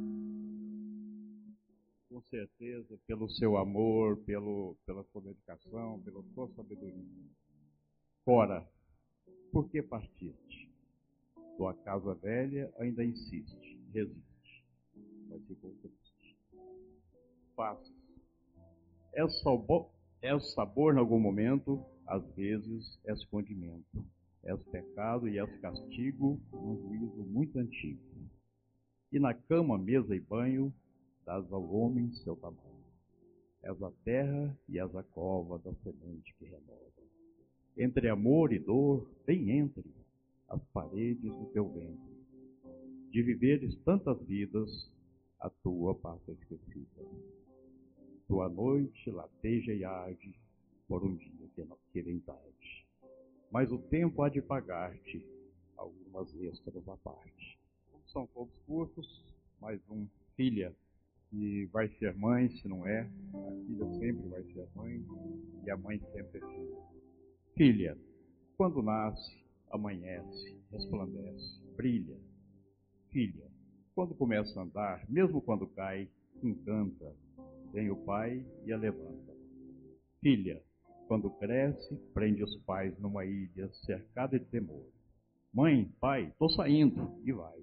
com 2.09 2.20
certeza, 2.22 2.98
pelo 3.07 3.29
seu 3.31 3.57
amor, 3.57 4.18
pelo, 4.18 4.77
pela 4.87 5.03
sua 5.05 5.22
dedicação, 5.22 6.01
pela 6.03 6.22
sua 6.35 6.48
sabedoria. 6.55 7.05
Cora, 8.25 8.66
por 9.51 9.68
que 9.68 9.83
partiste? 9.83 10.70
Tua 11.57 11.75
casa 11.75 12.14
velha 12.14 12.72
ainda 12.79 13.05
insiste, 13.05 13.79
resiste, 13.92 14.64
mas 15.29 15.44
ficou 15.46 15.75
triste. 15.83 16.37
Passos. 17.55 17.92
É 19.14 19.29
só 19.29 19.57
bom 19.57 19.92
é 20.22 20.32
o 20.32 20.40
sabor 20.40 20.94
em 20.94 20.98
algum 20.98 21.18
momento, 21.18 21.85
às 22.06 22.24
vezes 22.35 22.98
é 23.04 23.12
escondimento. 23.12 24.06
É 24.44 24.54
o 24.54 24.58
pecado 24.58 25.28
e 25.28 25.37
é 25.37 25.44
o 25.44 25.61
castigo 25.61 26.40
num 26.52 26.80
juízo 26.80 27.24
muito 27.24 27.58
antigo. 27.58 28.00
E 29.12 29.18
na 29.18 29.35
cama, 29.35 29.76
mesa 29.76 30.14
e 30.14 30.20
banho, 30.20 30.72
dás 31.26 31.52
ao 31.52 31.68
homem 31.74 32.12
seu 32.14 32.37
tamanho. 32.37 32.62
És 33.64 33.82
a 33.82 33.90
terra 34.04 34.56
e 34.68 34.78
és 34.78 34.94
a 34.96 35.02
cova 35.02 35.58
da 35.58 35.74
semente 35.74 36.35
que 36.38 36.44
renova. 36.44 36.92
Entre 37.76 38.08
amor 38.08 38.52
e 38.52 38.58
dor, 38.58 39.08
bem 39.26 39.50
entre 39.50 39.85
as 40.48 40.62
paredes 40.72 41.32
do 41.32 41.46
teu 41.46 41.68
ventre. 41.68 42.12
De 43.11 43.22
viveres 43.22 43.76
tantas 43.85 44.20
vidas, 44.22 44.90
a 45.40 45.50
tua 45.50 45.94
passa 45.94 46.32
esquecida 46.32 47.02
tua 48.26 48.48
noite 48.48 49.11
lateja 49.11 49.72
e 49.72 49.85
arde 49.85 50.35
por 50.88 51.04
um 51.04 51.16
dia 51.16 51.48
que 51.54 51.64
não 51.64 51.76
vem 51.94 52.20
tarde. 52.20 52.87
Mas 53.50 53.70
o 53.70 53.78
tempo 53.78 54.22
há 54.22 54.28
de 54.28 54.40
pagar-te 54.40 55.24
algumas 55.76 56.35
extras 56.40 56.88
à 56.88 56.96
parte. 56.96 57.58
São 58.06 58.26
todos 58.28 58.54
curtos, 58.66 59.24
mais 59.61 59.80
um 59.90 60.06
filha 60.37 60.74
que 61.30 61.66
vai 61.72 61.88
ser 61.98 62.14
mãe, 62.14 62.50
se 62.50 62.68
não 62.68 62.87
é, 62.87 63.00
a 63.00 63.66
filha 63.66 63.90
sempre 63.98 64.28
vai 64.28 64.42
ser 64.44 64.68
mãe 64.74 65.04
e 65.64 65.70
a 65.70 65.76
mãe 65.76 65.98
sempre 66.12 66.38
é 66.38 66.46
filha. 66.46 66.76
Filha, 67.56 67.98
quando 68.56 68.82
nasce, 68.82 69.42
amanhece, 69.70 70.58
resplandece, 70.70 71.62
brilha. 71.76 72.18
Filha, 73.11 73.50
quando 73.94 74.14
começa 74.14 74.58
a 74.58 74.62
andar, 74.62 75.11
mesmo 75.11 75.40
quando 75.40 75.66
cai, 75.68 76.08
encanta, 76.42 77.14
Vem 77.72 77.90
o 77.90 77.96
pai 77.96 78.44
e 78.66 78.72
a 78.72 78.76
levanta. 78.76 79.32
Filha, 80.20 80.62
quando 81.08 81.30
cresce, 81.30 81.96
prende 82.12 82.44
os 82.44 82.54
pais 82.64 82.98
numa 82.98 83.24
ilha 83.24 83.72
cercada 83.87 84.38
de 84.38 84.44
temor. 84.44 84.87
Mãe, 85.54 85.90
pai, 85.98 86.30
tô 86.38 86.50
saindo, 86.50 87.18
e 87.24 87.32
vai. 87.32 87.58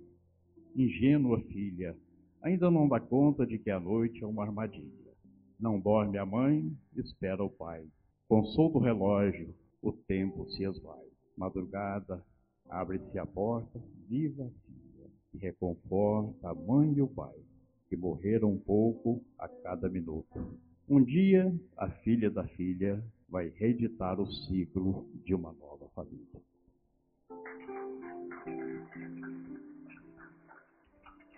Ingênua 0.75 1.39
filha, 1.41 1.95
ainda 2.41 2.71
não 2.71 2.87
dá 2.89 2.99
conta 2.99 3.45
de 3.45 3.59
que 3.59 3.69
a 3.69 3.79
noite 3.79 4.23
é 4.23 4.27
uma 4.27 4.43
armadilha. 4.43 5.13
Não 5.59 5.79
dorme 5.79 6.17
a 6.17 6.25
mãe, 6.25 6.75
espera 6.95 7.43
o 7.43 7.49
pai. 7.49 7.85
Consulta 8.27 8.79
o 8.79 8.81
relógio, 8.81 9.53
o 9.79 9.91
tempo 9.91 10.49
se 10.49 10.63
esvai. 10.63 11.05
Madrugada, 11.37 12.25
abre-se 12.67 13.19
a 13.19 13.27
porta, 13.27 13.79
viva 14.07 14.43
a 14.43 14.49
filha, 14.49 15.11
e 15.35 15.37
reconforta 15.37 16.49
a 16.49 16.55
mãe 16.55 16.93
e 16.93 17.01
o 17.01 17.07
pai 17.07 17.48
que 17.89 17.97
morreram 17.97 18.51
um 18.51 18.59
pouco 18.59 19.21
a 19.37 19.47
cada 19.47 19.89
minuto. 19.89 20.57
Um 20.87 21.03
dia, 21.03 21.51
a 21.75 21.89
filha 21.89 22.29
da 22.29 22.43
filha 22.49 23.03
vai 23.27 23.49
reeditar 23.49 24.19
o 24.19 24.31
ciclo 24.31 25.09
de 25.25 25.33
uma 25.33 25.51
nova 25.53 25.89
família. 25.89 26.41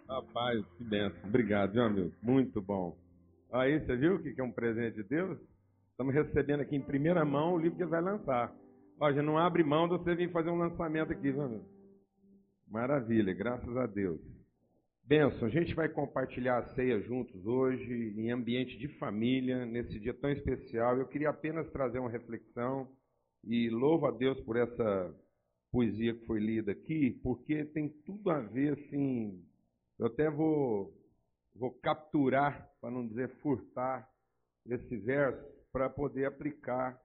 Rapaz, 0.08 0.66
que 0.78 0.84
benção. 0.84 1.18
Obrigado, 1.24 1.74
meu 1.74 1.84
amigo. 1.86 2.14
Muito 2.22 2.62
bom. 2.62 2.98
Aí, 3.52 3.80
você 3.80 3.96
viu 3.96 4.16
o 4.16 4.22
que 4.22 4.40
é 4.40 4.44
um 4.44 4.52
presente 4.52 4.98
de 4.98 5.04
Deus? 5.04 5.40
Estamos 5.92 6.14
recebendo 6.14 6.62
aqui 6.62 6.76
em 6.76 6.82
primeira 6.82 7.24
mão 7.24 7.54
o 7.54 7.60
livro 7.60 7.78
que 7.78 7.84
ele 7.84 7.90
vai 7.90 8.02
lançar. 8.02 8.54
Ó, 9.00 9.10
não 9.12 9.38
abre 9.38 9.64
mão 9.64 9.88
de 9.88 9.98
você 9.98 10.14
vir 10.14 10.32
fazer 10.32 10.50
um 10.50 10.58
lançamento 10.58 11.12
aqui, 11.12 11.32
meu 11.32 11.44
amigo. 11.44 11.66
Maravilha, 12.68 13.34
graças 13.34 13.76
a 13.78 13.86
Deus. 13.86 14.20
Benção, 15.04 15.48
a 15.48 15.52
gente 15.52 15.74
vai 15.74 15.90
compartilhar 15.90 16.60
a 16.60 16.74
ceia 16.74 17.02
juntos 17.02 17.46
hoje, 17.46 18.14
em 18.16 18.32
ambiente 18.32 18.78
de 18.78 18.88
família, 18.98 19.66
nesse 19.66 20.00
dia 20.00 20.14
tão 20.14 20.30
especial. 20.30 20.98
Eu 20.98 21.08
queria 21.08 21.30
apenas 21.30 21.70
trazer 21.72 22.00
uma 22.00 22.10
reflexão 22.10 22.90
e 23.44 23.70
louvo 23.70 24.06
a 24.06 24.12
Deus 24.12 24.40
por 24.42 24.56
essa 24.56 25.14
poesia 25.72 26.14
que 26.14 26.26
foi 26.26 26.40
lida 26.40 26.72
aqui, 26.72 27.20
porque 27.24 27.66
tem 27.66 27.90
tudo 28.06 28.30
a 28.30 28.40
ver, 28.40 28.74
assim. 28.74 29.44
Eu 30.00 30.06
até 30.06 30.30
vou, 30.30 30.94
vou 31.56 31.72
capturar, 31.80 32.70
para 32.80 32.92
não 32.92 33.06
dizer 33.06 33.30
furtar, 33.42 34.08
esse 34.66 34.98
verso 34.98 35.44
para 35.72 35.90
poder 35.90 36.26
aplicar 36.26 37.00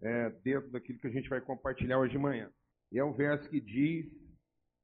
é, 0.00 0.30
dentro 0.42 0.70
daquilo 0.70 0.98
que 0.98 1.06
a 1.06 1.10
gente 1.10 1.28
vai 1.28 1.40
compartilhar 1.40 1.98
hoje 1.98 2.12
de 2.12 2.18
manhã. 2.18 2.50
E 2.90 2.98
é 2.98 3.04
um 3.04 3.12
verso 3.12 3.48
que 3.48 3.60
diz, 3.60 4.06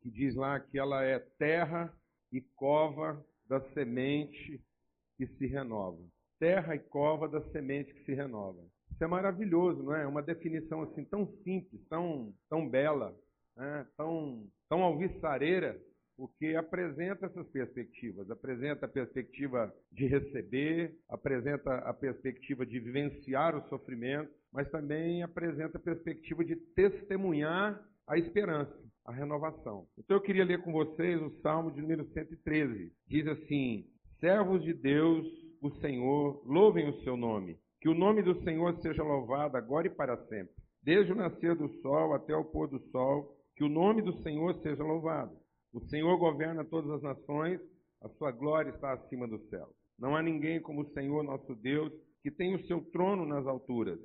que 0.00 0.10
diz 0.10 0.34
lá 0.34 0.60
que 0.60 0.78
ela 0.78 1.02
é 1.02 1.18
terra 1.18 1.92
e 2.32 2.40
cova 2.40 3.24
da 3.48 3.60
semente 3.74 4.60
que 5.16 5.26
se 5.26 5.46
renova. 5.46 6.02
Terra 6.38 6.74
e 6.74 6.78
cova 6.78 7.28
da 7.28 7.40
semente 7.50 7.92
que 7.92 8.04
se 8.04 8.14
renova. 8.14 8.60
Isso 8.90 9.04
é 9.04 9.06
maravilhoso, 9.06 9.82
não 9.82 9.94
é? 9.94 10.06
Uma 10.06 10.22
definição 10.22 10.82
assim 10.82 11.04
tão 11.04 11.26
simples, 11.44 11.80
tão, 11.88 12.34
tão 12.48 12.68
bela, 12.68 13.14
né? 13.56 13.86
tão, 13.96 14.46
tão 14.68 14.82
alvissareira, 14.82 15.78
porque 16.16 16.54
apresenta 16.56 17.26
essas 17.26 17.48
perspectivas. 17.48 18.30
Apresenta 18.30 18.86
a 18.86 18.88
perspectiva 18.88 19.72
de 19.90 20.06
receber, 20.06 20.96
apresenta 21.08 21.74
a 21.78 21.92
perspectiva 21.92 22.66
de 22.66 22.80
vivenciar 22.80 23.56
o 23.56 23.68
sofrimento, 23.68 24.32
mas 24.52 24.70
também 24.70 25.22
apresenta 25.22 25.78
a 25.78 25.80
perspectiva 25.80 26.44
de 26.44 26.56
testemunhar 26.56 27.80
a 28.06 28.18
esperança 28.18 28.91
a 29.04 29.12
renovação. 29.12 29.86
Então 29.98 30.16
eu 30.16 30.20
queria 30.20 30.44
ler 30.44 30.62
com 30.62 30.72
vocês 30.72 31.20
o 31.20 31.30
Salmo 31.40 31.70
de 31.70 31.80
número 31.80 32.04
113. 32.12 32.92
Diz 33.08 33.26
assim: 33.26 33.86
Servos 34.20 34.62
de 34.62 34.72
Deus, 34.72 35.26
o 35.60 35.70
Senhor, 35.80 36.42
louvem 36.46 36.88
o 36.88 37.00
seu 37.02 37.16
nome. 37.16 37.58
Que 37.80 37.88
o 37.88 37.94
nome 37.94 38.22
do 38.22 38.42
Senhor 38.42 38.76
seja 38.80 39.02
louvado 39.02 39.56
agora 39.56 39.86
e 39.86 39.90
para 39.90 40.16
sempre. 40.26 40.54
Desde 40.82 41.12
o 41.12 41.16
nascer 41.16 41.54
do 41.56 41.68
sol 41.80 42.14
até 42.14 42.34
o 42.34 42.44
pôr 42.44 42.68
do 42.68 42.78
sol, 42.90 43.36
que 43.56 43.64
o 43.64 43.68
nome 43.68 44.02
do 44.02 44.22
Senhor 44.22 44.54
seja 44.62 44.82
louvado. 44.82 45.36
O 45.72 45.80
Senhor 45.88 46.16
governa 46.16 46.64
todas 46.64 46.90
as 46.90 47.02
nações, 47.02 47.60
a 48.00 48.08
sua 48.10 48.30
glória 48.30 48.70
está 48.70 48.92
acima 48.92 49.26
do 49.26 49.38
céu. 49.48 49.68
Não 49.98 50.16
há 50.16 50.22
ninguém 50.22 50.60
como 50.60 50.82
o 50.82 50.92
Senhor 50.92 51.22
nosso 51.22 51.54
Deus, 51.54 51.92
que 52.22 52.30
tem 52.30 52.54
o 52.54 52.66
seu 52.66 52.80
trono 52.90 53.26
nas 53.26 53.46
alturas 53.46 53.98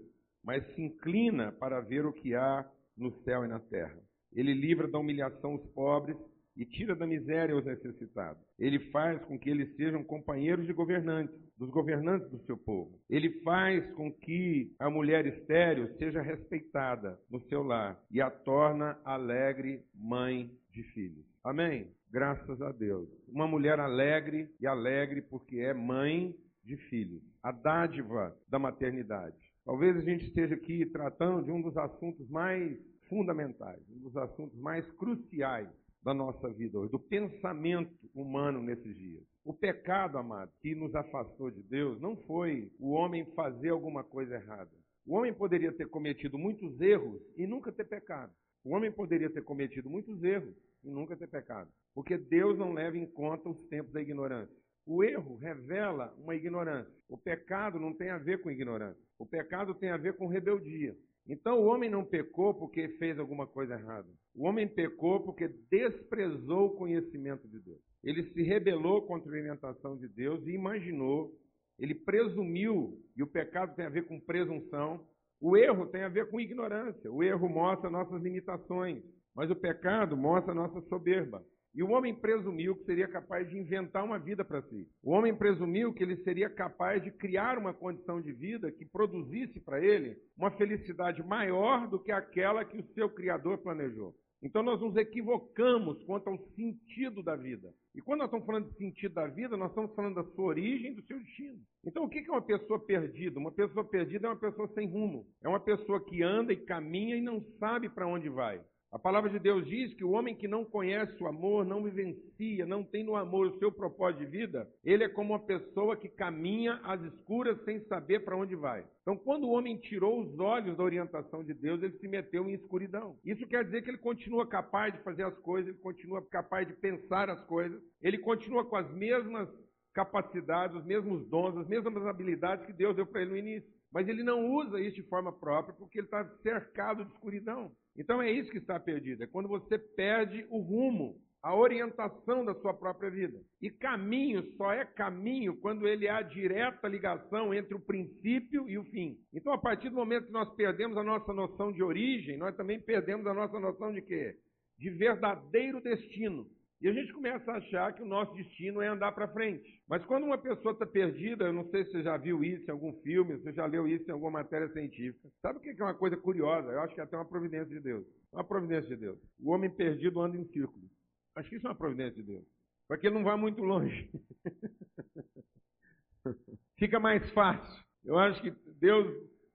mas 0.47 0.65
se 0.73 0.81
inclina 0.81 1.51
para 1.51 1.81
ver 1.81 2.05
o 2.05 2.13
que 2.13 2.33
há 2.33 2.65
no 2.95 3.11
céu 3.23 3.43
e 3.43 3.49
na 3.49 3.59
terra. 3.59 4.01
Ele 4.33 4.53
livra 4.53 4.87
da 4.87 4.99
humilhação 4.99 5.55
os 5.55 5.65
pobres 5.71 6.17
e 6.57 6.65
tira 6.65 6.95
da 6.95 7.05
miséria 7.05 7.55
os 7.55 7.63
necessitados. 7.63 8.41
Ele 8.57 8.79
faz 8.89 9.23
com 9.25 9.37
que 9.37 9.49
eles 9.49 9.75
sejam 9.75 10.03
companheiros 10.03 10.65
de 10.65 10.73
governantes, 10.73 11.35
dos 11.55 11.69
governantes 11.69 12.29
do 12.31 12.43
seu 12.45 12.57
povo. 12.57 12.99
Ele 13.07 13.29
faz 13.41 13.85
com 13.93 14.11
que 14.11 14.73
a 14.79 14.89
mulher 14.89 15.25
estéril 15.27 15.87
seja 15.97 16.21
respeitada 16.21 17.19
no 17.29 17.39
seu 17.41 17.61
lar 17.61 17.99
e 18.09 18.19
a 18.19 18.31
torna 18.31 18.99
alegre 19.05 19.85
mãe 19.93 20.51
de 20.71 20.81
filhos. 20.93 21.25
Amém? 21.43 21.87
Graças 22.11 22.61
a 22.61 22.71
Deus. 22.71 23.07
Uma 23.27 23.47
mulher 23.47 23.79
alegre 23.79 24.49
e 24.59 24.65
alegre 24.65 25.21
porque 25.21 25.59
é 25.59 25.73
mãe 25.73 26.35
de 26.63 26.75
filhos. 26.89 27.21
A 27.43 27.51
dádiva 27.51 28.35
da 28.49 28.57
maternidade. 28.57 29.37
Talvez 29.63 29.95
a 29.95 30.01
gente 30.01 30.25
esteja 30.25 30.55
aqui 30.55 30.85
tratando 30.85 31.43
de 31.43 31.51
um 31.51 31.61
dos 31.61 31.77
assuntos 31.77 32.27
mais 32.29 32.77
fundamentais, 33.07 33.81
um 33.89 33.99
dos 33.99 34.15
assuntos 34.17 34.57
mais 34.59 34.89
cruciais 34.93 35.69
da 36.03 36.13
nossa 36.13 36.49
vida 36.49 36.79
hoje, 36.79 36.91
do 36.91 36.99
pensamento 36.99 37.93
humano 38.13 38.61
nesses 38.61 38.95
dias. 38.95 39.23
O 39.43 39.53
pecado, 39.53 40.17
amado, 40.17 40.51
que 40.61 40.73
nos 40.75 40.93
afastou 40.95 41.51
de 41.51 41.61
Deus, 41.63 41.99
não 41.99 42.15
foi 42.23 42.71
o 42.79 42.91
homem 42.91 43.25
fazer 43.33 43.69
alguma 43.69 44.03
coisa 44.03 44.35
errada. 44.35 44.71
O 45.05 45.15
homem 45.15 45.33
poderia 45.33 45.71
ter 45.71 45.87
cometido 45.89 46.37
muitos 46.37 46.79
erros 46.81 47.21
e 47.37 47.47
nunca 47.47 47.71
ter 47.71 47.85
pecado. 47.85 48.31
O 48.63 48.75
homem 48.75 48.91
poderia 48.91 49.29
ter 49.29 49.43
cometido 49.43 49.89
muitos 49.89 50.21
erros 50.23 50.53
e 50.83 50.89
nunca 50.89 51.15
ter 51.15 51.27
pecado. 51.27 51.69
Porque 51.93 52.17
Deus 52.17 52.57
não 52.57 52.73
leva 52.73 52.97
em 52.97 53.05
conta 53.05 53.49
os 53.49 53.57
tempos 53.67 53.93
da 53.93 54.01
ignorância. 54.01 54.55
O 54.85 55.03
erro 55.03 55.35
revela 55.37 56.13
uma 56.17 56.35
ignorância. 56.35 56.93
O 57.09 57.17
pecado 57.17 57.79
não 57.79 57.93
tem 57.93 58.09
a 58.09 58.17
ver 58.17 58.41
com 58.41 58.51
ignorância. 58.51 59.01
O 59.19 59.25
pecado 59.25 59.73
tem 59.75 59.89
a 59.89 59.97
ver 59.97 60.15
com 60.15 60.27
rebeldia. 60.27 60.95
Então 61.27 61.59
o 61.59 61.65
homem 61.65 61.89
não 61.89 62.05
pecou 62.05 62.53
porque 62.53 62.87
fez 62.97 63.19
alguma 63.19 63.45
coisa 63.45 63.73
errada. 63.73 64.07
O 64.33 64.45
homem 64.45 64.67
pecou 64.67 65.19
porque 65.21 65.47
desprezou 65.69 66.67
o 66.67 66.75
conhecimento 66.75 67.47
de 67.47 67.59
Deus. 67.59 67.81
Ele 68.03 68.23
se 68.31 68.41
rebelou 68.43 69.01
contra 69.01 69.29
a 69.29 69.39
orientação 69.39 69.97
de 69.97 70.07
Deus 70.07 70.45
e 70.45 70.51
imaginou, 70.51 71.37
ele 71.77 71.93
presumiu, 71.93 72.97
e 73.15 73.21
o 73.21 73.27
pecado 73.27 73.75
tem 73.75 73.85
a 73.85 73.89
ver 73.89 74.07
com 74.07 74.19
presunção, 74.19 75.05
o 75.39 75.57
erro 75.57 75.85
tem 75.87 76.03
a 76.03 76.09
ver 76.09 76.29
com 76.29 76.39
ignorância. 76.39 77.11
O 77.11 77.21
erro 77.21 77.49
mostra 77.49 77.89
nossas 77.89 78.21
limitações, 78.21 79.03
mas 79.35 79.51
o 79.51 79.55
pecado 79.55 80.15
mostra 80.15 80.53
nossa 80.53 80.81
soberba. 80.87 81.43
E 81.75 81.83
o 81.83 81.91
homem 81.91 82.13
presumiu 82.13 82.75
que 82.75 82.85
seria 82.85 83.07
capaz 83.07 83.47
de 83.49 83.57
inventar 83.57 84.03
uma 84.03 84.17
vida 84.17 84.43
para 84.43 84.61
si. 84.63 84.87
O 85.03 85.11
homem 85.11 85.35
presumiu 85.35 85.93
que 85.93 86.03
ele 86.03 86.17
seria 86.23 86.49
capaz 86.49 87.03
de 87.03 87.11
criar 87.11 87.57
uma 87.57 87.73
condição 87.73 88.21
de 88.21 88.31
vida 88.31 88.71
que 88.71 88.85
produzisse 88.85 89.59
para 89.59 89.79
ele 89.83 90.17
uma 90.37 90.51
felicidade 90.51 91.21
maior 91.23 91.87
do 91.87 91.99
que 91.99 92.11
aquela 92.11 92.65
que 92.65 92.77
o 92.77 92.93
seu 92.93 93.09
Criador 93.09 93.59
planejou. 93.59 94.15
Então 94.41 94.61
nós 94.61 94.79
nos 94.79 94.95
equivocamos 94.95 96.01
quanto 96.03 96.29
ao 96.29 96.37
sentido 96.55 97.23
da 97.23 97.35
vida. 97.35 97.73
E 97.95 98.01
quando 98.01 98.19
nós 98.19 98.27
estamos 98.27 98.45
falando 98.45 98.69
de 98.69 98.77
sentido 98.77 99.15
da 99.15 99.27
vida, 99.27 99.57
nós 99.57 99.69
estamos 99.69 99.93
falando 99.95 100.15
da 100.15 100.23
sua 100.35 100.45
origem 100.45 100.91
e 100.91 100.95
do 100.95 101.01
seu 101.03 101.19
destino. 101.19 101.59
Então 101.83 102.03
o 102.03 102.09
que 102.09 102.19
é 102.19 102.31
uma 102.31 102.41
pessoa 102.41 102.79
perdida? 102.79 103.39
Uma 103.39 103.51
pessoa 103.51 103.83
perdida 103.83 104.27
é 104.27 104.29
uma 104.29 104.39
pessoa 104.39 104.67
sem 104.75 104.87
rumo. 104.87 105.25
É 105.43 105.49
uma 105.49 105.59
pessoa 105.59 106.03
que 106.05 106.21
anda 106.21 106.53
e 106.53 106.65
caminha 106.65 107.15
e 107.15 107.21
não 107.21 107.41
sabe 107.59 107.89
para 107.89 108.07
onde 108.07 108.29
vai. 108.29 108.61
A 108.89 108.97
palavra 108.97 109.29
de 109.29 109.37
Deus 109.37 109.67
diz 109.67 109.93
que 109.95 110.03
o 110.03 110.11
homem 110.11 110.33
que 110.33 110.47
não 110.47 110.63
conhece 110.63 111.21
o 111.21 111.27
amor, 111.27 111.65
não 111.65 111.83
vivencia, 111.83 112.65
não 112.65 112.85
tem 112.85 113.03
no 113.03 113.17
amor 113.17 113.47
o 113.47 113.59
seu 113.59 113.69
propósito 113.69 114.19
de 114.19 114.25
vida, 114.25 114.65
ele 114.81 115.03
é 115.03 115.09
como 115.09 115.33
uma 115.33 115.45
pessoa 115.45 115.97
que 115.97 116.07
caminha 116.07 116.79
às 116.83 117.01
escuras 117.01 117.61
sem 117.65 117.81
saber 117.81 118.23
para 118.23 118.37
onde 118.37 118.55
vai. 118.55 118.85
Então, 119.01 119.17
quando 119.17 119.43
o 119.43 119.51
homem 119.51 119.77
tirou 119.77 120.21
os 120.21 120.39
olhos 120.39 120.77
da 120.77 120.83
orientação 120.83 121.43
de 121.43 121.53
Deus, 121.53 121.83
ele 121.83 121.97
se 121.97 122.07
meteu 122.07 122.49
em 122.49 122.53
escuridão. 122.53 123.19
Isso 123.25 123.45
quer 123.45 123.65
dizer 123.65 123.81
que 123.81 123.89
ele 123.89 123.97
continua 123.97 124.47
capaz 124.47 124.93
de 124.93 125.03
fazer 125.03 125.23
as 125.23 125.37
coisas, 125.39 125.69
ele 125.69 125.83
continua 125.83 126.25
capaz 126.25 126.65
de 126.65 126.73
pensar 126.73 127.29
as 127.29 127.43
coisas, 127.43 127.81
ele 128.01 128.17
continua 128.17 128.63
com 128.63 128.77
as 128.77 128.89
mesmas 128.93 129.49
capacidades, 129.93 130.77
os 130.77 130.85
mesmos 130.85 131.27
dons, 131.27 131.57
as 131.57 131.67
mesmas 131.67 132.05
habilidades 132.05 132.65
que 132.65 132.71
Deus 132.71 132.95
deu 132.95 133.05
para 133.05 133.21
ele 133.21 133.31
no 133.31 133.37
início. 133.37 133.69
Mas 133.91 134.07
ele 134.07 134.23
não 134.23 134.49
usa 134.51 134.79
isso 134.79 134.95
de 134.95 135.09
forma 135.09 135.31
própria 135.31 135.73
porque 135.73 135.99
ele 135.99 136.07
está 136.07 136.23
cercado 136.41 137.03
de 137.03 137.11
escuridão. 137.11 137.71
Então 137.97 138.21
é 138.21 138.31
isso 138.31 138.51
que 138.51 138.59
está 138.59 138.79
perdido, 138.79 139.23
é 139.23 139.27
quando 139.27 139.49
você 139.49 139.77
perde 139.77 140.45
o 140.49 140.59
rumo, 140.59 141.19
a 141.41 141.55
orientação 141.55 142.43
da 142.43 142.53
sua 142.55 142.73
própria 142.73 143.09
vida. 143.09 143.39
E 143.61 143.69
caminho 143.69 144.43
só 144.57 144.73
é 144.73 144.83
caminho 144.83 145.55
quando 145.57 145.87
ele 145.87 146.07
há 146.07 146.21
direta 146.21 146.87
ligação 146.87 147.53
entre 147.53 147.73
o 147.73 147.79
princípio 147.79 148.67
e 148.67 148.77
o 148.77 148.83
fim. 148.85 149.17
Então, 149.33 149.53
a 149.53 149.57
partir 149.57 149.89
do 149.89 149.95
momento 149.95 150.25
que 150.25 150.31
nós 150.31 150.53
perdemos 150.55 150.97
a 150.97 151.03
nossa 151.03 151.31
noção 151.31 151.71
de 151.71 151.81
origem, 151.81 152.37
nós 152.37 152.55
também 152.55 152.79
perdemos 152.79 153.25
a 153.27 153.33
nossa 153.33 153.59
noção 153.59 153.93
de 153.93 154.01
quê? 154.01 154.35
De 154.77 154.89
verdadeiro 154.89 155.81
destino. 155.81 156.47
E 156.79 156.87
a 156.87 156.93
gente 156.93 157.11
começa 157.11 157.51
a 157.51 157.57
achar 157.57 157.91
que 157.93 158.03
o 158.03 158.05
nosso 158.05 158.35
destino 158.35 158.81
é 158.81 158.87
andar 158.87 159.11
para 159.11 159.27
frente. 159.29 159.81
Mas 159.87 160.05
quando 160.05 160.25
uma 160.25 160.37
pessoa 160.37 160.73
está 160.73 160.85
perdida, 160.85 161.45
eu 161.45 161.53
não 161.53 161.67
sei 161.71 161.83
se 161.85 161.91
você 161.91 162.03
já 162.03 162.15
viu 162.17 162.43
isso 162.43 162.67
em 162.67 162.71
algum 162.71 162.93
filme, 163.01 163.35
se 163.37 163.43
você 163.43 163.53
já 163.53 163.65
leu 163.65 163.87
isso 163.87 164.07
em 164.07 164.13
alguma 164.13 164.31
matéria 164.31 164.71
científica. 164.71 165.27
Sabe 165.41 165.57
o 165.57 165.61
que 165.61 165.69
é 165.69 165.83
uma 165.83 165.95
coisa 165.95 166.15
curiosa? 166.15 166.71
Eu 166.71 166.81
acho 166.81 166.93
que 166.93 167.01
é 167.01 167.03
até 167.03 167.17
uma 167.17 167.25
providência 167.25 167.73
de 167.73 167.79
Deus. 167.79 168.05
Uma 168.31 168.43
providência 168.43 168.89
de 168.89 168.95
Deus. 168.95 169.17
O 169.39 169.51
homem 169.51 169.71
perdido 169.71 170.21
anda 170.21 170.37
em 170.37 170.45
círculos. 170.49 170.89
Acho 171.35 171.49
que 171.49 171.55
isso 171.55 171.65
é 171.65 171.69
uma 171.69 171.75
providência 171.75 172.21
de 172.21 172.23
Deus. 172.23 172.45
Para 172.87 172.97
que 172.97 173.07
ele 173.07 173.15
não 173.15 173.23
vá 173.23 173.35
muito 173.35 173.63
longe. 173.63 174.09
Fica 176.77 176.99
mais 176.99 177.27
fácil. 177.31 177.83
Eu 178.05 178.19
acho 178.19 178.39
que 178.41 178.51
Deus 178.79 179.07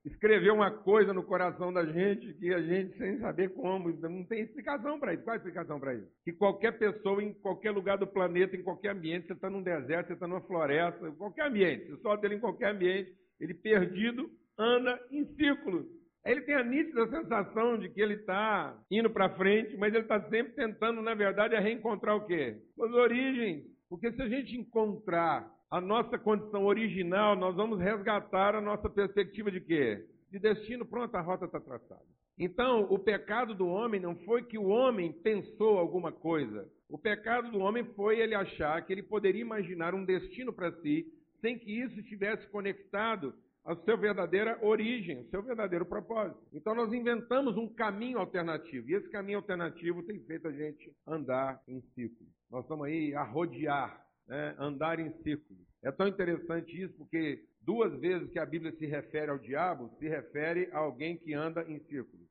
escreveu 0.05 0.53
uma 0.53 0.69
coisa 0.69 1.13
no 1.13 1.23
coração 1.23 1.71
da 1.71 1.85
gente 1.85 2.33
que 2.33 2.53
a 2.53 2.61
gente, 2.61 2.97
sem 2.97 3.19
saber 3.19 3.53
como, 3.53 3.89
não 4.01 4.25
tem 4.25 4.41
explicação 4.41 4.99
para 4.99 5.13
isso. 5.13 5.23
Qual 5.23 5.33
é 5.33 5.37
a 5.37 5.37
explicação 5.37 5.79
para 5.79 5.95
isso? 5.95 6.07
Que 6.25 6.33
qualquer 6.33 6.77
pessoa, 6.77 7.23
em 7.23 7.33
qualquer 7.33 7.71
lugar 7.71 7.97
do 7.97 8.07
planeta, 8.07 8.55
em 8.55 8.63
qualquer 8.63 8.91
ambiente, 8.91 9.27
você 9.27 9.33
está 9.33 9.49
num 9.49 9.63
deserto, 9.63 10.07
você 10.07 10.13
está 10.13 10.27
numa 10.27 10.41
floresta, 10.41 11.07
em 11.07 11.15
qualquer 11.15 11.47
ambiente, 11.47 11.89
você 11.89 12.01
solta 12.01 12.25
ele 12.25 12.35
em 12.35 12.39
qualquer 12.39 12.71
ambiente, 12.71 13.11
ele 13.39 13.53
perdido, 13.53 14.29
anda 14.57 14.99
em 15.09 15.25
círculos. 15.35 15.85
Ele 16.25 16.41
tem 16.41 16.55
a 16.55 16.63
nítida 16.63 17.07
sensação 17.07 17.77
de 17.77 17.89
que 17.89 18.01
ele 18.01 18.13
está 18.15 18.77
indo 18.89 19.09
para 19.09 19.35
frente, 19.35 19.75
mas 19.77 19.93
ele 19.93 20.03
está 20.03 20.21
sempre 20.29 20.53
tentando, 20.53 21.01
na 21.01 21.13
verdade, 21.13 21.55
reencontrar 21.55 22.15
o 22.15 22.25
quê? 22.25 22.57
As 22.79 22.91
origens. 22.91 23.65
Porque 23.89 24.11
se 24.11 24.21
a 24.21 24.29
gente 24.29 24.55
encontrar 24.57 25.49
a 25.73 25.81
nossa 25.81 26.19
condição 26.19 26.65
original, 26.65 27.35
nós 27.35 27.55
vamos 27.55 27.79
resgatar 27.79 28.53
a 28.53 28.61
nossa 28.61 28.87
perspectiva 28.87 29.49
de 29.49 29.59
quê? 29.59 30.05
De 30.29 30.37
destino, 30.37 30.85
pronto, 30.85 31.15
a 31.15 31.21
rota 31.21 31.45
está 31.45 31.59
traçada. 31.59 32.05
Então, 32.37 32.85
o 32.91 32.99
pecado 32.99 33.55
do 33.55 33.65
homem 33.65 33.99
não 33.99 34.15
foi 34.17 34.43
que 34.43 34.55
o 34.55 34.67
homem 34.67 35.11
pensou 35.11 35.79
alguma 35.79 36.11
coisa. 36.11 36.69
O 36.87 36.95
pecado 36.95 37.49
do 37.49 37.57
homem 37.57 37.83
foi 37.95 38.19
ele 38.19 38.35
achar 38.35 38.85
que 38.85 38.93
ele 38.93 39.01
poderia 39.01 39.41
imaginar 39.41 39.95
um 39.95 40.05
destino 40.05 40.53
para 40.53 40.71
si, 40.73 41.07
sem 41.41 41.57
que 41.57 41.71
isso 41.71 41.99
estivesse 42.01 42.47
conectado 42.49 43.33
à 43.65 43.75
sua 43.75 43.97
verdadeira 43.97 44.59
origem, 44.61 45.17
ao 45.17 45.25
seu 45.25 45.41
verdadeiro 45.41 45.87
propósito. 45.87 46.39
Então, 46.53 46.75
nós 46.75 46.93
inventamos 46.93 47.57
um 47.57 47.67
caminho 47.67 48.19
alternativo. 48.19 48.91
E 48.91 48.93
esse 48.93 49.09
caminho 49.09 49.39
alternativo 49.39 50.03
tem 50.03 50.19
feito 50.19 50.47
a 50.47 50.51
gente 50.51 50.95
andar 51.07 51.59
em 51.67 51.81
círculo. 51.95 52.29
Nós 52.51 52.61
estamos 52.61 52.85
aí 52.85 53.15
a 53.15 53.23
rodear 53.23 54.02
né, 54.27 54.55
andar 54.57 54.99
em 54.99 55.11
círculos. 55.21 55.63
É 55.83 55.91
tão 55.91 56.07
interessante 56.07 56.81
isso 56.81 56.93
porque 56.97 57.43
duas 57.61 57.93
vezes 57.99 58.29
que 58.31 58.39
a 58.39 58.45
Bíblia 58.45 58.71
se 58.73 58.85
refere 58.85 59.31
ao 59.31 59.37
diabo, 59.37 59.93
se 59.99 60.07
refere 60.07 60.69
a 60.71 60.79
alguém 60.79 61.17
que 61.17 61.33
anda 61.33 61.63
em 61.63 61.79
círculos. 61.85 62.27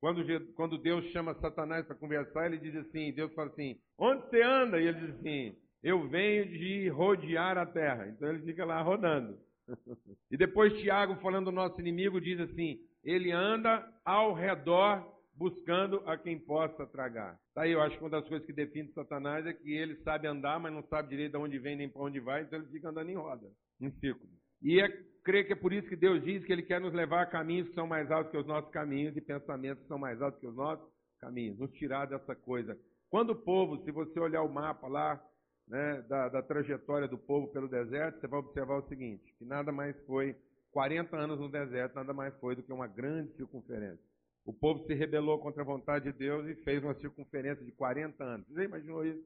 Quando, 0.00 0.24
quando 0.54 0.78
Deus 0.78 1.04
chama 1.12 1.34
Satanás 1.34 1.86
para 1.86 1.94
conversar, 1.94 2.46
ele 2.46 2.58
diz 2.58 2.74
assim, 2.74 3.12
Deus 3.12 3.32
fala 3.34 3.50
assim, 3.50 3.78
onde 3.98 4.22
você 4.28 4.42
anda? 4.42 4.80
E 4.80 4.86
ele 4.86 5.00
diz 5.00 5.16
assim, 5.16 5.56
eu 5.82 6.08
venho 6.08 6.46
de 6.46 6.88
rodear 6.88 7.58
a 7.58 7.66
terra. 7.66 8.08
Então 8.08 8.28
ele 8.28 8.42
fica 8.42 8.64
lá 8.64 8.80
rodando. 8.80 9.38
e 10.30 10.36
depois 10.36 10.72
Tiago, 10.80 11.16
falando 11.16 11.46
do 11.46 11.52
nosso 11.52 11.78
inimigo, 11.80 12.20
diz 12.20 12.40
assim, 12.40 12.80
ele 13.04 13.30
anda 13.30 13.86
ao 14.04 14.32
redor 14.32 15.09
buscando 15.40 16.02
a 16.06 16.18
quem 16.18 16.38
possa 16.38 16.86
tragar. 16.86 17.40
Tá 17.54 17.62
aí, 17.62 17.72
eu 17.72 17.80
acho 17.80 17.96
que 17.96 18.04
uma 18.04 18.10
das 18.10 18.28
coisas 18.28 18.46
que 18.46 18.52
define 18.52 18.92
Satanás 18.92 19.46
é 19.46 19.54
que 19.54 19.72
ele 19.72 19.96
sabe 20.02 20.28
andar, 20.28 20.60
mas 20.60 20.70
não 20.70 20.82
sabe 20.82 21.08
direito 21.08 21.32
de 21.32 21.38
onde 21.38 21.58
vem 21.58 21.76
nem 21.76 21.88
para 21.88 22.02
onde 22.02 22.20
vai, 22.20 22.42
então 22.42 22.58
ele 22.58 22.68
fica 22.68 22.90
andando 22.90 23.08
em 23.08 23.16
roda, 23.16 23.50
em 23.80 23.90
círculo. 23.92 24.30
E 24.60 24.78
é, 24.78 24.88
creio 25.24 25.46
que 25.46 25.54
é 25.54 25.56
por 25.56 25.72
isso 25.72 25.88
que 25.88 25.96
Deus 25.96 26.22
diz 26.22 26.44
que 26.44 26.52
Ele 26.52 26.62
quer 26.62 26.78
nos 26.78 26.92
levar 26.92 27.22
a 27.22 27.26
caminhos 27.26 27.66
que 27.70 27.74
são 27.74 27.86
mais 27.86 28.10
altos 28.10 28.30
que 28.30 28.36
os 28.36 28.46
nossos 28.46 28.70
caminhos 28.70 29.16
e 29.16 29.20
pensamentos 29.22 29.82
que 29.82 29.88
são 29.88 29.96
mais 29.96 30.20
altos 30.20 30.38
que 30.38 30.46
os 30.46 30.54
nossos 30.54 30.86
caminhos, 31.18 31.58
nos 31.58 31.72
tirar 31.72 32.04
dessa 32.04 32.36
coisa. 32.36 32.78
Quando 33.08 33.30
o 33.30 33.36
povo, 33.36 33.82
se 33.82 33.90
você 33.90 34.20
olhar 34.20 34.42
o 34.42 34.52
mapa 34.52 34.86
lá, 34.88 35.24
né, 35.66 36.02
da, 36.02 36.28
da 36.28 36.42
trajetória 36.42 37.08
do 37.08 37.16
povo 37.16 37.48
pelo 37.48 37.66
deserto, 37.66 38.20
você 38.20 38.26
vai 38.26 38.40
observar 38.40 38.76
o 38.76 38.88
seguinte, 38.88 39.34
que 39.38 39.44
nada 39.46 39.72
mais 39.72 39.98
foi, 40.04 40.36
40 40.70 41.16
anos 41.16 41.40
no 41.40 41.48
deserto, 41.48 41.94
nada 41.94 42.12
mais 42.12 42.34
foi 42.40 42.54
do 42.54 42.62
que 42.62 42.72
uma 42.72 42.86
grande 42.86 43.34
circunferência. 43.36 44.09
O 44.50 44.52
povo 44.52 44.84
se 44.84 44.94
rebelou 44.94 45.38
contra 45.38 45.62
a 45.62 45.64
vontade 45.64 46.10
de 46.10 46.18
Deus 46.18 46.44
e 46.48 46.56
fez 46.64 46.82
uma 46.82 46.94
circunferência 46.94 47.64
de 47.64 47.70
40 47.70 48.24
anos. 48.24 48.48
Você 48.48 48.64
imaginou 48.64 49.06
isso? 49.06 49.24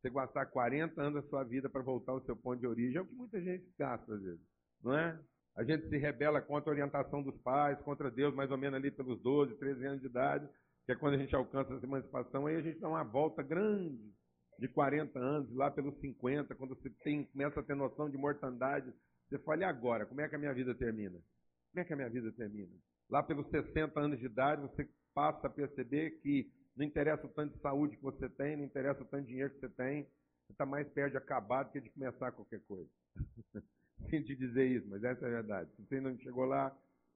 Você 0.00 0.08
gastar 0.10 0.46
40 0.46 1.02
anos 1.02 1.20
da 1.20 1.28
sua 1.28 1.42
vida 1.42 1.68
para 1.68 1.82
voltar 1.82 2.12
ao 2.12 2.24
seu 2.24 2.36
ponto 2.36 2.60
de 2.60 2.68
origem 2.68 2.98
é 2.98 3.00
o 3.00 3.04
que 3.04 3.12
muita 3.12 3.40
gente 3.42 3.68
gasta 3.76 4.14
às 4.14 4.22
vezes, 4.22 4.40
não 4.80 4.96
é? 4.96 5.20
A 5.56 5.64
gente 5.64 5.88
se 5.88 5.98
rebela 5.98 6.40
contra 6.40 6.70
a 6.70 6.74
orientação 6.74 7.20
dos 7.20 7.36
pais, 7.38 7.80
contra 7.80 8.12
Deus, 8.12 8.32
mais 8.32 8.48
ou 8.52 8.56
menos 8.56 8.76
ali 8.76 8.92
pelos 8.92 9.20
12, 9.20 9.56
13 9.56 9.86
anos 9.86 10.00
de 10.02 10.06
idade, 10.06 10.48
que 10.86 10.92
é 10.92 10.94
quando 10.94 11.14
a 11.14 11.18
gente 11.18 11.34
alcança 11.34 11.74
essa 11.74 11.84
emancipação, 11.84 12.46
aí 12.46 12.54
a 12.54 12.62
gente 12.62 12.78
dá 12.78 12.88
uma 12.88 13.02
volta 13.02 13.42
grande 13.42 13.98
de 14.56 14.68
40 14.68 15.18
anos, 15.18 15.52
lá 15.52 15.68
pelos 15.68 15.98
50, 15.98 16.54
quando 16.54 16.76
você 16.76 16.90
tem, 17.02 17.24
começa 17.24 17.58
a 17.58 17.62
ter 17.64 17.74
noção 17.74 18.08
de 18.08 18.16
mortandade, 18.16 18.94
você 19.28 19.36
fala, 19.40 19.62
e 19.62 19.64
agora? 19.64 20.06
Como 20.06 20.20
é 20.20 20.28
que 20.28 20.36
a 20.36 20.38
minha 20.38 20.54
vida 20.54 20.72
termina? 20.76 21.18
Como 21.72 21.82
é 21.82 21.84
que 21.84 21.92
a 21.92 21.96
minha 21.96 22.08
vida 22.08 22.30
termina? 22.30 22.72
Lá 23.10 23.22
pelos 23.22 23.48
60 23.48 23.98
anos 23.98 24.18
de 24.18 24.26
idade, 24.26 24.62
você 24.62 24.88
passa 25.12 25.48
a 25.48 25.50
perceber 25.50 26.12
que 26.22 26.50
não 26.76 26.86
interessa 26.86 27.26
o 27.26 27.30
tanto 27.30 27.54
de 27.54 27.60
saúde 27.60 27.96
que 27.96 28.02
você 28.02 28.28
tem, 28.28 28.56
não 28.56 28.64
interessa 28.64 29.02
o 29.02 29.06
tanto 29.06 29.22
de 29.22 29.28
dinheiro 29.28 29.52
que 29.52 29.60
você 29.60 29.68
tem, 29.68 30.04
você 30.46 30.52
está 30.52 30.64
mais 30.64 30.88
perto 30.88 31.12
de 31.12 31.16
acabar 31.16 31.64
do 31.64 31.72
que 31.72 31.80
de 31.80 31.90
começar 31.90 32.30
qualquer 32.32 32.60
coisa. 32.60 32.88
Sem 34.08 34.22
te 34.22 34.34
dizer 34.34 34.66
isso, 34.66 34.88
mas 34.88 35.02
essa 35.02 35.24
é 35.24 35.28
a 35.28 35.32
verdade. 35.42 35.70
Se 35.74 35.82
você 35.84 36.00
não 36.00 36.16
chegou 36.18 36.44
lá, 36.44 36.70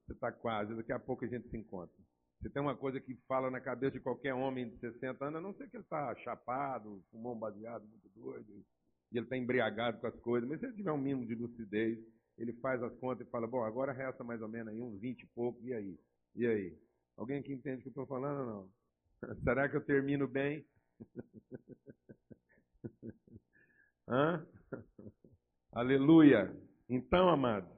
você 0.05 0.13
está 0.13 0.31
quase. 0.31 0.75
Daqui 0.75 0.91
a 0.91 0.99
pouco 0.99 1.25
a 1.25 1.27
gente 1.27 1.49
se 1.49 1.57
encontra. 1.57 1.95
Se 2.41 2.49
tem 2.49 2.61
uma 2.61 2.75
coisa 2.75 2.99
que 2.99 3.15
fala 3.27 3.49
na 3.49 3.59
cabeça 3.59 3.93
de 3.93 4.03
qualquer 4.03 4.33
homem 4.33 4.69
de 4.69 4.77
60 4.77 5.25
anos, 5.25 5.39
a 5.39 5.41
não 5.41 5.53
ser 5.53 5.69
que 5.69 5.77
ele 5.77 5.83
está 5.83 6.13
chapado, 6.17 7.03
fumou 7.09 7.33
um 7.33 7.39
baseado 7.39 7.87
muito 7.87 8.07
doido, 8.09 8.63
e 9.11 9.17
ele 9.17 9.25
está 9.25 9.37
embriagado 9.37 9.99
com 9.99 10.07
as 10.07 10.19
coisas, 10.19 10.47
mas 10.47 10.59
se 10.59 10.65
ele 10.65 10.75
tiver 10.75 10.91
um 10.91 10.97
mínimo 10.97 11.25
de 11.25 11.35
lucidez, 11.35 11.97
ele 12.37 12.53
faz 12.53 12.81
as 12.83 12.95
contas 12.97 13.25
e 13.25 13.29
fala, 13.29 13.47
bom, 13.47 13.63
agora 13.63 13.91
resta 13.91 14.23
mais 14.23 14.41
ou 14.41 14.47
menos 14.47 14.73
aí 14.73 14.81
uns 14.81 14.99
20 14.99 15.21
e 15.21 15.27
pouco, 15.27 15.59
e 15.63 15.73
aí? 15.73 15.99
E 16.35 16.45
aí? 16.45 16.77
Alguém 17.17 17.39
aqui 17.39 17.53
entende 17.53 17.79
o 17.79 17.81
que 17.81 17.87
eu 17.87 17.91
estou 17.91 18.05
falando 18.05 18.39
ou 18.39 18.45
não? 18.45 18.69
Será 19.43 19.69
que 19.69 19.77
eu 19.77 19.85
termino 19.85 20.27
bem? 20.27 20.65
Hã? 24.07 24.45
Aleluia! 25.71 26.55
Então, 26.87 27.29
amados, 27.29 27.69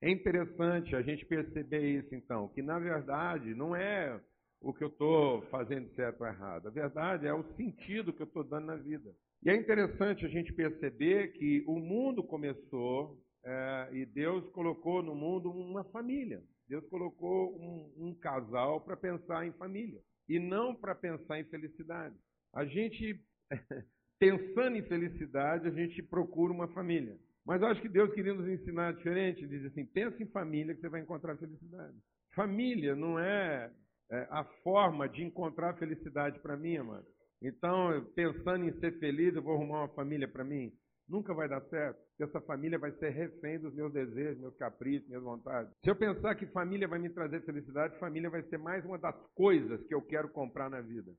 é 0.00 0.10
interessante 0.10 0.94
a 0.94 1.02
gente 1.02 1.26
perceber 1.26 1.98
isso, 1.98 2.14
então, 2.14 2.48
que 2.48 2.62
na 2.62 2.78
verdade 2.78 3.54
não 3.54 3.74
é 3.74 4.20
o 4.60 4.72
que 4.72 4.84
eu 4.84 4.88
estou 4.88 5.42
fazendo 5.42 5.92
certo 5.94 6.20
ou 6.20 6.26
errado. 6.26 6.68
A 6.68 6.70
verdade 6.70 7.26
é 7.26 7.34
o 7.34 7.42
sentido 7.56 8.12
que 8.12 8.22
eu 8.22 8.26
estou 8.26 8.44
dando 8.44 8.66
na 8.66 8.76
vida. 8.76 9.12
E 9.42 9.50
é 9.50 9.56
interessante 9.56 10.24
a 10.24 10.28
gente 10.28 10.52
perceber 10.52 11.32
que 11.32 11.64
o 11.66 11.80
mundo 11.80 12.22
começou 12.22 13.20
é, 13.44 13.88
e 13.92 14.06
Deus 14.06 14.48
colocou 14.50 15.02
no 15.02 15.14
mundo 15.14 15.50
uma 15.50 15.84
família. 15.84 16.42
Deus 16.68 16.86
colocou 16.88 17.56
um, 17.60 18.08
um 18.08 18.14
casal 18.14 18.80
para 18.80 18.96
pensar 18.96 19.46
em 19.46 19.52
família 19.52 20.00
e 20.28 20.38
não 20.38 20.74
para 20.74 20.94
pensar 20.94 21.40
em 21.40 21.44
felicidade. 21.44 22.14
A 22.54 22.64
gente, 22.64 23.20
pensando 24.18 24.76
em 24.76 24.82
felicidade, 24.82 25.66
a 25.66 25.70
gente 25.70 26.02
procura 26.02 26.52
uma 26.52 26.68
família. 26.68 27.18
Mas 27.44 27.60
eu 27.60 27.68
acho 27.68 27.82
que 27.82 27.88
Deus 27.88 28.12
queria 28.14 28.34
nos 28.34 28.48
ensinar 28.48 28.94
diferente. 28.94 29.46
Diz 29.46 29.64
assim: 29.66 29.84
pensa 29.84 30.22
em 30.22 30.26
família 30.26 30.74
que 30.74 30.80
você 30.80 30.88
vai 30.88 31.00
encontrar 31.00 31.36
felicidade. 31.36 31.96
Família 32.34 32.94
não 32.94 33.18
é, 33.18 33.70
é 34.10 34.26
a 34.30 34.44
forma 34.62 35.08
de 35.08 35.24
encontrar 35.24 35.76
felicidade 35.76 36.38
para 36.38 36.56
mim, 36.56 36.76
amado. 36.76 37.06
Então, 37.42 38.06
pensando 38.14 38.64
em 38.64 38.78
ser 38.78 38.98
feliz, 39.00 39.34
eu 39.34 39.42
vou 39.42 39.54
arrumar 39.54 39.80
uma 39.80 39.94
família 39.94 40.28
para 40.28 40.44
mim. 40.44 40.72
Nunca 41.12 41.34
vai 41.34 41.46
dar 41.46 41.60
certo, 41.68 42.00
essa 42.18 42.40
família 42.40 42.78
vai 42.78 42.90
ser 42.92 43.10
refém 43.10 43.58
dos 43.58 43.74
meus 43.74 43.92
desejos, 43.92 44.40
meus 44.40 44.56
caprichos, 44.56 45.06
minhas 45.06 45.22
vontades. 45.22 45.70
Se 45.84 45.90
eu 45.90 45.94
pensar 45.94 46.34
que 46.36 46.46
família 46.46 46.88
vai 46.88 46.98
me 46.98 47.10
trazer 47.10 47.44
felicidade, 47.44 47.98
família 47.98 48.30
vai 48.30 48.42
ser 48.44 48.56
mais 48.56 48.82
uma 48.86 48.96
das 48.96 49.14
coisas 49.34 49.82
que 49.86 49.94
eu 49.94 50.00
quero 50.00 50.30
comprar 50.30 50.70
na 50.70 50.80
vida. 50.80 51.12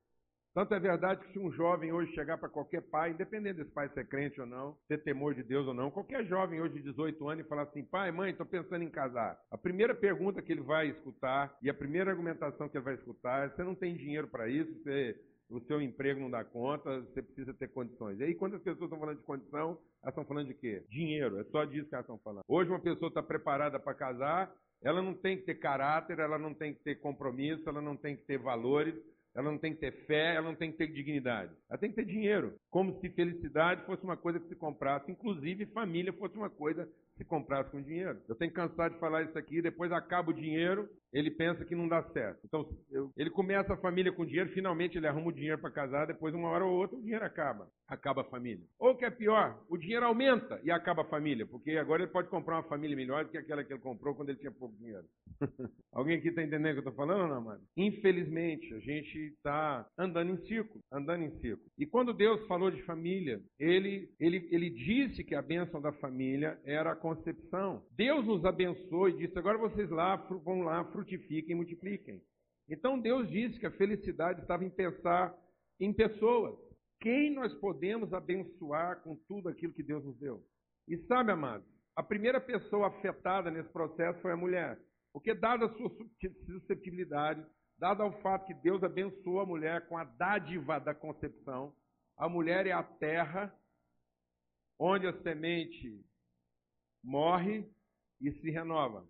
Tanto 0.52 0.74
é 0.74 0.80
verdade 0.80 1.24
que 1.24 1.34
se 1.34 1.38
um 1.38 1.52
jovem 1.52 1.92
hoje 1.92 2.12
chegar 2.14 2.40
para 2.40 2.50
qualquer 2.50 2.82
pai, 2.90 3.12
independente 3.12 3.58
desse 3.58 3.72
pai 3.72 3.88
ser 3.90 4.08
crente 4.08 4.42
ou 4.42 4.48
não, 4.48 4.76
ter 4.88 5.04
temor 5.04 5.36
de 5.36 5.44
Deus 5.44 5.68
ou 5.68 5.76
não, 5.76 5.92
qualquer 5.92 6.26
jovem 6.26 6.60
hoje 6.60 6.74
de 6.74 6.84
18 6.84 7.30
anos 7.30 7.46
e 7.46 7.48
falar 7.48 7.64
assim, 7.64 7.84
pai, 7.86 8.12
mãe, 8.12 8.32
estou 8.32 8.48
pensando 8.48 8.84
em 8.84 8.90
casar. 8.90 9.40
A 9.52 9.58
primeira 9.60 9.94
pergunta 9.94 10.42
que 10.42 10.52
ele 10.52 10.62
vai 10.62 10.90
escutar 10.90 11.56
e 11.62 11.70
a 11.70 11.74
primeira 11.74 12.10
argumentação 12.10 12.68
que 12.68 12.78
ele 12.78 12.86
vai 12.86 12.96
escutar 12.96 13.46
é, 13.46 13.50
você 13.50 13.64
não 13.64 13.76
tem 13.76 13.96
dinheiro 13.96 14.28
para 14.28 14.48
isso, 14.48 14.72
você 14.82 15.16
o 15.54 15.62
seu 15.62 15.82
emprego 15.82 16.20
não 16.20 16.32
dá 16.32 16.44
conta, 16.44 17.02
você 17.02 17.22
precisa 17.22 17.54
ter 17.54 17.68
condições. 17.70 18.20
E 18.20 18.24
aí, 18.24 18.36
quando 18.36 18.56
as 18.56 18.62
pessoas 18.62 18.86
estão 18.86 19.00
falando 19.00 19.18
de 19.18 19.24
condição, 19.24 19.78
elas 20.02 20.14
estão 20.14 20.26
falando 20.26 20.48
de 20.48 20.54
quê? 20.56 20.84
Dinheiro, 20.90 21.40
é 21.40 21.44
só 21.46 21.64
disso 21.64 21.88
que 21.88 21.96
elas 21.96 22.06
estão 22.06 22.18
falando. 22.18 22.44
Hoje, 22.48 22.70
uma 22.70 22.80
pessoa 22.80 23.10
está 23.10 23.22
preparada 23.22 23.80
para 23.80 23.94
casar, 23.94 24.52
ela 24.82 25.02
não 25.02 25.14
tem 25.14 25.38
que 25.38 25.44
ter 25.44 25.56
caráter, 25.56 26.20
ela 26.20 26.38
não 26.38 26.54
tem 26.54 26.74
que 26.74 26.84
ter 26.84 26.96
compromisso, 26.96 27.68
ela 27.70 27.82
não 27.82 27.96
tem 27.96 28.16
que 28.18 28.24
ter 28.24 28.38
valores, 28.38 28.96
ela 29.36 29.52
não 29.52 29.58
tem 29.58 29.74
que 29.74 29.80
ter 29.80 29.92
fé, 30.06 30.36
ela 30.36 30.48
não 30.48 30.56
tem 30.56 30.72
que 30.72 30.78
ter 30.78 30.88
dignidade. 30.88 31.52
Ela 31.70 31.80
tem 31.80 31.90
que 31.90 31.96
ter 31.96 32.06
dinheiro. 32.06 32.56
Como 32.70 33.00
se 33.00 33.10
felicidade 33.10 33.86
fosse 33.86 34.04
uma 34.04 34.18
coisa 34.18 34.40
que 34.40 34.48
se 34.48 34.56
comprasse, 34.56 35.12
inclusive 35.12 35.66
família 35.68 36.14
fosse 36.14 36.36
uma 36.36 36.50
coisa 36.50 36.88
se 37.18 37.24
comprasse 37.24 37.70
com 37.70 37.82
dinheiro. 37.82 38.20
Eu 38.28 38.36
tenho 38.36 38.52
cansado 38.52 38.94
de 38.94 39.00
falar 39.00 39.24
isso 39.24 39.38
aqui, 39.38 39.62
depois 39.62 39.92
acaba 39.92 40.32
o 40.32 40.34
dinheiro, 40.34 40.90
ele 41.12 41.30
pensa 41.30 41.64
que 41.64 41.76
não 41.76 41.88
dá 41.88 42.02
certo. 42.12 42.40
Então, 42.44 42.68
eu, 42.90 43.12
ele 43.16 43.30
começa 43.30 43.74
a 43.74 43.78
família 43.78 44.12
com 44.12 44.26
dinheiro, 44.26 44.50
finalmente 44.50 44.98
ele 44.98 45.08
arruma 45.08 45.28
o 45.28 45.34
dinheiro 45.34 45.60
para 45.60 45.70
casar, 45.70 46.08
depois 46.08 46.34
uma 46.34 46.50
hora 46.50 46.66
ou 46.66 46.74
outra 46.74 46.98
o 46.98 47.02
dinheiro 47.02 47.24
acaba. 47.24 47.68
Acaba 47.88 48.22
a 48.22 48.26
família. 48.26 48.66
Ou 48.80 48.96
que 48.96 49.06
é 49.06 49.12
pior, 49.12 49.64
o 49.70 49.78
dinheiro 49.78 50.06
aumenta 50.06 50.60
e 50.64 50.72
acaba 50.72 51.04
a 51.04 51.10
família, 51.10 51.46
porque 51.46 51.72
agora 51.72 52.02
ele 52.02 52.12
pode 52.12 52.30
comprar 52.30 52.56
uma 52.56 52.68
família 52.68 52.96
melhor 52.96 53.26
do 53.26 53.30
que 53.30 53.38
aquela 53.38 53.64
que 53.64 53.72
ele 53.72 53.82
comprou 53.82 54.16
quando 54.16 54.30
ele 54.30 54.40
tinha 54.40 54.52
pouco 54.52 54.76
dinheiro. 54.78 55.06
Alguém 55.94 56.18
aqui 56.18 56.30
está 56.30 56.42
entendendo 56.42 56.78
o 56.78 56.82
que 56.82 56.88
eu 56.88 56.92
estou 56.92 56.94
falando 57.06 57.30
não, 57.30 57.42
mano? 57.42 57.62
Infelizmente, 57.78 58.74
a 58.74 58.80
gente 58.80 59.18
está 59.36 59.86
andando 59.98 60.32
em 60.32 60.38
círculo, 60.48 60.80
andando 60.92 61.24
em 61.24 61.40
círculo. 61.40 61.70
E 61.78 61.86
quando 61.86 62.14
Deus 62.14 62.46
falou 62.48 62.72
de 62.72 62.82
família, 62.84 63.40
ele, 63.60 64.10
ele, 64.20 64.48
ele 64.52 64.70
disse 64.72 65.24
que 65.24 65.36
a 65.36 65.42
bênção 65.42 65.80
da 65.80 65.92
família 65.94 66.60
era 66.66 66.92
a 66.92 66.96
concepção. 67.04 67.86
Deus 67.92 68.26
nos 68.26 68.46
abençoou 68.46 69.10
e 69.10 69.18
disse, 69.18 69.38
agora 69.38 69.58
vocês 69.58 69.90
lá 69.90 70.16
vão 70.16 70.62
lá, 70.62 70.86
frutifiquem 70.86 71.54
multipliquem. 71.54 72.22
Então 72.70 72.98
Deus 72.98 73.30
disse 73.30 73.60
que 73.60 73.66
a 73.66 73.72
felicidade 73.72 74.40
estava 74.42 74.64
em 74.64 74.70
pensar 74.70 75.36
em 75.82 75.94
pessoas. 75.94 76.58
Quem 77.02 77.36
nós 77.36 77.54
podemos 77.56 78.14
abençoar 78.14 79.02
com 79.04 79.18
tudo 79.28 79.50
aquilo 79.50 79.74
que 79.74 79.84
Deus 79.84 80.02
nos 80.06 80.18
deu? 80.18 80.42
E 80.88 80.98
sabe, 81.00 81.34
amados, 81.34 81.68
a 81.94 82.02
primeira 82.02 82.40
pessoa 82.40 82.88
afetada 82.88 83.52
nesse 83.52 83.70
processo 83.74 84.22
foi 84.22 84.32
a 84.32 84.38
mulher. 84.38 84.80
Porque, 85.12 85.34
dada 85.34 85.66
a 85.66 85.74
sua 85.74 85.90
susceptibilidade, 86.46 87.46
dado 87.78 88.02
ao 88.02 88.14
fato 88.22 88.48
que 88.48 88.54
Deus 88.54 88.82
abençoou 88.82 89.42
a 89.42 89.46
mulher 89.46 89.90
com 89.90 89.98
a 89.98 90.06
dádiva 90.06 90.80
da 90.80 90.96
concepção, 90.96 91.74
a 92.18 92.30
mulher 92.30 92.66
é 92.66 92.72
a 92.72 92.82
terra 92.82 93.54
onde 94.80 95.06
a 95.06 95.22
semente 95.22 96.02
morre 97.04 97.66
e 98.22 98.32
se 98.32 98.50
renova. 98.50 99.06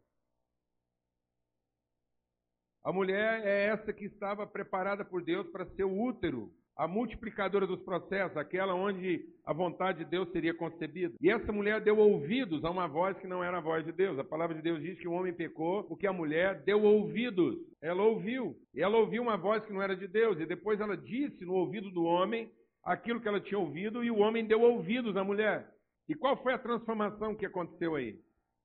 A 2.84 2.92
mulher 2.92 3.46
é 3.46 3.68
essa 3.68 3.94
que 3.94 4.06
estava 4.06 4.46
preparada 4.46 5.06
por 5.06 5.24
Deus 5.24 5.48
para 5.52 5.66
ser 5.68 5.86
o 5.86 6.02
útero, 6.02 6.52
a 6.76 6.88
multiplicadora 6.88 7.68
dos 7.68 7.82
processos, 7.82 8.36
aquela 8.36 8.74
onde 8.74 9.24
a 9.46 9.54
vontade 9.54 10.00
de 10.00 10.06
Deus 10.06 10.30
seria 10.32 10.54
concebida. 10.54 11.14
E 11.22 11.30
essa 11.30 11.52
mulher 11.52 11.80
deu 11.80 11.98
ouvidos 11.98 12.66
a 12.66 12.72
uma 12.72 12.88
voz 12.88 13.18
que 13.20 13.28
não 13.28 13.44
era 13.44 13.58
a 13.60 13.62
voz 13.62 13.86
de 13.86 13.92
Deus. 13.92 14.18
A 14.18 14.24
palavra 14.24 14.56
de 14.56 14.62
Deus 14.62 14.82
diz 14.82 15.00
que 15.00 15.08
o 15.08 15.14
homem 15.14 15.32
pecou 15.32 15.84
porque 15.84 16.08
a 16.08 16.12
mulher 16.12 16.64
deu 16.64 16.82
ouvidos. 16.84 17.56
Ela 17.82 18.04
ouviu. 18.04 18.58
E 18.74 18.82
ela 18.82 18.98
ouviu 18.98 19.22
uma 19.22 19.38
voz 19.38 19.64
que 19.66 19.72
não 19.72 19.82
era 19.82 19.96
de 19.96 20.08
Deus. 20.08 20.40
E 20.40 20.46
depois 20.46 20.80
ela 20.82 20.98
disse 20.98 21.46
no 21.46 21.54
ouvido 21.54 21.92
do 21.92 22.04
homem 22.04 22.52
aquilo 22.84 23.22
que 23.22 23.28
ela 23.28 23.40
tinha 23.40 23.58
ouvido, 23.58 24.04
e 24.04 24.12
o 24.12 24.18
homem 24.18 24.46
deu 24.46 24.62
ouvidos 24.62 25.16
à 25.16 25.24
mulher. 25.24 25.73
E 26.08 26.16
qual 26.16 26.42
foi 26.42 26.54
a 26.54 26.60
transformação 26.60 27.36
que 27.36 27.46
aconteceu 27.46 27.96
aí? 27.96 28.20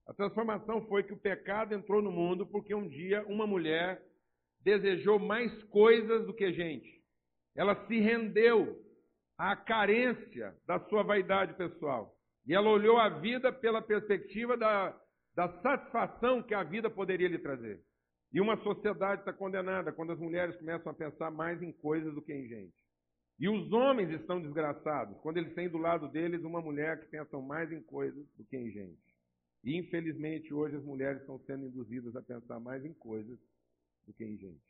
A 0.07 0.15
transformação 0.15 0.87
foi 0.87 1.03
que 1.03 1.13
o 1.13 1.21
pecado 1.21 1.75
entrou 1.75 2.01
no 2.03 2.11
mundo 2.11 2.47
porque 2.47 2.75
um 2.75 2.89
dia 2.89 3.25
uma 3.27 3.47
mulher 3.47 4.03
desejou 4.63 5.19
mais 5.19 5.53
coisas 5.65 6.27
do 6.27 6.35
que 6.35 6.53
gente. 6.53 7.03
Ela 7.55 7.87
se 7.87 8.01
rendeu 8.01 8.83
à 9.37 9.55
carência 9.55 10.57
da 10.67 10.81
sua 10.89 11.03
vaidade 11.03 11.55
pessoal. 11.55 12.15
E 12.47 12.55
ela 12.55 12.71
olhou 12.71 12.99
a 12.99 13.09
vida 13.09 13.53
pela 13.53 13.83
perspectiva 13.83 14.57
da, 14.57 14.99
da 15.35 15.49
satisfação 15.61 16.43
que 16.43 16.55
a 16.55 16.63
vida 16.63 16.89
poderia 16.89 17.29
lhe 17.29 17.39
trazer. 17.39 17.81
E 18.33 18.41
uma 18.41 18.57
sociedade 18.63 19.21
está 19.21 19.33
condenada 19.33 19.93
quando 19.93 20.13
as 20.13 20.19
mulheres 20.19 20.57
começam 20.57 20.91
a 20.91 20.95
pensar 20.95 21.31
mais 21.31 21.63
em 21.63 21.73
coisas 21.73 22.15
do 22.15 22.23
que 22.23 22.33
em 22.33 22.47
gente. 22.49 22.88
E 23.39 23.49
os 23.49 23.71
homens 23.73 24.11
estão 24.11 24.41
desgraçados 24.41 25.17
quando 25.21 25.37
eles 25.37 25.55
têm 25.55 25.69
do 25.69 25.79
lado 25.79 26.09
deles 26.09 26.43
uma 26.43 26.61
mulher 26.61 27.01
que 27.01 27.07
pensa 27.07 27.39
mais 27.39 27.71
em 27.71 27.81
coisas 27.81 28.27
do 28.37 28.45
que 28.45 28.57
em 28.57 28.71
gente. 28.71 28.99
E 29.63 29.77
infelizmente 29.77 30.53
hoje 30.53 30.77
as 30.77 30.85
mulheres 30.85 31.21
estão 31.21 31.39
sendo 31.47 31.67
induzidas 31.67 32.17
a 32.17 32.23
pensar 32.23 32.59
mais 32.59 32.85
em 32.85 32.93
coisas 32.95 33.39
do 34.07 34.13
que 34.13 34.25
em 34.25 34.37
gente. 34.37 34.61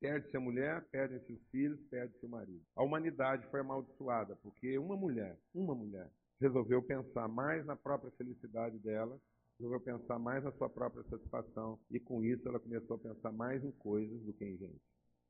Perde-se 0.00 0.36
a 0.36 0.40
mulher, 0.40 0.84
perdem-se 0.90 1.32
os 1.32 1.42
filhos, 1.48 1.80
perde-se 1.88 2.24
o 2.24 2.28
marido. 2.28 2.62
A 2.76 2.82
humanidade 2.82 3.46
foi 3.50 3.60
amaldiçoada 3.60 4.36
porque 4.36 4.78
uma 4.78 4.96
mulher, 4.96 5.38
uma 5.54 5.74
mulher, 5.74 6.10
resolveu 6.40 6.82
pensar 6.82 7.28
mais 7.28 7.64
na 7.64 7.76
própria 7.76 8.10
felicidade 8.12 8.78
dela, 8.78 9.18
resolveu 9.58 9.80
pensar 9.80 10.18
mais 10.18 10.44
na 10.44 10.52
sua 10.52 10.68
própria 10.68 11.04
satisfação 11.04 11.78
e 11.90 11.98
com 11.98 12.22
isso 12.22 12.46
ela 12.48 12.60
começou 12.60 12.96
a 12.96 12.98
pensar 12.98 13.32
mais 13.32 13.64
em 13.64 13.70
coisas 13.72 14.20
do 14.22 14.32
que 14.34 14.44
em 14.44 14.56
gente. 14.58 14.80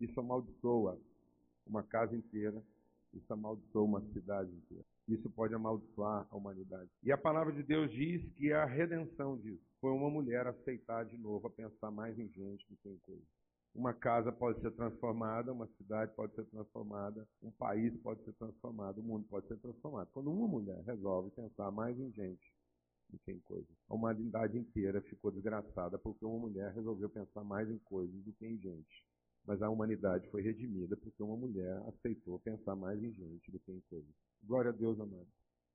Isso 0.00 0.18
amaldiçoa 0.18 1.00
uma 1.66 1.82
casa 1.82 2.16
inteira, 2.16 2.62
isso 3.12 3.32
amaldiçoa 3.32 3.82
uma 3.82 4.00
cidade 4.12 4.52
inteira. 4.52 4.84
Isso 5.08 5.28
pode 5.30 5.54
amaldiçoar 5.54 6.26
a 6.30 6.36
humanidade. 6.36 6.90
E 7.02 7.10
a 7.10 7.18
palavra 7.18 7.52
de 7.52 7.62
Deus 7.62 7.90
diz 7.90 8.22
que 8.34 8.52
a 8.52 8.64
redenção 8.64 9.36
disso 9.38 9.64
foi 9.80 9.90
uma 9.90 10.10
mulher 10.10 10.46
aceitar 10.46 11.04
de 11.04 11.16
novo 11.16 11.46
a 11.46 11.50
pensar 11.50 11.90
mais 11.90 12.18
em 12.18 12.28
gente 12.28 12.66
do 12.68 12.76
que 12.76 12.88
em 12.88 12.98
coisa. 12.98 13.24
Uma 13.74 13.94
casa 13.94 14.32
pode 14.32 14.60
ser 14.60 14.72
transformada, 14.72 15.52
uma 15.52 15.66
cidade 15.76 16.12
pode 16.14 16.34
ser 16.34 16.44
transformada, 16.46 17.26
um 17.40 17.52
país 17.52 17.96
pode 18.02 18.22
ser 18.24 18.32
transformado, 18.34 18.98
o 18.98 19.02
mundo 19.02 19.26
pode 19.28 19.46
ser 19.46 19.56
transformado. 19.58 20.08
Quando 20.12 20.30
uma 20.30 20.48
mulher 20.48 20.82
resolve 20.84 21.30
pensar 21.30 21.70
mais 21.70 21.98
em 21.98 22.10
gente 22.12 22.52
do 23.08 23.18
que 23.18 23.32
em 23.32 23.40
coisas. 23.40 23.70
A 23.88 23.94
humanidade 23.94 24.56
inteira 24.58 25.00
ficou 25.02 25.30
desgraçada 25.30 25.98
porque 25.98 26.24
uma 26.24 26.38
mulher 26.38 26.72
resolveu 26.72 27.08
pensar 27.08 27.44
mais 27.44 27.68
em 27.70 27.78
coisas 27.78 28.22
do 28.22 28.32
que 28.32 28.46
em 28.46 28.58
gente. 28.58 29.04
Mas 29.50 29.60
a 29.62 29.68
humanidade 29.68 30.28
foi 30.28 30.42
redimida 30.42 30.96
porque 30.96 31.20
uma 31.20 31.36
mulher 31.36 31.76
aceitou 31.88 32.38
pensar 32.38 32.76
mais 32.76 33.02
em 33.02 33.12
gente 33.12 33.50
do 33.50 33.58
que 33.58 33.72
em 33.72 33.80
coisas. 33.90 34.08
Glória 34.44 34.70
a 34.70 34.72
Deus, 34.72 35.00
amado. 35.00 35.26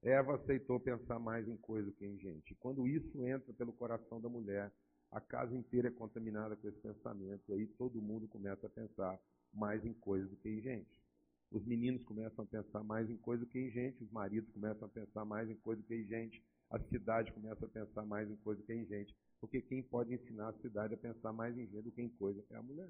Eva 0.01 0.35
aceitou 0.35 0.79
pensar 0.79 1.19
mais 1.19 1.45
em 1.45 1.57
coisas 1.57 1.91
do 1.91 1.97
que 1.97 2.05
em 2.05 2.17
gente. 2.17 2.55
Quando 2.55 2.87
isso 2.87 3.27
entra 3.27 3.53
pelo 3.53 3.73
coração 3.73 4.21
da 4.21 4.29
mulher, 4.29 4.71
a 5.11 5.19
casa 5.19 5.53
inteira 5.53 5.89
é 5.89 5.91
contaminada 5.91 6.55
com 6.55 6.69
esse 6.69 6.79
pensamento. 6.79 7.43
E 7.49 7.53
aí 7.53 7.67
todo 7.67 8.01
mundo 8.01 8.29
começa 8.29 8.65
a 8.65 8.69
pensar 8.69 9.19
mais 9.53 9.83
em 9.85 9.93
coisas 9.95 10.29
do 10.29 10.37
que 10.37 10.47
em 10.47 10.61
gente. 10.61 11.03
Os 11.51 11.65
meninos 11.65 12.01
começam 12.05 12.45
a 12.45 12.47
pensar 12.47 12.81
mais 12.81 13.09
em 13.09 13.17
coisas 13.17 13.45
do 13.45 13.51
que 13.51 13.59
em 13.59 13.71
gente. 13.71 14.01
Os 14.01 14.09
maridos 14.09 14.49
começam 14.53 14.87
a 14.87 14.89
pensar 14.89 15.25
mais 15.25 15.49
em 15.49 15.55
coisas 15.57 15.83
do 15.83 15.87
que 15.89 15.95
em 15.95 16.05
gente. 16.05 16.41
A 16.69 16.79
cidade 16.79 17.33
começa 17.33 17.65
a 17.65 17.69
pensar 17.69 18.05
mais 18.05 18.31
em 18.31 18.37
coisas 18.37 18.63
do 18.63 18.67
que 18.67 18.73
em 18.73 18.85
gente. 18.85 19.13
Porque 19.41 19.61
quem 19.61 19.83
pode 19.83 20.13
ensinar 20.13 20.47
a 20.47 20.61
cidade 20.61 20.93
a 20.93 20.97
pensar 20.97 21.33
mais 21.33 21.57
em 21.57 21.67
gente 21.67 21.83
do 21.83 21.91
que 21.91 22.01
em 22.01 22.09
coisa 22.09 22.41
é 22.49 22.55
a 22.55 22.63
mulher. 22.63 22.89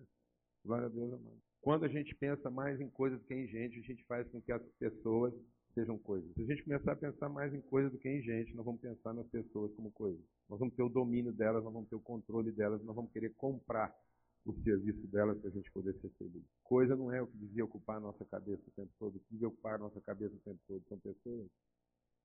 Glória 0.66 0.88
a 0.88 0.90
Deus, 0.90 1.14
amado. 1.14 1.42
Quando 1.62 1.86
a 1.86 1.88
gente 1.88 2.16
pensa 2.16 2.50
mais 2.50 2.82
em 2.82 2.90
coisas 2.90 3.20
do 3.20 3.26
que 3.26 3.36
em 3.36 3.48
gente, 3.48 3.78
a 3.78 3.84
gente 3.84 4.04
faz 4.06 4.28
com 4.30 4.42
que 4.42 4.52
as 4.52 4.64
pessoas 4.80 5.32
sejam 5.76 5.96
coisas. 6.00 6.34
Se 6.34 6.42
a 6.42 6.46
gente 6.46 6.64
começar 6.64 6.94
a 6.94 6.96
pensar 6.96 7.30
mais 7.30 7.54
em 7.54 7.62
coisas 7.62 7.92
do 7.92 8.00
que 8.00 8.10
em 8.10 8.22
gente, 8.24 8.56
nós 8.56 8.66
vamos 8.66 8.82
pensar 8.82 9.14
nas 9.14 9.28
pessoas 9.28 9.72
como 9.76 9.92
coisas. 9.92 10.20
Nós 10.50 10.58
vamos 10.58 10.74
ter 10.74 10.82
o 10.82 10.90
domínio 10.90 11.32
delas, 11.32 11.64
nós 11.64 11.72
vamos 11.72 11.88
ter 11.88 11.96
o 11.96 12.00
controle 12.00 12.52
delas, 12.52 12.84
nós 12.84 12.96
vamos 12.96 13.12
querer 13.12 13.32
comprar 13.36 13.96
o 14.44 14.54
serviço 14.64 15.06
delas 15.08 15.38
para 15.40 15.50
a 15.50 15.54
gente 15.54 15.72
poder 15.72 15.94
ser 16.00 16.10
feliz. 16.18 16.44
Coisa 16.64 16.96
não 16.96 17.12
é 17.12 17.22
o 17.22 17.28
que 17.28 17.38
devia 17.38 17.66
ocupar 17.66 17.98
a 17.98 18.00
nossa 18.00 18.26
cabeça 18.26 18.64
o 18.68 18.72
tempo 18.72 18.92
todo. 18.98 19.18
O 19.18 19.20
que 19.20 19.32
devia 19.32 19.48
ocupar 19.48 19.76
a 19.76 19.80
nossa 19.80 20.02
cabeça 20.02 20.36
o 20.36 20.40
tempo 20.40 20.60
todo 20.68 20.84
são 20.88 20.98
pessoas. 21.00 21.48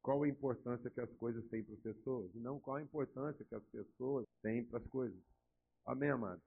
Qual 0.01 0.22
a 0.22 0.28
importância 0.28 0.91
que 0.91 1.01
as 1.01 1.12
coisas 1.16 1.47
têm 1.49 1.62
para 1.62 1.74
as 1.74 1.80
pessoas? 1.80 2.34
E 2.34 2.38
não 2.38 2.59
qual 2.59 2.76
a 2.76 2.82
importância 2.82 3.45
que 3.45 3.55
as 3.55 3.64
pessoas 3.64 4.26
têm 4.43 4.64
para 4.64 4.78
as 4.78 4.86
coisas. 4.86 5.20
Amém, 5.84 6.09
amado? 6.09 6.41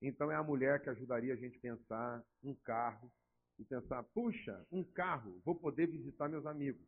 Então 0.00 0.30
é 0.30 0.36
a 0.36 0.42
mulher 0.42 0.82
que 0.82 0.90
ajudaria 0.90 1.32
a 1.32 1.36
gente 1.36 1.56
a 1.58 1.60
pensar 1.60 2.24
um 2.42 2.54
carro 2.54 3.10
e 3.58 3.64
pensar, 3.64 4.02
puxa, 4.02 4.66
um 4.70 4.84
carro, 4.84 5.40
vou 5.44 5.54
poder 5.54 5.86
visitar 5.86 6.28
meus 6.28 6.44
amigos, 6.44 6.86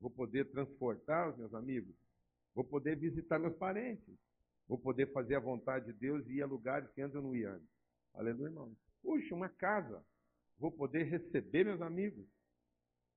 vou 0.00 0.10
poder 0.10 0.50
transportar 0.50 1.30
os 1.30 1.36
meus 1.36 1.52
amigos, 1.54 1.94
vou 2.54 2.64
poder 2.64 2.96
visitar 2.96 3.38
meus 3.38 3.54
parentes, 3.56 4.14
vou 4.66 4.78
poder 4.78 5.12
fazer 5.12 5.34
a 5.34 5.40
vontade 5.40 5.86
de 5.86 5.92
Deus 5.92 6.26
e 6.26 6.36
ir 6.36 6.42
a 6.42 6.46
lugares 6.46 6.90
que 6.92 7.02
antes 7.02 7.14
eu 7.14 7.22
não 7.22 7.36
ia. 7.36 7.60
Aleluia, 8.14 8.48
irmão. 8.48 8.74
Puxa, 9.02 9.34
uma 9.34 9.50
casa, 9.50 10.02
vou 10.58 10.72
poder 10.72 11.04
receber 11.04 11.64
meus 11.64 11.82
amigos. 11.82 12.26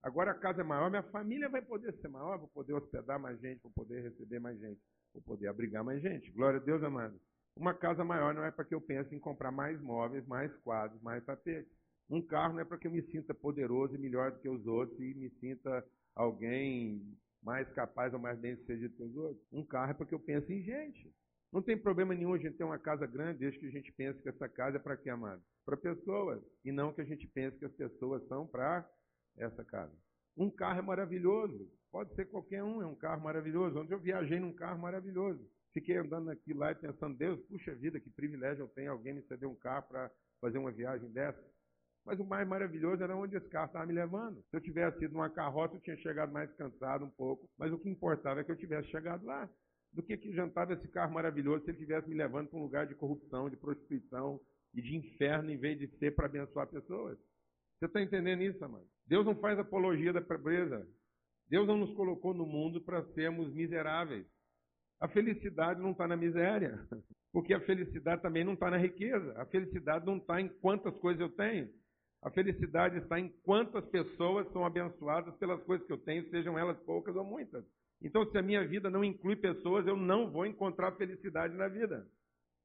Agora 0.04 0.32
a 0.32 0.36
casa 0.36 0.62
é 0.62 0.64
maior, 0.64 0.90
minha 0.90 1.04
família 1.04 1.50
vai 1.50 1.62
poder 1.62 1.94
ser 2.00 2.08
maior, 2.10 2.38
vou 2.38 2.48
poder 2.50 2.74
hospedar 2.74 3.20
mais 3.20 3.40
gente, 3.40 3.62
vou 3.62 3.72
poder 3.72 4.02
receber 4.02 4.40
mais 4.40 4.60
gente, 4.60 4.82
vou 5.14 5.22
poder 5.22 5.48
abrigar 5.48 5.84
mais 5.84 6.02
gente. 6.02 6.32
Glória 6.32 6.60
a 6.60 6.64
Deus, 6.64 6.84
amado. 6.84 7.20
Uma 7.60 7.74
casa 7.74 8.06
maior 8.06 8.34
não 8.34 8.46
é 8.46 8.52
para 8.52 8.64
que 8.64 8.74
eu 8.74 8.80
pense 8.80 9.14
em 9.14 9.20
comprar 9.20 9.52
mais 9.52 9.78
móveis, 9.82 10.26
mais 10.26 10.50
quadros, 10.60 11.02
mais 11.02 11.22
tapetes. 11.26 11.70
Um 12.10 12.22
carro 12.22 12.54
não 12.54 12.62
é 12.62 12.64
para 12.64 12.78
que 12.78 12.88
eu 12.88 12.92
me 12.92 13.02
sinta 13.12 13.34
poderoso 13.34 13.94
e 13.94 13.98
melhor 13.98 14.32
do 14.32 14.40
que 14.40 14.48
os 14.48 14.66
outros 14.66 14.98
e 14.98 15.14
me 15.14 15.30
sinta 15.42 15.86
alguém 16.16 17.06
mais 17.44 17.70
capaz 17.74 18.14
ou 18.14 18.20
mais 18.20 18.40
bem 18.40 18.56
sucedido 18.56 18.96
que 18.96 19.04
os 19.04 19.14
outros. 19.14 19.46
Um 19.52 19.66
carro 19.66 19.92
é 19.92 19.94
para 19.94 20.06
que 20.06 20.16
eu 20.16 20.22
pense 20.22 20.50
em 20.54 20.64
gente. 20.64 21.14
Não 21.52 21.62
tem 21.62 21.78
problema 21.78 22.16
nenhum 22.16 22.34
a 22.34 22.38
gente 22.38 22.56
ter 22.56 22.64
uma 22.64 22.80
casa 22.80 23.06
grande, 23.06 23.40
desde 23.40 23.60
que 23.60 23.68
a 23.68 23.72
gente 23.72 23.92
pense 23.92 24.22
que 24.22 24.30
essa 24.30 24.48
casa 24.48 24.78
é 24.78 24.80
para 24.80 24.96
quê, 24.96 25.10
amado? 25.10 25.44
Para 25.66 25.76
pessoas. 25.76 26.42
E 26.64 26.72
não 26.72 26.94
que 26.94 27.02
a 27.02 27.06
gente 27.06 27.28
pense 27.28 27.60
que 27.60 27.66
as 27.66 27.74
pessoas 27.74 28.26
são 28.30 28.48
para 28.48 28.90
essa 29.36 29.66
casa. 29.66 29.94
Um 30.38 30.50
carro 30.50 30.80
é 30.80 30.82
maravilhoso. 30.82 31.70
Pode 31.92 32.16
ser 32.16 32.30
qualquer 32.30 32.64
um, 32.64 32.82
é 32.82 32.86
um 32.86 32.96
carro 32.96 33.22
maravilhoso. 33.22 33.80
Onde 33.80 33.94
eu 33.94 34.00
viajei 34.00 34.40
num 34.40 34.54
carro 34.54 34.80
maravilhoso. 34.80 35.46
Fiquei 35.74 35.98
andando 35.98 36.30
aqui 36.32 36.54
lá 36.54 36.72
e 36.72 36.76
pensando, 36.76 37.18
Deus, 37.18 37.40
puxa 37.48 37.76
vida, 37.76 38.00
que 38.00 38.10
privilégio 38.10 38.64
eu 38.64 38.68
tenho, 38.70 38.92
alguém 38.92 39.14
me 39.14 39.22
ceder 39.24 39.48
um 39.48 39.56
carro 39.56 39.88
para 39.88 40.12
fazer 40.42 40.58
uma 40.58 40.72
viagem 40.72 41.10
dessa. 41.12 41.44
Mas 42.06 42.20
o 42.20 42.26
mais 42.26 42.48
maravilhoso 42.48 43.04
era 43.04 43.16
onde 43.16 43.36
esse 43.36 43.48
carro 43.50 43.68
estava 43.68 43.86
me 43.86 43.94
levando. 43.94 44.42
Se 44.50 44.56
eu 44.56 44.62
tivesse 44.62 44.98
sido 45.00 45.14
numa 45.14 45.30
carroça, 45.30 45.76
eu 45.76 45.82
tinha 45.82 45.98
chegado 45.98 46.32
mais 46.32 46.52
cansado 46.54 47.06
um 47.06 47.10
pouco, 47.10 47.48
mas 47.58 47.72
o 47.72 47.78
que 47.78 47.90
importava 47.90 48.42
é 48.42 48.44
que 48.44 48.52
eu 48.52 48.58
tivesse 48.58 48.90
chegado 48.90 49.26
lá. 49.26 49.48
Do 49.92 50.04
que 50.04 50.18
que 50.18 50.34
jantava 50.34 50.74
esse 50.74 50.88
carro 50.88 51.14
maravilhoso 51.14 51.64
se 51.64 51.72
ele 51.72 51.78
estivesse 51.78 52.08
me 52.10 52.16
levando 52.16 52.50
para 52.50 52.60
um 52.60 52.64
lugar 52.64 52.88
de 52.88 52.96
corrupção, 52.96 53.50
de 53.50 53.58
prostituição 53.58 54.40
e 54.74 54.82
de 54.82 54.96
inferno, 54.96 55.52
em 55.52 55.58
vez 55.58 55.78
de 55.78 55.88
ser 55.98 56.16
para 56.16 56.26
abençoar 56.26 56.68
pessoas? 56.68 57.18
Você 57.80 57.86
está 57.86 58.02
entendendo 58.02 58.44
isso, 58.44 58.64
amado? 58.64 58.88
Deus 59.08 59.26
não 59.26 59.36
faz 59.36 59.58
apologia 59.58 60.14
da 60.14 60.22
pobreza. 60.22 60.88
Deus 61.48 61.68
não 61.68 61.78
nos 61.78 61.94
colocou 61.96 62.34
no 62.34 62.46
mundo 62.46 62.82
para 62.82 63.04
sermos 63.14 63.52
miseráveis. 63.54 64.26
A 65.00 65.08
felicidade 65.08 65.82
não 65.82 65.92
está 65.92 66.08
na 66.08 66.18
miséria, 66.18 66.78
porque 67.32 67.54
a 67.54 67.62
felicidade 67.62 68.22
também 68.22 68.44
não 68.44 68.54
está 68.54 68.70
na 68.70 68.78
riqueza. 68.78 69.34
A 69.38 69.46
felicidade 69.46 70.06
não 70.06 70.18
está 70.18 70.42
em 70.42 70.50
quantas 70.50 70.94
coisas 70.98 71.22
eu 71.22 71.30
tenho. 71.30 71.70
A 72.22 72.30
felicidade 72.30 72.98
está 72.98 73.18
em 73.18 73.30
quantas 73.44 73.86
pessoas 73.86 74.52
são 74.52 74.66
abençoadas 74.66 75.34
pelas 75.38 75.64
coisas 75.64 75.88
que 75.88 75.94
eu 75.94 75.98
tenho, 75.98 76.30
sejam 76.30 76.60
elas 76.60 76.78
poucas 76.80 77.16
ou 77.16 77.24
muitas. 77.24 77.64
Então, 78.02 78.30
se 78.30 78.38
a 78.38 78.42
minha 78.42 78.66
vida 78.68 78.90
não 78.90 79.04
inclui 79.04 79.38
pessoas, 79.38 79.88
eu 79.88 79.96
não 79.96 80.30
vou 80.30 80.46
encontrar 80.46 80.92
felicidade 80.98 81.56
na 81.56 81.70
vida. 81.70 82.06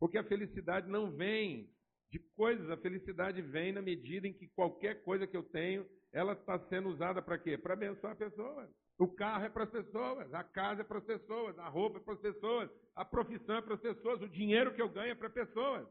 Porque 0.00 0.18
a 0.18 0.24
felicidade 0.24 0.88
não 0.88 1.12
vem 1.12 1.70
de 2.10 2.18
coisas, 2.36 2.68
a 2.68 2.76
felicidade 2.76 3.42
vem 3.42 3.72
na 3.72 3.82
medida 3.82 4.26
em 4.26 4.32
que 4.32 4.48
qualquer 4.48 5.02
coisa 5.02 5.26
que 5.26 5.36
eu 5.36 5.42
tenho, 5.42 5.86
ela 6.12 6.32
está 6.32 6.58
sendo 6.68 6.88
usada 6.88 7.22
para 7.22 7.38
quê? 7.38 7.56
Para 7.56 7.74
abençoar 7.74 8.16
pessoas. 8.16 8.68
O 8.98 9.08
carro 9.08 9.44
é 9.44 9.48
para 9.48 9.64
as 9.64 9.70
pessoas, 9.70 10.32
a 10.32 10.44
casa 10.44 10.82
é 10.82 10.84
para 10.84 10.98
as 10.98 11.04
pessoas, 11.04 11.58
a 11.58 11.68
roupa 11.68 11.98
é 11.98 12.00
para 12.00 12.14
as 12.14 12.20
pessoas, 12.20 12.70
a 12.94 13.04
profissão 13.04 13.56
é 13.56 13.62
para 13.62 13.74
as 13.74 13.80
pessoas, 13.80 14.22
o 14.22 14.28
dinheiro 14.28 14.72
que 14.72 14.80
eu 14.80 14.88
ganho 14.88 15.12
é 15.12 15.14
para 15.14 15.28
pessoas. 15.28 15.86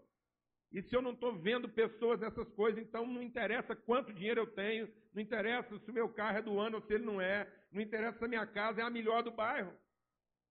E 0.72 0.82
se 0.82 0.95
eu 0.95 1.01
não 1.01 1.12
estou 1.12 1.38
vendo 1.38 1.70
pessoas 1.70 2.20
nessas 2.20 2.49
coisas, 2.54 2.82
então 2.82 3.06
não 3.06 3.22
interessa 3.22 3.76
quanto 3.76 4.14
dinheiro 4.14 4.41
eu 4.41 4.47
tenho, 4.47 4.91
não 5.14 5.22
interessa 5.22 5.78
se 5.78 5.91
o 5.91 5.93
meu 5.93 6.10
carro 6.10 6.38
é 6.38 6.41
do 6.41 6.60
ano 6.60 6.78
ou 6.78 6.82
se 6.84 6.93
ele 6.93 7.06
não 7.06 7.22
é, 7.22 7.47
não 7.72 7.82
interessa 7.82 8.18
se 8.18 8.26
a 8.26 8.28
minha 8.28 8.47
casa 8.47 8.82
é 8.82 8.84
a 8.84 8.89
melhor 8.89 9.22
do 9.22 9.32
bairro. 9.32 9.74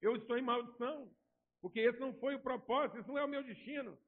Eu 0.00 0.14
estou 0.14 0.36
em 0.38 0.42
maldição, 0.42 1.11
porque 1.61 1.80
esse 1.80 1.98
não 1.98 2.12
foi 2.14 2.34
o 2.34 2.40
propósito, 2.40 2.98
esse 2.98 3.09
não 3.09 3.18
é 3.18 3.24
o 3.24 3.28
meu 3.28 3.42
destino. 3.42 3.98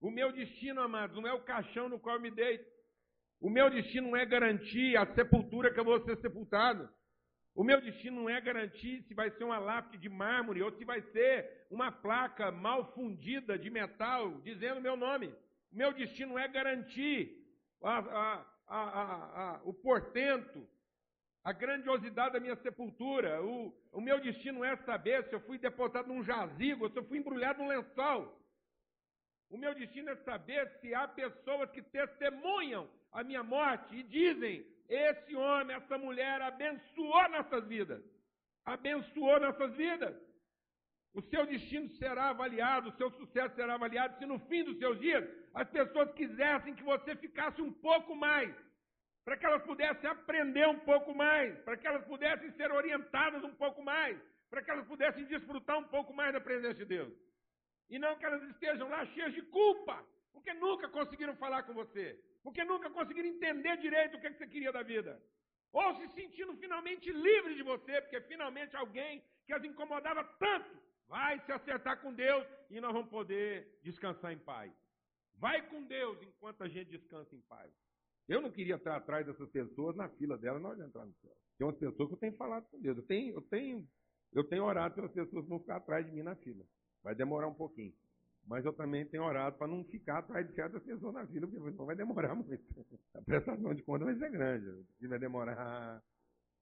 O 0.00 0.10
meu 0.10 0.30
destino, 0.32 0.80
amados, 0.80 1.16
não 1.16 1.28
é 1.28 1.32
o 1.32 1.42
caixão 1.42 1.88
no 1.88 1.98
qual 1.98 2.16
eu 2.16 2.22
me 2.22 2.30
deito. 2.30 2.64
O 3.40 3.50
meu 3.50 3.68
destino 3.68 4.08
não 4.08 4.16
é 4.16 4.24
garantir 4.24 4.96
a 4.96 5.06
sepultura 5.14 5.72
que 5.72 5.80
eu 5.80 5.84
vou 5.84 6.02
ser 6.04 6.16
sepultado. 6.18 6.88
O 7.58 7.64
meu 7.64 7.80
destino 7.80 8.20
não 8.20 8.30
é 8.30 8.40
garantir 8.40 9.02
se 9.02 9.14
vai 9.14 9.32
ser 9.32 9.42
uma 9.42 9.58
lápide 9.58 9.98
de 9.98 10.08
mármore 10.08 10.62
ou 10.62 10.70
se 10.70 10.84
vai 10.84 11.02
ser 11.10 11.66
uma 11.68 11.90
placa 11.90 12.52
mal 12.52 12.92
fundida 12.92 13.58
de 13.58 13.68
metal 13.68 14.40
dizendo 14.42 14.80
meu 14.80 14.96
nome. 14.96 15.34
O 15.72 15.76
meu 15.76 15.92
destino 15.92 16.38
é 16.38 16.46
garantir 16.46 17.20
a, 17.82 17.98
a, 17.98 18.44
a, 18.68 19.60
o 19.64 19.74
portento, 19.74 20.64
a 21.42 21.52
grandiosidade 21.52 22.34
da 22.34 22.38
minha 22.38 22.54
sepultura. 22.54 23.42
O, 23.42 23.76
o 23.90 24.00
meu 24.00 24.20
destino 24.20 24.62
é 24.62 24.76
saber 24.76 25.24
se 25.24 25.34
eu 25.34 25.40
fui 25.40 25.58
depositado 25.58 26.06
num 26.06 26.22
jazigo 26.22 26.84
ou 26.84 26.90
se 26.92 26.96
eu 26.96 27.04
fui 27.06 27.18
embrulhado 27.18 27.60
num 27.60 27.68
lençol. 27.68 28.40
O 29.50 29.58
meu 29.58 29.74
destino 29.74 30.10
é 30.10 30.16
saber 30.18 30.70
se 30.80 30.94
há 30.94 31.08
pessoas 31.08 31.68
que 31.72 31.82
testemunham 31.82 32.88
a 33.10 33.24
minha 33.24 33.42
morte 33.42 33.96
e 33.96 34.04
dizem 34.04 34.64
esse 34.88 35.36
homem, 35.36 35.76
essa 35.76 35.98
mulher 35.98 36.40
abençoou 36.40 37.28
nossas 37.28 37.66
vidas. 37.66 38.02
Abençoou 38.64 39.38
nossas 39.40 39.74
vidas. 39.76 40.16
O 41.14 41.22
seu 41.22 41.46
destino 41.46 41.88
será 41.96 42.30
avaliado, 42.30 42.90
o 42.90 42.96
seu 42.96 43.10
sucesso 43.12 43.54
será 43.54 43.74
avaliado 43.74 44.16
se 44.18 44.26
no 44.26 44.38
fim 44.40 44.62
dos 44.64 44.78
seus 44.78 44.98
dias 45.00 45.24
as 45.54 45.68
pessoas 45.70 46.12
quisessem 46.12 46.74
que 46.74 46.82
você 46.82 47.16
ficasse 47.16 47.60
um 47.60 47.72
pouco 47.72 48.14
mais, 48.14 48.54
para 49.24 49.36
que 49.36 49.44
elas 49.44 49.62
pudessem 49.64 50.08
aprender 50.08 50.66
um 50.68 50.78
pouco 50.80 51.14
mais, 51.14 51.58
para 51.60 51.76
que 51.76 51.86
elas 51.86 52.04
pudessem 52.04 52.50
ser 52.52 52.70
orientadas 52.70 53.42
um 53.42 53.54
pouco 53.54 53.82
mais, 53.82 54.18
para 54.48 54.62
que 54.62 54.70
elas 54.70 54.86
pudessem 54.86 55.24
desfrutar 55.24 55.78
um 55.78 55.84
pouco 55.84 56.14
mais 56.14 56.32
da 56.32 56.40
presença 56.40 56.74
de 56.74 56.84
Deus. 56.84 57.12
E 57.90 57.98
não 57.98 58.16
que 58.16 58.24
elas 58.24 58.42
estejam 58.50 58.88
lá 58.88 59.04
cheias 59.06 59.34
de 59.34 59.42
culpa, 59.42 60.04
porque 60.32 60.52
nunca 60.54 60.88
conseguiram 60.88 61.34
falar 61.36 61.62
com 61.64 61.74
você, 61.74 62.18
porque 62.48 62.64
nunca 62.64 62.88
conseguiram 62.88 63.28
entender 63.28 63.76
direito 63.76 64.16
o 64.16 64.20
que, 64.20 64.26
é 64.26 64.30
que 64.30 64.38
você 64.38 64.46
queria 64.46 64.72
da 64.72 64.82
vida. 64.82 65.22
Ou 65.70 65.94
se 65.96 66.08
sentindo 66.08 66.56
finalmente 66.56 67.12
livre 67.12 67.54
de 67.54 67.62
você, 67.62 68.00
porque 68.00 68.22
finalmente 68.22 68.74
alguém 68.74 69.22
que 69.44 69.52
as 69.52 69.62
incomodava 69.62 70.24
tanto 70.38 70.70
vai 71.06 71.38
se 71.40 71.52
acertar 71.52 72.00
com 72.00 72.10
Deus 72.14 72.46
e 72.70 72.80
nós 72.80 72.94
vamos 72.94 73.10
poder 73.10 73.78
descansar 73.82 74.32
em 74.32 74.38
paz. 74.38 74.72
Vai 75.34 75.60
com 75.68 75.84
Deus 75.84 76.22
enquanto 76.22 76.62
a 76.62 76.68
gente 76.68 76.88
descansa 76.88 77.36
em 77.36 77.42
paz. 77.42 77.70
Eu 78.26 78.40
não 78.40 78.50
queria 78.50 78.76
estar 78.76 78.96
atrás 78.96 79.26
dessas 79.26 79.50
pessoas 79.50 79.94
na 79.94 80.08
fila 80.08 80.38
dela 80.38 80.58
na 80.58 80.70
hora 80.70 80.78
de 80.78 80.84
entrar 80.84 81.04
no 81.04 81.14
céu. 81.16 81.36
Tem 81.58 81.66
umas 81.66 81.78
pessoas 81.78 82.08
que 82.08 82.14
eu 82.14 82.18
tenho 82.18 82.36
falado 82.36 82.66
com 82.70 82.80
Deus. 82.80 82.96
Eu 82.96 83.06
tenho, 83.06 83.34
eu 83.34 83.42
tenho, 83.42 83.88
eu 84.32 84.44
tenho 84.44 84.64
orado 84.64 84.94
pelas 84.94 85.12
pessoas 85.12 85.44
que 85.44 85.50
vão 85.50 85.60
ficar 85.60 85.76
atrás 85.76 86.06
de 86.06 86.12
mim 86.12 86.22
na 86.22 86.34
fila. 86.36 86.64
Vai 87.02 87.14
demorar 87.14 87.46
um 87.46 87.54
pouquinho. 87.54 87.92
Mas 88.48 88.64
eu 88.64 88.72
também 88.72 89.04
tenho 89.04 89.24
orado 89.24 89.58
para 89.58 89.66
não 89.66 89.84
ficar 89.84 90.18
atrás 90.18 90.48
de 90.48 90.54
certas 90.54 90.82
pessoas 90.82 91.14
na 91.14 91.26
fila, 91.26 91.46
porque 91.46 91.76
não 91.76 91.84
vai 91.84 91.94
demorar 91.94 92.34
muito. 92.34 92.64
A 93.14 93.20
prestação 93.20 93.74
de 93.74 93.82
conta 93.82 94.06
vai 94.06 94.16
ser 94.16 94.30
grande. 94.30 94.86
Vai 95.02 95.18
demorar. 95.18 96.02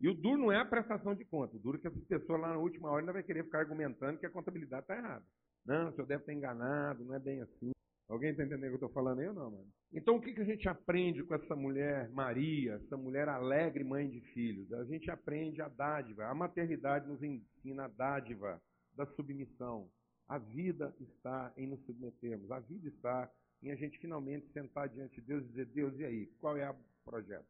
E 0.01 0.09
o 0.09 0.15
duro 0.15 0.39
não 0.39 0.53
é 0.53 0.59
a 0.61 0.65
prestação 0.65 1.15
de 1.15 1.25
conta. 1.25 1.57
O 1.57 1.61
duro 1.61 1.79
é 1.79 1.81
que 1.81 1.87
essas 1.87 2.05
pessoas 2.05 2.41
lá 2.41 2.49
na 2.49 2.59
última 2.59 2.91
hora 2.91 3.01
ainda 3.01 3.13
vai 3.13 3.23
querer 3.23 3.45
ficar 3.45 3.61
argumentando 3.61 4.19
que 4.19 4.27
a 4.27 4.31
contabilidade 4.31 4.83
está 4.83 4.97
errada. 4.97 5.25
Não, 5.65 5.89
o 5.89 5.93
senhor 5.93 6.07
deve 6.07 6.25
ter 6.25 6.33
enganado, 6.33 7.05
não 7.05 7.15
é 7.15 7.19
bem 7.19 7.41
assim. 7.41 7.71
Alguém 8.09 8.31
está 8.31 8.45
entendendo 8.45 8.75
o 8.75 8.79
que 8.79 8.85
eu 8.85 8.89
estou 8.89 9.03
falando 9.03 9.21
aí 9.21 9.29
ou 9.29 9.35
não, 9.35 9.51
mano? 9.51 9.67
Então 9.93 10.17
o 10.17 10.21
que, 10.21 10.33
que 10.33 10.41
a 10.41 10.45
gente 10.45 10.69
aprende 10.69 11.25
com 11.25 11.35
essa 11.35 11.57
mulher 11.57 12.09
Maria, 12.11 12.75
essa 12.75 12.97
mulher 12.97 13.29
alegre 13.29 13.83
mãe 13.83 14.09
de 14.09 14.21
filhos? 14.33 14.73
A 14.73 14.85
gente 14.85 15.11
aprende 15.11 15.61
a 15.61 15.69
dádiva. 15.69 16.27
A 16.27 16.35
maternidade 16.35 17.09
nos 17.09 17.23
ensina 17.23 17.87
a 17.87 17.89
dádiva 17.89 18.61
da 18.95 19.07
submissão. 19.07 19.89
A 20.29 20.39
vida 20.39 20.95
está 21.01 21.53
em 21.57 21.67
nos 21.67 21.81
submetermos. 21.85 22.51
A 22.51 22.61
vida 22.61 22.89
está 22.89 23.33
em 23.63 23.71
a 23.71 23.77
gente 23.77 23.99
finalmente 23.99 24.51
sentar 24.53 24.89
diante 24.89 25.21
de 25.21 25.27
Deus 25.27 25.45
e 25.45 25.49
dizer, 25.49 25.67
Deus, 25.67 25.99
e 25.99 26.05
aí? 26.05 26.27
Qual 26.39 26.57
é 26.57 26.71
o 26.71 26.77
projeto? 27.05 27.47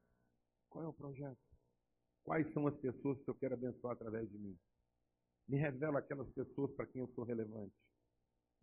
Qual 0.68 0.85
é 0.85 0.89
o 0.89 0.93
projeto? 0.93 1.39
Quais 2.22 2.53
são 2.53 2.66
as 2.66 2.77
pessoas 2.79 3.22
que 3.22 3.31
eu 3.31 3.35
quero 3.35 3.55
abençoar 3.55 3.95
através 3.95 4.31
de 4.31 4.39
mim? 4.39 4.59
Me 5.49 5.57
revela 5.57 6.01
aquelas 6.01 6.29
pessoas 6.31 6.72
para 6.74 6.87
quem 6.87 7.01
eu 7.01 7.09
sou 7.14 7.24
relevante. 7.24 7.74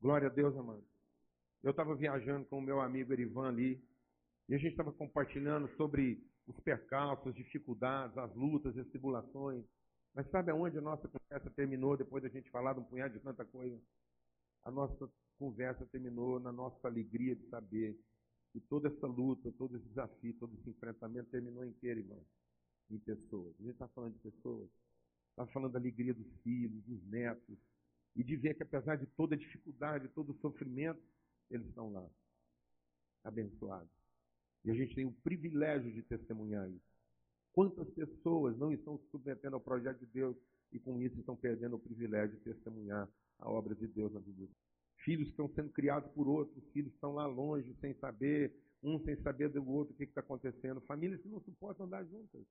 Glória 0.02 0.28
a 0.28 0.32
Deus, 0.32 0.56
amado. 0.58 0.86
Eu 1.64 1.72
estava 1.72 1.96
viajando 1.96 2.46
com 2.48 2.60
o 2.60 2.62
meu 2.62 2.82
amigo 2.82 3.14
Erivan 3.14 3.48
ali, 3.48 3.82
e 4.50 4.56
a 4.56 4.58
gente 4.58 4.72
estava 4.72 4.92
compartilhando 4.92 5.70
sobre 5.78 6.22
os 6.46 6.60
percalços, 6.60 7.28
as 7.28 7.36
dificuldades, 7.36 8.18
as 8.18 8.36
lutas, 8.36 8.78
as 8.78 8.88
tribulações. 8.90 9.64
Mas 10.14 10.30
sabe 10.30 10.52
aonde 10.52 10.78
a 10.78 10.82
nossa 10.82 11.08
conversa 11.08 11.50
terminou 11.50 11.98
depois 11.98 12.22
da 12.22 12.30
gente 12.30 12.50
falar 12.52 12.74
de 12.74 12.80
um 12.80 12.84
punhado 12.84 13.14
de 13.14 13.20
tanta 13.20 13.44
coisa? 13.44 13.80
A 14.64 14.72
nossa 14.72 15.10
conversa 15.40 15.86
terminou 15.88 16.40
na 16.40 16.52
nossa 16.52 16.88
alegria 16.88 17.36
de 17.36 17.46
saber 17.50 18.00
que 18.52 18.60
toda 18.60 18.88
essa 18.88 19.08
luta, 19.08 19.52
todo 19.54 19.76
esse 19.76 19.88
desafio, 19.88 20.34
todo 20.36 20.54
esse 20.56 20.70
enfrentamento 20.70 21.30
terminou 21.32 21.66
em 21.66 21.74
que, 21.74 21.88
irmão? 21.88 22.24
Em 22.90 23.00
pessoas. 23.00 23.56
A 23.60 23.64
gente 23.64 23.74
está 23.74 23.88
falando 23.88 24.14
de 24.14 24.20
pessoas. 24.20 24.70
Está 25.32 25.48
falando 25.48 25.72
da 25.72 25.80
alegria 25.80 26.14
dos 26.14 26.32
filhos, 26.44 26.84
dos 26.84 27.04
netos. 27.08 27.58
E 28.16 28.24
de 28.24 28.36
ver 28.36 28.54
que 28.54 28.62
apesar 28.62 28.96
de 28.96 29.08
toda 29.08 29.36
dificuldade, 29.36 30.08
todo 30.10 30.32
o 30.32 30.38
sofrimento, 30.40 31.02
eles 31.50 31.66
estão 31.68 31.92
lá, 31.92 32.08
abençoados. 33.24 33.90
E 34.64 34.70
a 34.70 34.76
gente 34.76 34.94
tem 34.94 35.06
o 35.06 35.12
privilégio 35.12 35.92
de 35.92 36.04
testemunhar 36.04 36.70
isso. 36.70 36.93
Quantas 37.54 37.90
pessoas 37.92 38.58
não 38.58 38.74
estão 38.74 38.98
se 38.98 39.08
submetendo 39.12 39.56
ao 39.56 39.62
projeto 39.62 40.00
de 40.00 40.08
Deus 40.08 40.36
e 40.72 40.80
com 40.80 41.00
isso 41.00 41.20
estão 41.20 41.36
perdendo 41.36 41.76
o 41.76 41.80
privilégio 41.80 42.36
de 42.38 42.44
testemunhar 42.44 43.08
a 43.40 43.50
obra 43.50 43.76
de 43.76 43.88
Deus 43.88 44.12
na 44.12 44.20
vida 44.20 44.48
Filhos 45.04 45.28
estão 45.28 45.50
sendo 45.50 45.70
criados 45.70 46.10
por 46.14 46.28
outros, 46.28 46.64
filhos 46.72 46.94
estão 46.94 47.14
lá 47.14 47.26
longe, 47.26 47.76
sem 47.82 47.94
saber, 47.96 48.54
um 48.82 49.00
sem 49.04 49.16
saber 49.22 49.50
do 49.50 49.70
outro 49.70 49.94
o 49.94 49.98
que 49.98 50.06
está 50.06 50.22
acontecendo. 50.22 50.80
Famílias 50.82 51.22
que 51.22 51.28
não 51.28 51.42
suportam 51.42 51.86
andar 51.86 52.06
juntas. 52.06 52.42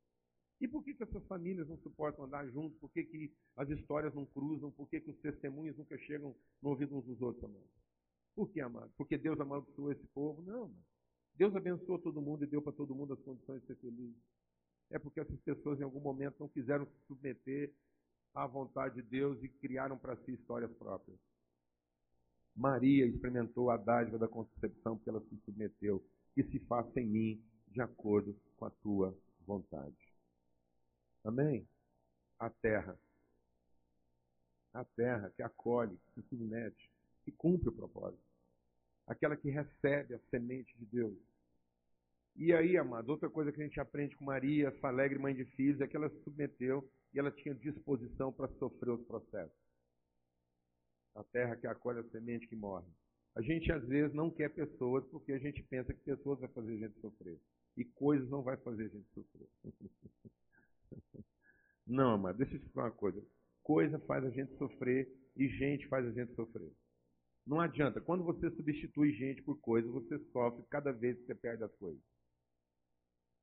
E 0.60 0.68
por 0.68 0.84
que, 0.84 0.94
que 0.94 1.02
essas 1.02 1.24
famílias 1.26 1.66
não 1.66 1.78
suportam 1.78 2.24
andar 2.24 2.46
juntas? 2.50 2.78
Por 2.78 2.90
que, 2.92 3.04
que 3.04 3.32
as 3.56 3.68
histórias 3.70 4.14
não 4.14 4.26
cruzam? 4.26 4.70
Por 4.70 4.88
que, 4.88 5.00
que 5.00 5.10
os 5.10 5.18
testemunhos 5.18 5.76
nunca 5.76 5.96
chegam 5.98 6.36
no 6.62 6.70
ouvido 6.70 6.96
uns 6.96 7.04
dos 7.04 7.20
outros, 7.20 7.42
amado? 7.42 7.68
Por 8.34 8.48
que, 8.50 8.60
amado? 8.60 8.92
Porque 8.96 9.18
Deus 9.18 9.40
amaldiçoou 9.40 9.90
esse 9.90 10.06
povo? 10.08 10.42
Não. 10.42 10.72
Deus 11.34 11.56
abençoou 11.56 11.98
todo 11.98 12.20
mundo 12.20 12.44
e 12.44 12.46
deu 12.46 12.60
para 12.60 12.72
todo 12.72 12.94
mundo 12.94 13.14
as 13.14 13.20
condições 13.22 13.62
de 13.62 13.66
ser 13.66 13.76
feliz. 13.76 14.14
É 14.90 14.98
porque 14.98 15.20
essas 15.20 15.40
pessoas 15.40 15.80
em 15.80 15.84
algum 15.84 16.00
momento 16.00 16.36
não 16.40 16.48
quiseram 16.48 16.86
se 16.86 17.06
submeter 17.06 17.72
à 18.34 18.46
vontade 18.46 18.96
de 18.96 19.02
Deus 19.02 19.42
e 19.42 19.48
criaram 19.48 19.98
para 19.98 20.16
si 20.16 20.32
histórias 20.32 20.70
próprias. 20.72 21.18
Maria 22.54 23.06
experimentou 23.06 23.70
a 23.70 23.76
dádiva 23.76 24.18
da 24.18 24.28
concepção 24.28 24.96
porque 24.96 25.10
ela 25.10 25.22
se 25.22 25.36
submeteu. 25.44 26.04
Que 26.34 26.42
se 26.44 26.58
faça 26.60 27.00
em 27.00 27.06
mim 27.06 27.44
de 27.68 27.80
acordo 27.80 28.34
com 28.56 28.64
a 28.66 28.70
tua 28.70 29.16
vontade. 29.46 29.96
Amém? 31.24 31.66
A 32.38 32.50
terra. 32.50 32.98
A 34.74 34.84
terra 34.84 35.30
que 35.36 35.42
acolhe, 35.42 35.96
que 35.96 36.22
se 36.22 36.28
submete 36.28 36.92
que 37.24 37.32
cumpre 37.32 37.68
o 37.68 37.72
propósito. 37.72 38.22
Aquela 39.06 39.36
que 39.36 39.50
recebe 39.50 40.14
a 40.14 40.18
semente 40.30 40.76
de 40.78 40.86
Deus. 40.86 41.18
E 42.36 42.52
aí, 42.52 42.76
amado, 42.76 43.10
outra 43.10 43.28
coisa 43.28 43.52
que 43.52 43.60
a 43.60 43.64
gente 43.64 43.78
aprende 43.78 44.16
com 44.16 44.24
Maria, 44.24 44.68
essa 44.68 44.88
alegre 44.88 45.18
mãe 45.18 45.34
de 45.34 45.44
filhos, 45.44 45.80
é 45.80 45.86
que 45.86 45.96
ela 45.96 46.08
se 46.08 46.22
submeteu 46.22 46.88
e 47.12 47.18
ela 47.18 47.30
tinha 47.30 47.54
disposição 47.54 48.32
para 48.32 48.48
sofrer 48.54 48.90
os 48.90 49.04
processos. 49.06 49.56
A 51.14 51.22
terra 51.24 51.56
que 51.56 51.66
acolhe 51.66 52.00
a 52.00 52.04
semente 52.04 52.48
que 52.48 52.56
morre. 52.56 52.90
A 53.34 53.42
gente 53.42 53.70
às 53.70 53.86
vezes 53.86 54.14
não 54.14 54.30
quer 54.30 54.50
pessoas 54.50 55.04
porque 55.06 55.32
a 55.32 55.38
gente 55.38 55.62
pensa 55.64 55.92
que 55.92 56.00
pessoas 56.00 56.40
vai 56.40 56.48
fazer 56.48 56.72
a 56.72 56.76
gente 56.76 57.00
sofrer. 57.00 57.38
E 57.76 57.84
coisas 57.84 58.28
não 58.28 58.42
vai 58.42 58.56
fazer 58.58 58.84
a 58.84 58.88
gente 58.88 59.08
sofrer. 59.12 59.48
não, 61.86 62.12
amado, 62.12 62.38
deixa 62.38 62.54
eu 62.54 62.58
te 62.58 62.64
explicar 62.64 62.84
uma 62.84 62.90
coisa. 62.92 63.22
Coisa 63.62 63.98
faz 64.00 64.24
a 64.24 64.30
gente 64.30 64.56
sofrer 64.56 65.08
e 65.36 65.48
gente 65.48 65.86
faz 65.88 66.06
a 66.06 66.10
gente 66.10 66.34
sofrer. 66.34 66.72
Não 67.46 67.60
adianta. 67.60 68.00
Quando 68.00 68.24
você 68.24 68.50
substitui 68.50 69.12
gente 69.12 69.42
por 69.42 69.58
coisa, 69.60 69.88
você 69.88 70.18
sofre 70.30 70.64
cada 70.70 70.92
vez 70.92 71.18
que 71.18 71.26
você 71.26 71.34
perde 71.34 71.64
as 71.64 71.74
coisas. 71.76 72.11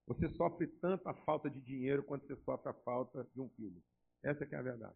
Você 0.09 0.27
sofre 0.29 0.65
tanto 0.81 1.07
a 1.07 1.13
falta 1.13 1.51
de 1.51 1.61
dinheiro 1.61 2.01
quanto 2.01 2.25
você 2.25 2.35
sofre 2.37 2.67
a 2.67 2.73
falta 2.73 3.27
de 3.31 3.39
um 3.39 3.47
filho. 3.49 3.79
Essa 4.23 4.43
é 4.43 4.55
a 4.55 4.61
verdade. 4.63 4.95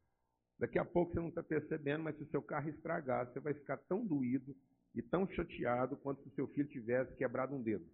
Daqui 0.58 0.80
a 0.80 0.86
pouco 0.86 1.14
você 1.14 1.20
não 1.20 1.30
está 1.30 1.44
percebendo, 1.44 2.04
mas 2.04 2.18
se 2.18 2.24
o 2.24 2.30
seu 2.32 2.42
carro 2.42 2.68
estragar, 2.70 3.28
você 3.28 3.40
vai 3.40 3.54
ficar 3.54 3.78
tão 3.78 4.04
doído 4.04 4.56
e 4.96 5.04
tão 5.04 5.30
chateado 5.30 5.96
quanto 5.98 6.24
se 6.24 6.30
o 6.30 6.34
seu 6.34 6.48
filho 6.48 6.68
tivesse 6.68 7.16
quebrado 7.16 7.56
um 7.56 7.62
dedo. 7.62 7.86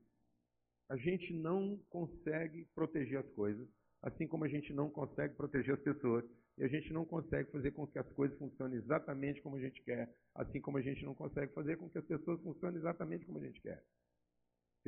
A 0.89 0.95
gente 0.95 1.34
não 1.34 1.78
consegue 1.89 2.65
proteger 2.74 3.20
as 3.20 3.30
coisas, 3.32 3.67
assim 4.01 4.26
como 4.26 4.45
a 4.45 4.47
gente 4.47 4.72
não 4.74 4.89
consegue 4.89 5.36
proteger 5.36 5.74
as 5.74 5.82
pessoas. 5.82 6.24
E 6.57 6.63
a 6.63 6.70
gente 6.70 6.93
não 6.93 7.03
consegue 7.03 7.51
fazer 7.51 7.72
com 7.72 7.86
que 7.86 7.99
as 7.99 8.09
coisas 8.13 8.38
funcionem 8.38 8.78
exatamente 8.78 9.41
como 9.41 9.57
a 9.57 9.59
gente 9.59 9.82
quer, 9.84 10.09
assim 10.36 10.61
como 10.61 10.78
a 10.78 10.82
gente 10.82 11.03
não 11.03 11.13
consegue 11.13 11.53
fazer 11.53 11.76
com 11.78 11.89
que 11.89 11.97
as 11.97 12.05
pessoas 12.05 12.41
funcionem 12.41 12.80
exatamente 12.80 13.26
como 13.26 13.39
a 13.39 13.45
gente 13.45 13.59
quer. 13.59 13.84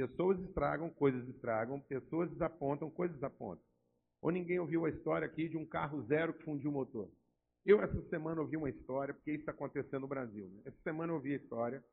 Pessoas 0.01 0.39
estragam, 0.39 0.89
coisas 0.89 1.29
estragam, 1.29 1.79
pessoas 1.79 2.27
desapontam, 2.31 2.89
coisas 2.89 3.15
desapontam. 3.17 3.63
Ou 4.19 4.31
ninguém 4.31 4.57
ouviu 4.57 4.83
a 4.85 4.89
história 4.89 5.27
aqui 5.27 5.47
de 5.47 5.55
um 5.55 5.65
carro 5.65 6.01
zero 6.07 6.33
que 6.33 6.43
fundiu 6.43 6.71
o 6.71 6.73
motor? 6.73 7.07
Eu, 7.63 7.79
essa 7.83 8.01
semana, 8.09 8.41
ouvi 8.41 8.57
uma 8.57 8.71
história, 8.71 9.13
porque 9.13 9.29
isso 9.29 9.41
está 9.41 9.51
acontecendo 9.51 10.01
no 10.01 10.07
Brasil. 10.07 10.49
Né? 10.49 10.63
Essa 10.65 10.81
semana 10.81 11.11
eu 11.11 11.17
ouvi 11.17 11.33
a 11.33 11.37
história 11.37 11.83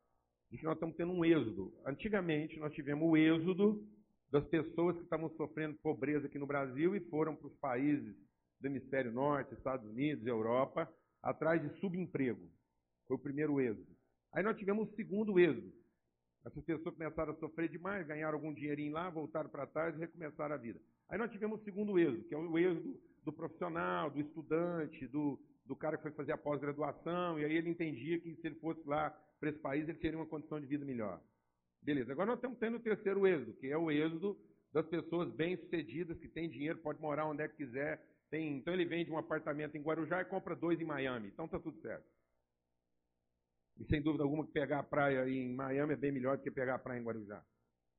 de 0.50 0.56
que 0.56 0.64
nós 0.64 0.72
estamos 0.72 0.96
tendo 0.96 1.12
um 1.12 1.22
êxodo. 1.22 1.70
Antigamente, 1.84 2.58
nós 2.58 2.72
tivemos 2.72 3.06
o 3.06 3.14
êxodo 3.14 3.86
das 4.30 4.46
pessoas 4.46 4.96
que 4.96 5.02
estavam 5.02 5.28
sofrendo 5.36 5.76
pobreza 5.82 6.28
aqui 6.28 6.38
no 6.38 6.46
Brasil 6.46 6.96
e 6.96 7.00
foram 7.10 7.36
para 7.36 7.48
os 7.48 7.56
países 7.56 8.16
do 8.58 8.68
hemisfério 8.68 9.12
norte, 9.12 9.52
Estados 9.52 9.86
Unidos, 9.86 10.26
Europa, 10.26 10.90
atrás 11.22 11.60
de 11.60 11.78
subemprego. 11.78 12.40
Foi 13.06 13.18
o 13.18 13.20
primeiro 13.20 13.60
êxodo. 13.60 13.94
Aí 14.32 14.42
nós 14.42 14.56
tivemos 14.56 14.88
o 14.88 14.94
segundo 14.94 15.38
êxodo. 15.38 15.70
Essas 16.48 16.64
pessoas 16.64 16.94
começaram 16.94 17.32
a 17.34 17.36
sofrer 17.36 17.68
demais, 17.68 18.06
ganharam 18.06 18.36
algum 18.36 18.54
dinheirinho 18.54 18.92
lá, 18.92 19.10
voltaram 19.10 19.50
para 19.50 19.66
trás 19.66 19.94
e 19.94 19.98
recomeçaram 19.98 20.54
a 20.54 20.58
vida. 20.58 20.80
Aí 21.08 21.18
nós 21.18 21.30
tivemos 21.30 21.60
o 21.60 21.64
segundo 21.64 21.98
êxodo, 21.98 22.24
que 22.24 22.34
é 22.34 22.38
o 22.38 22.58
êxodo 22.58 22.98
do 23.22 23.32
profissional, 23.32 24.10
do 24.10 24.18
estudante, 24.18 25.06
do, 25.08 25.38
do 25.66 25.76
cara 25.76 25.98
que 25.98 26.02
foi 26.04 26.12
fazer 26.12 26.32
a 26.32 26.38
pós-graduação, 26.38 27.38
e 27.38 27.44
aí 27.44 27.54
ele 27.54 27.68
entendia 27.68 28.18
que 28.18 28.34
se 28.34 28.46
ele 28.46 28.54
fosse 28.56 28.80
lá 28.88 29.10
para 29.38 29.50
esse 29.50 29.58
país, 29.58 29.86
ele 29.86 29.98
teria 29.98 30.18
uma 30.18 30.26
condição 30.26 30.58
de 30.58 30.66
vida 30.66 30.86
melhor. 30.86 31.20
Beleza, 31.82 32.12
agora 32.12 32.28
nós 32.28 32.38
estamos 32.38 32.58
tendo 32.58 32.78
o 32.78 32.80
terceiro 32.80 33.26
êxodo, 33.26 33.52
que 33.52 33.66
é 33.66 33.76
o 33.76 33.90
êxodo 33.90 34.34
das 34.72 34.86
pessoas 34.86 35.30
bem-sucedidas, 35.30 36.18
que 36.18 36.28
têm 36.28 36.48
dinheiro, 36.48 36.78
pode 36.78 36.98
morar 36.98 37.26
onde 37.26 37.42
é 37.42 37.48
que 37.48 37.56
quiser, 37.56 38.02
tem, 38.30 38.56
então 38.56 38.72
ele 38.72 38.86
vende 38.86 39.10
um 39.10 39.18
apartamento 39.18 39.76
em 39.76 39.82
Guarujá 39.82 40.22
e 40.22 40.24
compra 40.24 40.56
dois 40.56 40.80
em 40.80 40.84
Miami. 40.84 41.28
Então 41.28 41.44
está 41.44 41.58
tudo 41.58 41.78
certo. 41.80 42.04
E 43.78 43.84
sem 43.84 44.02
dúvida 44.02 44.24
alguma 44.24 44.44
que 44.44 44.52
pegar 44.52 44.80
a 44.80 44.82
praia 44.82 45.28
em 45.28 45.54
Miami 45.54 45.92
é 45.92 45.96
bem 45.96 46.10
melhor 46.10 46.36
do 46.36 46.42
que 46.42 46.50
pegar 46.50 46.74
a 46.74 46.78
praia 46.78 46.98
em 46.98 47.04
Guarujá. 47.04 47.44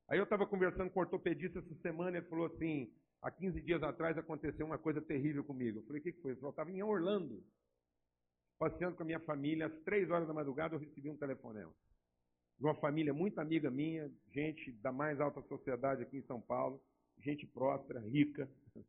Aí 0.08 0.18
eu 0.18 0.24
estava 0.24 0.46
conversando 0.46 0.90
com 0.90 1.00
o 1.00 1.02
ortopedista 1.02 1.60
essa 1.60 1.74
semana 1.76 2.16
e 2.16 2.20
ele 2.20 2.26
falou 2.26 2.46
assim, 2.46 2.92
há 3.22 3.30
15 3.30 3.60
dias 3.60 3.82
atrás 3.82 4.18
aconteceu 4.18 4.66
uma 4.66 4.78
coisa 4.78 5.00
terrível 5.00 5.44
comigo. 5.44 5.78
Eu 5.78 5.82
falei, 5.84 6.00
o 6.00 6.02
que, 6.02 6.12
foi? 6.14 6.32
Ele 6.32 6.40
falou, 6.40 6.48
eu 6.48 6.50
estava 6.50 6.70
em 6.70 6.82
Orlando, 6.82 7.42
passeando 8.58 8.96
com 8.96 9.02
a 9.02 9.06
minha 9.06 9.20
família, 9.20 9.66
às 9.66 9.80
três 9.84 10.10
horas 10.10 10.26
da 10.26 10.34
madrugada 10.34 10.74
eu 10.74 10.80
recebi 10.80 11.08
um 11.08 11.16
telefonema. 11.16 11.72
De 12.58 12.66
uma 12.66 12.74
família 12.74 13.14
muito 13.14 13.38
amiga 13.38 13.70
minha, 13.70 14.10
gente 14.32 14.72
da 14.72 14.92
mais 14.92 15.18
alta 15.18 15.40
sociedade 15.42 16.02
aqui 16.02 16.18
em 16.18 16.26
São 16.26 16.40
Paulo, 16.40 16.82
gente 17.18 17.46
próspera, 17.46 18.00
rica, 18.00 18.50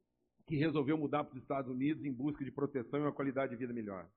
que 0.46 0.58
resolveu 0.58 0.98
mudar 0.98 1.24
para 1.24 1.38
os 1.38 1.42
Estados 1.42 1.72
Unidos 1.72 2.04
em 2.04 2.12
busca 2.12 2.44
de 2.44 2.52
proteção 2.52 3.00
e 3.00 3.04
uma 3.04 3.14
qualidade 3.14 3.52
de 3.52 3.58
vida 3.58 3.72
melhor. 3.72 4.10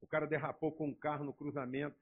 O 0.00 0.06
cara 0.06 0.26
derrapou 0.26 0.72
com 0.72 0.88
um 0.88 0.94
carro 0.94 1.24
no 1.24 1.32
cruzamento, 1.32 1.96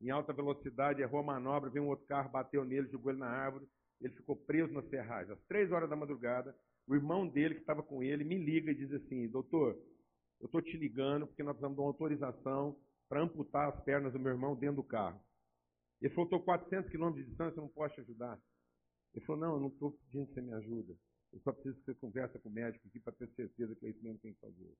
em 0.00 0.10
alta 0.10 0.32
velocidade, 0.32 1.02
errou 1.02 1.20
a 1.20 1.24
manobra, 1.24 1.70
veio 1.70 1.84
um 1.84 1.88
outro 1.88 2.06
carro, 2.06 2.30
bateu 2.30 2.64
nele, 2.64 2.88
jogou 2.88 3.12
ele 3.12 3.20
na 3.20 3.28
árvore. 3.28 3.68
ele 4.00 4.14
ficou 4.14 4.34
preso 4.34 4.72
nas 4.72 4.88
ferragens. 4.88 5.30
Às 5.30 5.44
três 5.44 5.70
horas 5.70 5.90
da 5.90 5.96
madrugada, 5.96 6.56
o 6.86 6.94
irmão 6.94 7.28
dele, 7.28 7.54
que 7.54 7.60
estava 7.60 7.82
com 7.82 8.02
ele, 8.02 8.24
me 8.24 8.38
liga 8.38 8.70
e 8.70 8.74
diz 8.74 8.90
assim: 8.92 9.28
Doutor, 9.28 9.78
eu 10.40 10.46
estou 10.46 10.62
te 10.62 10.76
ligando 10.76 11.26
porque 11.26 11.42
nós 11.42 11.52
precisamos 11.52 11.76
de 11.76 11.82
uma 11.82 11.88
autorização 11.88 12.76
para 13.08 13.20
amputar 13.20 13.68
as 13.68 13.84
pernas 13.84 14.12
do 14.12 14.18
meu 14.18 14.32
irmão 14.32 14.56
dentro 14.56 14.76
do 14.76 14.82
carro. 14.82 15.20
Ele 16.00 16.14
falou: 16.14 16.24
Estou 16.24 16.40
400 16.40 16.90
quilômetros 16.90 17.22
de 17.22 17.28
distância, 17.28 17.58
eu 17.58 17.62
não 17.62 17.68
posso 17.68 17.94
te 17.94 18.00
ajudar. 18.00 18.40
Ele 19.14 19.24
falou: 19.26 19.40
Não, 19.40 19.54
eu 19.54 19.60
não 19.60 19.68
estou 19.68 19.92
pedindo 19.92 20.26
que 20.28 20.34
você 20.34 20.40
me 20.40 20.54
ajude. 20.54 20.96
Eu 21.32 21.40
só 21.40 21.52
preciso 21.52 21.78
que 21.78 21.84
você 21.84 21.94
converse 21.94 22.38
com 22.38 22.48
o 22.48 22.52
médico 22.52 22.88
aqui 22.88 22.98
para 22.98 23.12
ter 23.12 23.28
certeza 23.36 23.76
que 23.76 23.86
é 23.86 23.90
isso 23.90 24.02
mesmo 24.02 24.16
que 24.16 24.22
tem 24.22 24.32
que 24.32 24.40
fazer. 24.40 24.74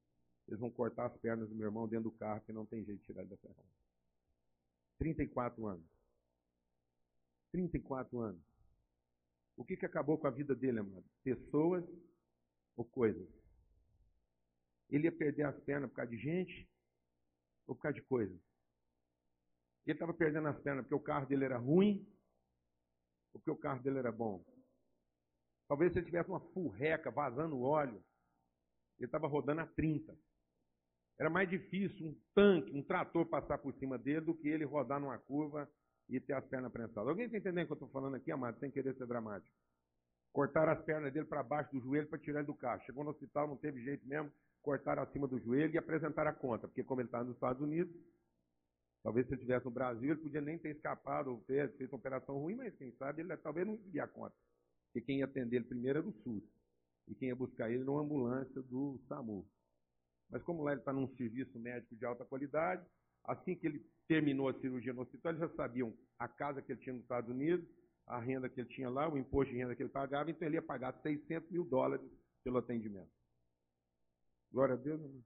Eles 0.48 0.58
vão 0.58 0.70
cortar 0.70 1.06
as 1.06 1.16
pernas 1.18 1.48
do 1.48 1.54
meu 1.54 1.66
irmão 1.66 1.86
dentro 1.86 2.10
do 2.10 2.16
carro, 2.16 2.40
que 2.40 2.52
não 2.52 2.66
tem 2.66 2.84
jeito 2.84 3.00
de 3.00 3.06
tirar 3.06 3.20
ele 3.20 3.30
da 3.30 3.36
ferragem. 3.36 3.89
34 5.00 5.66
anos. 5.66 5.86
34 7.52 8.20
anos. 8.20 8.42
O 9.56 9.64
que, 9.64 9.76
que 9.76 9.86
acabou 9.86 10.18
com 10.18 10.26
a 10.26 10.30
vida 10.30 10.54
dele, 10.54 10.80
amado? 10.80 11.04
Pessoas 11.24 11.84
ou 12.76 12.84
coisas? 12.84 13.26
Ele 14.90 15.04
ia 15.04 15.12
perder 15.12 15.44
as 15.44 15.58
pernas 15.60 15.88
por 15.90 15.96
causa 15.96 16.10
de 16.10 16.18
gente 16.18 16.68
ou 17.66 17.74
por 17.74 17.82
causa 17.82 17.94
de 17.94 18.02
coisas? 18.02 18.38
Ele 19.86 19.94
estava 19.94 20.12
perdendo 20.12 20.48
as 20.48 20.60
pernas 20.60 20.84
porque 20.84 20.94
o 20.94 21.00
carro 21.00 21.26
dele 21.26 21.46
era 21.46 21.56
ruim 21.56 22.06
ou 23.32 23.40
porque 23.40 23.50
o 23.50 23.56
carro 23.56 23.82
dele 23.82 23.98
era 23.98 24.12
bom? 24.12 24.44
Talvez 25.66 25.92
se 25.92 25.98
ele 25.98 26.06
tivesse 26.06 26.28
uma 26.28 26.40
furreca 26.52 27.10
vazando 27.10 27.60
óleo, 27.62 28.04
ele 28.98 29.06
estava 29.06 29.26
rodando 29.26 29.62
a 29.62 29.66
30. 29.66 30.14
Era 31.20 31.28
mais 31.28 31.50
difícil 31.50 32.06
um 32.06 32.16
tanque, 32.34 32.74
um 32.74 32.82
trator 32.82 33.26
passar 33.26 33.58
por 33.58 33.74
cima 33.74 33.98
dele 33.98 34.22
do 34.22 34.34
que 34.34 34.48
ele 34.48 34.64
rodar 34.64 34.98
numa 34.98 35.18
curva 35.18 35.70
e 36.08 36.18
ter 36.18 36.32
as 36.32 36.46
pernas 36.46 36.72
prensadas. 36.72 37.08
Alguém 37.08 37.26
está 37.26 37.36
entendendo 37.36 37.64
o 37.64 37.66
que 37.66 37.72
eu 37.72 37.74
estou 37.74 37.90
falando 37.90 38.14
aqui, 38.14 38.32
amado, 38.32 38.58
sem 38.58 38.70
querer 38.70 38.96
ser 38.96 39.06
dramático? 39.06 39.54
Cortaram 40.32 40.72
as 40.72 40.82
pernas 40.82 41.12
dele 41.12 41.26
para 41.26 41.42
baixo 41.42 41.70
do 41.72 41.80
joelho 41.80 42.08
para 42.08 42.18
tirar 42.18 42.38
ele 42.38 42.46
do 42.46 42.54
carro. 42.54 42.80
Chegou 42.86 43.04
no 43.04 43.10
hospital, 43.10 43.46
não 43.46 43.58
teve 43.58 43.82
jeito 43.82 44.08
mesmo, 44.08 44.32
cortaram 44.62 45.02
acima 45.02 45.28
do 45.28 45.38
joelho 45.38 45.74
e 45.74 45.76
apresentaram 45.76 46.30
a 46.30 46.32
conta, 46.32 46.66
porque 46.66 46.82
como 46.82 47.02
ele 47.02 47.08
estava 47.08 47.24
nos 47.24 47.34
Estados 47.34 47.60
Unidos, 47.60 47.94
talvez 49.02 49.26
se 49.26 49.34
ele 49.34 49.42
estivesse 49.42 49.66
no 49.66 49.72
Brasil, 49.72 50.12
ele 50.12 50.22
podia 50.22 50.40
nem 50.40 50.56
ter 50.56 50.70
escapado 50.70 51.32
ou 51.32 51.40
ter 51.42 51.70
feito 51.76 51.92
uma 51.92 51.98
operação 51.98 52.38
ruim, 52.38 52.54
mas 52.54 52.74
quem 52.76 52.92
sabe 52.92 53.20
ele 53.20 53.36
talvez 53.36 53.66
não 53.66 53.78
ia 53.92 54.04
a 54.04 54.08
conta. 54.08 54.34
Porque 54.86 55.04
quem 55.04 55.18
ia 55.18 55.26
atender 55.26 55.56
ele 55.56 55.66
primeiro 55.66 55.98
era 55.98 56.08
o 56.08 56.12
SUS. 56.22 56.44
E 57.08 57.14
quem 57.14 57.28
ia 57.28 57.36
buscar 57.36 57.70
ele 57.70 57.82
era 57.82 57.90
uma 57.90 58.00
ambulância 58.00 58.62
do 58.62 58.98
SAMU. 59.06 59.46
Mas 60.30 60.42
como 60.42 60.62
lá 60.62 60.72
ele 60.72 60.80
está 60.80 60.92
num 60.92 61.08
serviço 61.16 61.58
médico 61.58 61.96
de 61.96 62.04
alta 62.04 62.24
qualidade, 62.24 62.86
assim 63.24 63.54
que 63.54 63.66
ele 63.66 63.84
terminou 64.06 64.48
a 64.48 64.54
cirurgia 64.60 64.92
no 64.92 65.02
hospital, 65.02 65.32
eles 65.32 65.40
já 65.40 65.56
sabiam 65.56 65.94
a 66.18 66.28
casa 66.28 66.62
que 66.62 66.72
ele 66.72 66.80
tinha 66.80 66.94
nos 66.94 67.02
Estados 67.02 67.30
Unidos, 67.30 67.66
a 68.06 68.18
renda 68.18 68.48
que 68.48 68.60
ele 68.60 68.68
tinha 68.68 68.90
lá, 68.90 69.08
o 69.08 69.18
imposto 69.18 69.52
de 69.52 69.58
renda 69.58 69.74
que 69.74 69.82
ele 69.82 69.90
pagava, 69.90 70.30
então 70.30 70.46
ele 70.46 70.56
ia 70.56 70.62
pagar 70.62 70.92
600 71.02 71.50
mil 71.50 71.64
dólares 71.64 72.04
pelo 72.42 72.58
atendimento. 72.58 73.10
Glória 74.52 74.74
a 74.74 74.78
Deus, 74.78 75.00
irmão. 75.00 75.22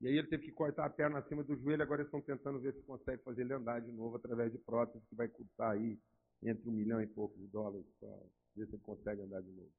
E 0.00 0.08
aí 0.08 0.18
ele 0.18 0.26
teve 0.26 0.44
que 0.44 0.52
cortar 0.52 0.84
a 0.84 0.90
perna 0.90 1.20
acima 1.20 1.44
do 1.44 1.56
joelho, 1.56 1.82
agora 1.82 2.02
eles 2.02 2.08
estão 2.08 2.20
tentando 2.20 2.60
ver 2.60 2.74
se 2.74 2.82
consegue 2.82 3.22
fazer 3.22 3.42
ele 3.42 3.54
andar 3.54 3.80
de 3.80 3.92
novo 3.92 4.16
através 4.16 4.50
de 4.50 4.58
prótese, 4.58 5.06
que 5.06 5.14
vai 5.14 5.28
custar 5.28 5.72
aí 5.72 5.98
entre 6.42 6.68
um 6.68 6.72
milhão 6.72 7.00
e 7.00 7.06
pouco 7.06 7.38
de 7.38 7.46
dólares 7.46 7.86
para 8.00 8.10
ver 8.56 8.66
se 8.66 8.74
ele 8.74 8.82
consegue 8.82 9.22
andar 9.22 9.40
de 9.40 9.52
novo. 9.52 9.72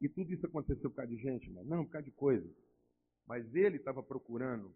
E 0.00 0.08
tudo 0.08 0.32
isso 0.32 0.46
aconteceu 0.46 0.90
por 0.90 0.96
causa 0.96 1.10
de 1.10 1.16
gente, 1.16 1.50
mano? 1.50 1.68
Não, 1.68 1.84
por 1.84 1.92
causa 1.92 2.04
de 2.04 2.12
coisas. 2.12 2.50
Mas 3.26 3.54
ele 3.54 3.76
estava 3.76 4.02
procurando 4.02 4.74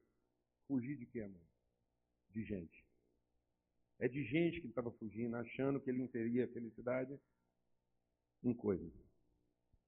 fugir 0.67 0.97
de 0.97 1.07
quê, 1.07 1.23
mano? 1.23 1.47
De 2.31 2.43
gente. 2.45 2.85
É 3.99 4.09
de 4.09 4.25
gente 4.25 4.57
que 4.61 4.67
ele 4.67 4.71
estava 4.71 4.91
fugindo, 4.93 5.37
achando 5.37 5.81
que 5.81 5.91
ele 5.91 6.09
teria 6.09 6.49
felicidade 6.49 7.19
em 8.43 8.55
coisas. 8.55 8.91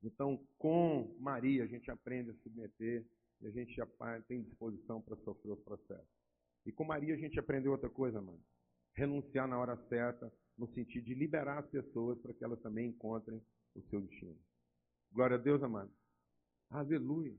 Então, 0.02 0.44
com 0.58 1.16
Maria, 1.18 1.64
a 1.64 1.66
gente 1.66 1.90
aprende 1.90 2.30
a 2.30 2.34
submeter 2.34 3.06
e 3.40 3.46
a 3.46 3.50
gente 3.50 3.74
já 3.74 3.86
tem 4.28 4.42
disposição 4.42 5.00
para 5.00 5.16
sofrer 5.18 5.52
os 5.52 5.62
processos. 5.62 6.22
E 6.66 6.72
com 6.72 6.84
Maria, 6.84 7.14
a 7.14 7.18
gente 7.18 7.38
aprendeu 7.38 7.72
outra 7.72 7.88
coisa, 7.88 8.20
mano. 8.20 8.40
Renunciar 8.94 9.48
na 9.48 9.58
hora 9.58 9.76
certa, 9.88 10.30
no 10.58 10.68
sentido 10.74 11.04
de 11.04 11.14
liberar 11.14 11.58
as 11.58 11.70
pessoas 11.70 12.18
para 12.20 12.34
que 12.34 12.44
elas 12.44 12.60
também 12.60 12.88
encontrem 12.90 13.42
o 13.74 13.82
seu 13.88 14.00
destino. 14.00 14.38
Glória 15.12 15.36
a 15.36 15.38
Deus, 15.38 15.62
amado. 15.62 15.92
Aleluia. 16.70 17.36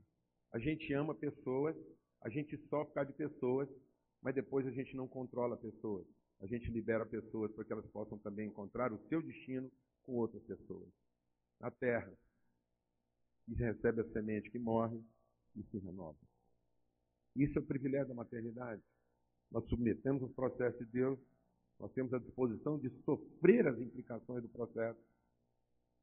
A 0.52 0.60
gente 0.60 0.92
ama 0.92 1.12
pessoas, 1.12 1.76
a 2.20 2.28
gente 2.28 2.56
sofre 2.68 2.86
por 2.86 2.94
causa 2.94 3.10
de 3.10 3.16
pessoas, 3.16 3.68
mas 4.22 4.32
depois 4.32 4.64
a 4.64 4.70
gente 4.70 4.94
não 4.96 5.08
controla 5.08 5.56
pessoas. 5.56 6.06
A 6.40 6.46
gente 6.46 6.70
libera 6.70 7.04
pessoas 7.04 7.50
para 7.52 7.64
que 7.64 7.72
elas 7.72 7.86
possam 7.88 8.16
também 8.18 8.46
encontrar 8.46 8.92
o 8.92 9.08
seu 9.08 9.20
destino 9.20 9.68
com 10.04 10.12
outras 10.12 10.42
pessoas. 10.44 10.88
Na 11.60 11.68
terra, 11.68 12.12
e 13.48 13.54
recebe 13.54 14.02
a 14.02 14.12
semente 14.12 14.50
que 14.50 14.58
morre 14.58 15.02
e 15.56 15.62
se 15.64 15.78
renova. 15.78 16.18
Isso 17.34 17.58
é 17.58 17.60
o 17.60 17.66
privilégio 17.66 18.08
da 18.08 18.14
maternidade. 18.14 18.82
Nós 19.50 19.66
submetemos 19.68 20.22
os 20.22 20.32
processos 20.32 20.78
de 20.78 20.92
Deus, 20.92 21.18
nós 21.80 21.92
temos 21.92 22.14
a 22.14 22.18
disposição 22.18 22.78
de 22.78 22.88
sofrer 23.02 23.66
as 23.66 23.78
implicações 23.80 24.42
do 24.42 24.48
processo 24.48 25.00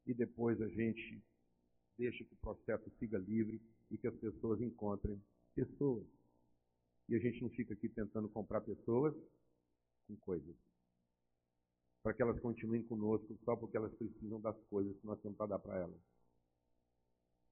e 0.06 0.12
depois 0.12 0.60
a 0.60 0.68
gente 0.68 1.22
deixa 2.02 2.24
que 2.24 2.34
o 2.34 2.38
processo 2.38 2.90
siga 2.98 3.16
livre 3.16 3.62
e 3.88 3.96
que 3.96 4.08
as 4.08 4.14
pessoas 4.16 4.60
encontrem 4.60 5.22
pessoas. 5.54 6.04
E 7.08 7.14
a 7.14 7.18
gente 7.18 7.40
não 7.40 7.50
fica 7.50 7.74
aqui 7.74 7.88
tentando 7.88 8.28
comprar 8.28 8.60
pessoas 8.60 9.14
com 10.08 10.16
coisas. 10.16 10.56
Para 12.02 12.12
que 12.12 12.22
elas 12.22 12.40
continuem 12.40 12.82
conosco 12.82 13.38
só 13.44 13.54
porque 13.54 13.76
elas 13.76 13.94
precisam 13.94 14.40
das 14.40 14.56
coisas 14.64 14.96
que 14.98 15.06
nós 15.06 15.20
temos 15.20 15.38
para 15.38 15.46
dar 15.46 15.58
para 15.60 15.78
elas. 15.78 16.00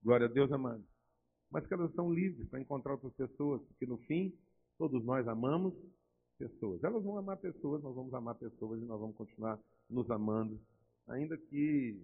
Glória 0.03 0.27
a 0.27 0.31
Deus, 0.31 0.51
amado. 0.51 0.85
Mas 1.49 1.65
que 1.67 1.75
elas 1.75 1.93
são 1.95 2.13
livres 2.13 2.49
para 2.49 2.61
encontrar 2.61 2.95
outras 2.95 3.15
pessoas, 3.15 3.63
porque 3.63 3.87
no 3.87 3.99
fim, 3.99 4.37
todos 4.79 5.05
nós 5.05 5.29
amamos 5.29 5.75
pessoas. 6.39 6.83
Elas 6.83 7.05
vão 7.05 7.19
amar 7.19 7.37
pessoas, 7.37 7.83
nós 7.83 7.95
vamos 7.95 8.13
amar 8.15 8.35
pessoas 8.35 8.83
e 8.83 8.85
nós 8.85 8.99
vamos 8.99 9.17
continuar 9.17 9.61
nos 9.89 10.11
amando, 10.11 10.61
ainda 11.07 11.37
que 11.37 12.03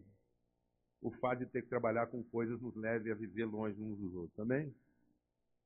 o 1.01 1.11
fato 1.13 1.41
de 1.41 1.47
ter 1.47 1.63
que 1.63 1.69
trabalhar 1.69 2.07
com 2.07 2.23
coisas 2.25 2.61
nos 2.61 2.75
leve 2.75 3.11
a 3.13 3.15
viver 3.15 3.45
longe 3.45 3.81
uns 3.81 3.99
dos 3.99 4.15
outros. 4.15 4.39
Amém? 4.41 4.75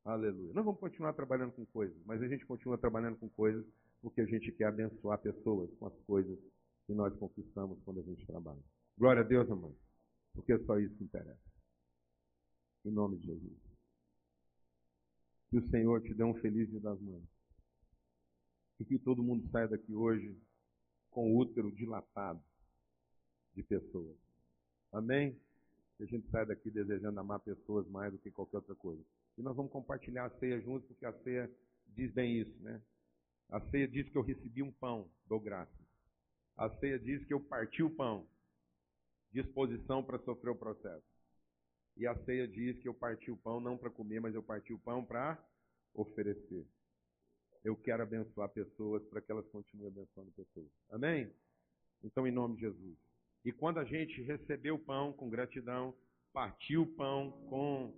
Aleluia. 0.04 0.52
Nós 0.54 0.64
vamos 0.64 0.80
continuar 0.80 1.12
trabalhando 1.12 1.52
com 1.52 1.64
coisas, 1.66 1.96
mas 2.04 2.22
a 2.22 2.28
gente 2.28 2.46
continua 2.46 2.78
trabalhando 2.78 3.18
com 3.18 3.28
coisas 3.28 3.64
porque 4.00 4.20
a 4.22 4.26
gente 4.26 4.50
quer 4.52 4.66
abençoar 4.66 5.18
pessoas 5.18 5.70
com 5.74 5.86
as 5.86 6.00
coisas 6.02 6.38
que 6.86 6.94
nós 6.94 7.14
conquistamos 7.18 7.78
quando 7.84 8.00
a 8.00 8.02
gente 8.02 8.26
trabalha. 8.26 8.62
Glória 8.96 9.22
a 9.22 9.24
Deus, 9.24 9.50
amado. 9.50 9.76
Porque 10.32 10.52
é 10.52 10.58
só 10.64 10.78
isso 10.78 10.96
que 10.96 11.04
interessa. 11.04 11.40
Em 12.84 12.90
nome 12.90 13.18
de 13.18 13.26
Jesus. 13.26 13.58
Que 15.50 15.58
o 15.58 15.70
Senhor 15.70 16.02
te 16.02 16.14
dê 16.14 16.24
um 16.24 16.34
feliz 16.40 16.68
dia 16.70 16.80
das 16.80 17.00
mães. 17.00 17.28
E 18.78 18.84
que 18.84 18.98
todo 18.98 19.22
mundo 19.22 19.46
saia 19.50 19.68
daqui 19.68 19.94
hoje 19.94 20.34
com 21.10 21.30
o 21.30 21.38
útero 21.38 21.70
dilatado 21.72 22.42
de 23.54 23.62
pessoas. 23.62 24.16
Amém? 24.92 25.38
Que 25.96 26.04
a 26.04 26.06
gente 26.06 26.28
saia 26.30 26.46
daqui 26.46 26.70
desejando 26.70 27.20
amar 27.20 27.40
pessoas 27.40 27.86
mais 27.88 28.12
do 28.12 28.18
que 28.18 28.30
qualquer 28.30 28.58
outra 28.58 28.74
coisa. 28.74 29.02
E 29.36 29.42
nós 29.42 29.56
vamos 29.56 29.72
compartilhar 29.72 30.26
a 30.26 30.38
ceia 30.38 30.60
juntos, 30.60 30.86
porque 30.88 31.06
a 31.06 31.12
ceia 31.22 31.50
diz 31.86 32.12
bem 32.12 32.38
isso, 32.40 32.62
né? 32.62 32.82
A 33.48 33.60
ceia 33.70 33.88
diz 33.88 34.08
que 34.08 34.16
eu 34.16 34.22
recebi 34.22 34.62
um 34.62 34.72
pão, 34.72 35.10
dou 35.26 35.40
graça. 35.40 35.72
A 36.56 36.68
ceia 36.78 36.98
diz 36.98 37.24
que 37.24 37.34
eu 37.34 37.40
parti 37.40 37.82
o 37.82 37.90
pão, 37.90 38.26
disposição 39.32 40.04
para 40.04 40.18
sofrer 40.20 40.50
o 40.50 40.56
processo. 40.56 41.06
E 41.96 42.06
a 42.06 42.14
ceia 42.24 42.46
diz 42.46 42.78
que 42.78 42.88
eu 42.88 42.94
parti 42.94 43.30
o 43.30 43.36
pão 43.36 43.60
não 43.60 43.76
para 43.76 43.90
comer, 43.90 44.20
mas 44.20 44.34
eu 44.34 44.42
parti 44.42 44.72
o 44.72 44.78
pão 44.78 45.04
para 45.04 45.42
oferecer. 45.94 46.66
Eu 47.64 47.76
quero 47.76 48.02
abençoar 48.02 48.48
pessoas 48.48 49.02
para 49.06 49.20
que 49.20 49.30
elas 49.30 49.46
continuem 49.48 49.88
abençoando 49.88 50.30
pessoas. 50.32 50.70
Amém? 50.90 51.30
Então, 52.02 52.26
em 52.26 52.30
nome 52.30 52.54
de 52.54 52.62
Jesus. 52.62 53.09
E 53.44 53.52
quando 53.52 53.78
a 53.78 53.84
gente 53.84 54.20
recebeu 54.22 54.74
o 54.74 54.78
pão 54.78 55.12
com 55.12 55.30
gratidão, 55.30 55.94
partiu 56.32 56.82
o 56.82 56.86
pão 56.86 57.30
com, 57.48 57.94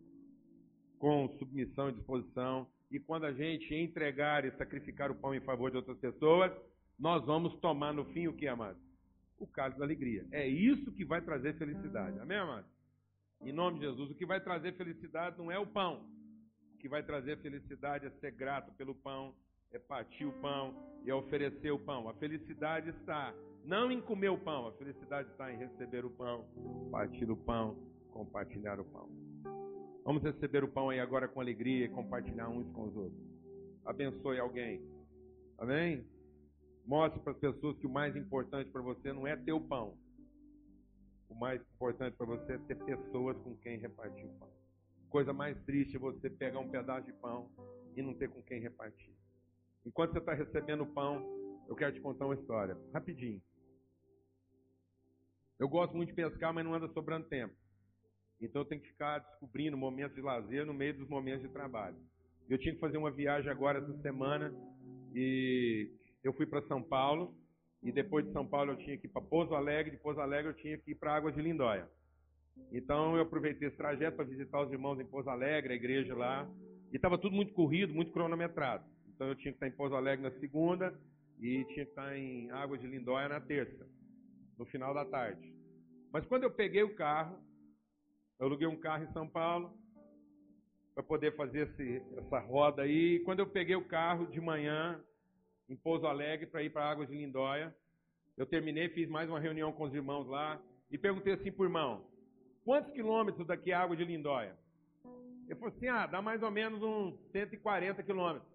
com 0.98 1.28
submissão 1.38 1.88
e 1.88 1.92
disposição, 1.92 2.66
e 2.90 3.00
quando 3.00 3.24
a 3.24 3.32
gente 3.32 3.74
entregar 3.74 4.44
e 4.44 4.52
sacrificar 4.52 5.10
o 5.10 5.14
pão 5.14 5.34
em 5.34 5.40
favor 5.40 5.70
de 5.70 5.78
outras 5.78 5.98
pessoas, 5.98 6.52
nós 6.98 7.24
vamos 7.24 7.58
tomar 7.60 7.92
no 7.92 8.04
fim 8.12 8.28
o 8.28 8.34
que, 8.34 8.46
amado? 8.46 8.78
O 9.38 9.46
cálice 9.46 9.78
da 9.78 9.84
alegria. 9.84 10.26
É 10.30 10.46
isso 10.46 10.92
que 10.92 11.04
vai 11.04 11.22
trazer 11.22 11.56
felicidade. 11.56 12.18
Amém, 12.20 12.36
amado? 12.36 12.66
Em 13.40 13.52
nome 13.52 13.78
de 13.78 13.86
Jesus. 13.86 14.10
O 14.10 14.14
que 14.14 14.26
vai 14.26 14.40
trazer 14.40 14.76
felicidade 14.76 15.38
não 15.38 15.50
é 15.50 15.58
o 15.58 15.66
pão. 15.66 16.06
O 16.74 16.78
que 16.78 16.88
vai 16.88 17.02
trazer 17.02 17.38
felicidade 17.38 18.06
é 18.06 18.10
ser 18.20 18.32
grato 18.32 18.72
pelo 18.74 18.94
pão, 18.94 19.34
é 19.72 19.78
partir 19.78 20.26
o 20.26 20.32
pão 20.40 20.74
e 21.04 21.10
é 21.10 21.14
oferecer 21.14 21.70
o 21.72 21.78
pão. 21.78 22.08
A 22.08 22.14
felicidade 22.14 22.90
está 22.90 23.34
não 23.64 23.90
em 23.90 24.00
comer 24.00 24.28
o 24.28 24.38
pão, 24.38 24.66
a 24.66 24.72
felicidade 24.72 25.30
está 25.30 25.52
em 25.52 25.56
receber 25.56 26.04
o 26.04 26.10
pão, 26.10 26.44
partir 26.90 27.30
o 27.30 27.36
pão, 27.36 27.76
compartilhar 28.10 28.80
o 28.80 28.84
pão. 28.84 29.08
Vamos 30.04 30.22
receber 30.22 30.64
o 30.64 30.68
pão 30.68 30.90
aí 30.90 30.98
agora 30.98 31.28
com 31.28 31.40
alegria 31.40 31.84
e 31.86 31.88
compartilhar 31.88 32.48
uns 32.48 32.68
com 32.72 32.88
os 32.88 32.96
outros. 32.96 33.22
Abençoe 33.84 34.38
alguém. 34.38 34.82
Amém? 35.58 36.04
Mostre 36.84 37.20
para 37.20 37.32
as 37.32 37.38
pessoas 37.38 37.78
que 37.78 37.86
o 37.86 37.90
mais 37.90 38.16
importante 38.16 38.70
para 38.70 38.82
você 38.82 39.12
não 39.12 39.26
é 39.26 39.36
ter 39.36 39.52
o 39.52 39.60
pão, 39.60 39.96
o 41.32 41.34
mais 41.34 41.62
importante 41.62 42.16
para 42.16 42.26
você 42.26 42.52
é 42.52 42.58
ter 42.58 42.76
pessoas 42.76 43.36
com 43.38 43.56
quem 43.56 43.78
repartir 43.78 44.26
o 44.26 44.38
pão. 44.38 44.48
Coisa 45.08 45.32
mais 45.32 45.58
triste 45.64 45.96
é 45.96 45.98
você 45.98 46.28
pegar 46.28 46.58
um 46.58 46.68
pedaço 46.68 47.06
de 47.06 47.12
pão 47.14 47.48
e 47.96 48.02
não 48.02 48.12
ter 48.14 48.28
com 48.28 48.42
quem 48.42 48.60
repartir. 48.60 49.14
Enquanto 49.84 50.12
você 50.12 50.18
está 50.18 50.34
recebendo 50.34 50.82
o 50.82 50.86
pão, 50.86 51.22
eu 51.68 51.74
quero 51.74 51.92
te 51.94 52.00
contar 52.00 52.26
uma 52.26 52.34
história, 52.34 52.76
rapidinho. 52.92 53.40
Eu 55.58 55.68
gosto 55.68 55.96
muito 55.96 56.08
de 56.08 56.14
pescar, 56.14 56.52
mas 56.52 56.64
não 56.64 56.74
anda 56.74 56.88
sobrando 56.88 57.28
tempo. 57.28 57.54
Então 58.40 58.62
eu 58.62 58.66
tenho 58.66 58.80
que 58.80 58.88
ficar 58.88 59.20
descobrindo 59.20 59.76
momentos 59.76 60.16
de 60.16 60.22
lazer 60.22 60.66
no 60.66 60.74
meio 60.74 60.94
dos 60.94 61.08
momentos 61.08 61.42
de 61.42 61.48
trabalho. 61.48 61.96
Eu 62.48 62.58
tinha 62.58 62.74
que 62.74 62.80
fazer 62.80 62.98
uma 62.98 63.10
viagem 63.10 63.50
agora 63.50 63.78
essa 63.78 63.96
semana 64.02 64.52
e 65.14 65.90
eu 66.24 66.32
fui 66.32 66.46
para 66.46 66.60
São 66.62 66.82
Paulo 66.82 67.34
e 67.82 67.92
depois 67.92 68.26
de 68.26 68.32
São 68.32 68.46
Paulo 68.46 68.72
eu 68.72 68.76
tinha 68.76 68.98
que 68.98 69.06
ir 69.06 69.10
para 69.10 69.22
Pouso 69.22 69.54
Alegre, 69.54 69.92
de 69.92 70.02
Pouso 70.02 70.20
Alegre 70.20 70.50
eu 70.50 70.56
tinha 70.56 70.76
que 70.76 70.90
ir 70.90 70.94
para 70.96 71.14
Águas 71.14 71.34
de 71.34 71.42
Lindóia. 71.42 71.88
Então 72.72 73.16
eu 73.16 73.22
aproveitei 73.22 73.68
esse 73.68 73.76
trajeto 73.76 74.16
para 74.16 74.24
visitar 74.24 74.60
os 74.60 74.72
irmãos 74.72 74.98
em 74.98 75.06
Pouso 75.06 75.30
Alegre, 75.30 75.72
a 75.72 75.76
igreja 75.76 76.14
lá, 76.14 76.48
e 76.92 76.96
estava 76.96 77.16
tudo 77.16 77.34
muito 77.34 77.52
corrido, 77.52 77.94
muito 77.94 78.12
cronometrado. 78.12 78.84
Então 79.14 79.28
eu 79.28 79.36
tinha 79.36 79.52
que 79.52 79.56
estar 79.56 79.68
em 79.68 79.76
Pouso 79.76 79.94
Alegre 79.94 80.22
na 80.22 80.38
segunda 80.40 80.92
e 81.40 81.64
tinha 81.66 81.84
que 81.84 81.90
estar 81.90 82.16
em 82.16 82.50
Águas 82.50 82.80
de 82.80 82.86
Lindóia 82.86 83.28
na 83.28 83.40
terça, 83.40 83.86
no 84.58 84.64
final 84.64 84.92
da 84.94 85.04
tarde. 85.04 85.52
Mas 86.12 86.26
quando 86.26 86.44
eu 86.44 86.50
peguei 86.50 86.82
o 86.82 86.94
carro, 86.94 87.38
eu 88.38 88.46
aluguei 88.46 88.66
um 88.66 88.76
carro 88.76 89.04
em 89.04 89.12
São 89.12 89.28
Paulo 89.28 89.72
para 90.94 91.02
poder 91.02 91.34
fazer 91.36 91.68
esse, 91.68 92.02
essa 92.16 92.38
roda 92.38 92.82
aí. 92.82 93.20
Quando 93.20 93.40
eu 93.40 93.46
peguei 93.46 93.76
o 93.76 93.84
carro 93.84 94.26
de 94.26 94.40
manhã 94.40 95.02
em 95.68 95.76
Pouso 95.76 96.06
Alegre 96.06 96.46
para 96.46 96.62
ir 96.62 96.70
para 96.70 96.90
Águas 96.90 97.08
de 97.08 97.16
Lindóia, 97.16 97.74
eu 98.36 98.46
terminei, 98.46 98.88
fiz 98.90 99.08
mais 99.08 99.28
uma 99.28 99.40
reunião 99.40 99.72
com 99.72 99.84
os 99.84 99.94
irmãos 99.94 100.26
lá 100.26 100.60
e 100.90 100.98
perguntei 100.98 101.32
assim 101.32 101.50
para 101.50 101.62
o 101.62 101.66
irmão: 101.66 102.04
quantos 102.64 102.92
quilômetros 102.92 103.46
daqui 103.46 103.72
a 103.72 103.80
Água 103.80 103.96
de 103.96 104.04
Lindóia? 104.04 104.56
Ele 105.46 105.54
falou 105.58 105.74
assim: 105.74 105.88
ah, 105.88 106.06
dá 106.06 106.20
mais 106.20 106.42
ou 106.42 106.50
menos 106.50 106.82
uns 106.82 107.18
140 107.30 108.02
quilômetros. 108.02 108.51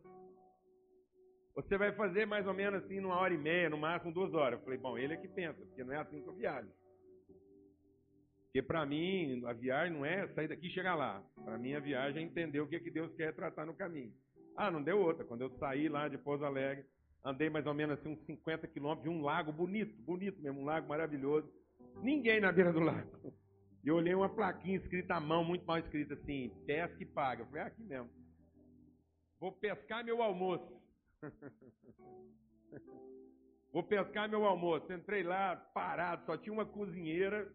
Você 1.57 1.75
vai 1.75 1.91
fazer 1.91 2.27
mais 2.27 2.45
ou 2.45 2.53
menos 2.53 2.83
assim 2.83 2.99
numa 2.99 3.15
hora 3.15 3.33
e 3.33 3.37
meia, 3.37 3.67
no 3.67 3.79
máximo 3.79 4.13
duas 4.13 4.31
horas. 4.31 4.59
Eu 4.59 4.63
falei: 4.63 4.77
bom, 4.77 4.95
ele 4.95 5.15
é 5.15 5.17
que 5.17 5.27
pensa, 5.27 5.59
porque 5.65 5.83
não 5.83 5.91
é 5.91 5.97
assim 5.97 6.21
que 6.21 6.29
eu 6.29 6.35
viajo. 6.35 6.69
Porque 8.43 8.61
para 8.61 8.85
mim, 8.85 9.43
a 9.43 9.53
viagem 9.53 9.91
não 9.91 10.05
é 10.05 10.27
sair 10.29 10.47
daqui 10.47 10.67
e 10.67 10.71
chegar 10.71 10.93
lá. 10.93 11.23
Para 11.43 11.57
mim, 11.57 11.73
a 11.73 11.79
viagem 11.79 12.21
é 12.23 12.25
entender 12.27 12.59
o 12.59 12.67
que, 12.67 12.79
que 12.79 12.91
Deus 12.91 13.11
quer 13.15 13.33
tratar 13.33 13.65
no 13.65 13.73
caminho. 13.73 14.13
Ah, 14.55 14.69
não 14.69 14.83
deu 14.83 14.99
outra. 14.99 15.25
Quando 15.25 15.41
eu 15.41 15.49
saí 15.57 15.89
lá 15.89 16.07
de 16.07 16.19
Pouso 16.19 16.45
Alegre, 16.45 16.85
andei 17.25 17.49
mais 17.49 17.65
ou 17.65 17.73
menos 17.73 17.97
assim, 17.97 18.09
uns 18.09 18.23
50 18.27 18.67
quilômetros 18.67 19.03
de 19.03 19.09
um 19.09 19.23
lago 19.23 19.51
bonito, 19.51 19.99
bonito 20.03 20.39
mesmo, 20.39 20.61
um 20.61 20.65
lago 20.65 20.87
maravilhoso. 20.87 21.51
Ninguém 22.03 22.39
na 22.39 22.51
beira 22.51 22.71
do 22.71 22.81
lago. 22.81 23.33
E 23.83 23.89
olhei 23.89 24.13
uma 24.13 24.29
plaquinha 24.29 24.77
escrita 24.77 25.15
à 25.15 25.19
mão, 25.19 25.43
muito 25.43 25.65
mal 25.65 25.79
escrita 25.79 26.13
assim, 26.13 26.51
pesca 26.67 27.01
e 27.01 27.05
paga. 27.05 27.41
Eu 27.41 27.47
falei, 27.47 27.63
ah, 27.63 27.65
aqui 27.65 27.81
mesmo. 27.81 28.09
Vou 29.39 29.51
pescar 29.51 30.05
meu 30.05 30.21
almoço. 30.21 30.76
Vou 33.71 33.83
pescar 33.83 34.29
meu 34.29 34.45
almoço. 34.45 34.91
Entrei 34.91 35.23
lá, 35.23 35.55
parado, 35.55 36.25
só 36.25 36.37
tinha 36.37 36.53
uma 36.53 36.65
cozinheira 36.65 37.51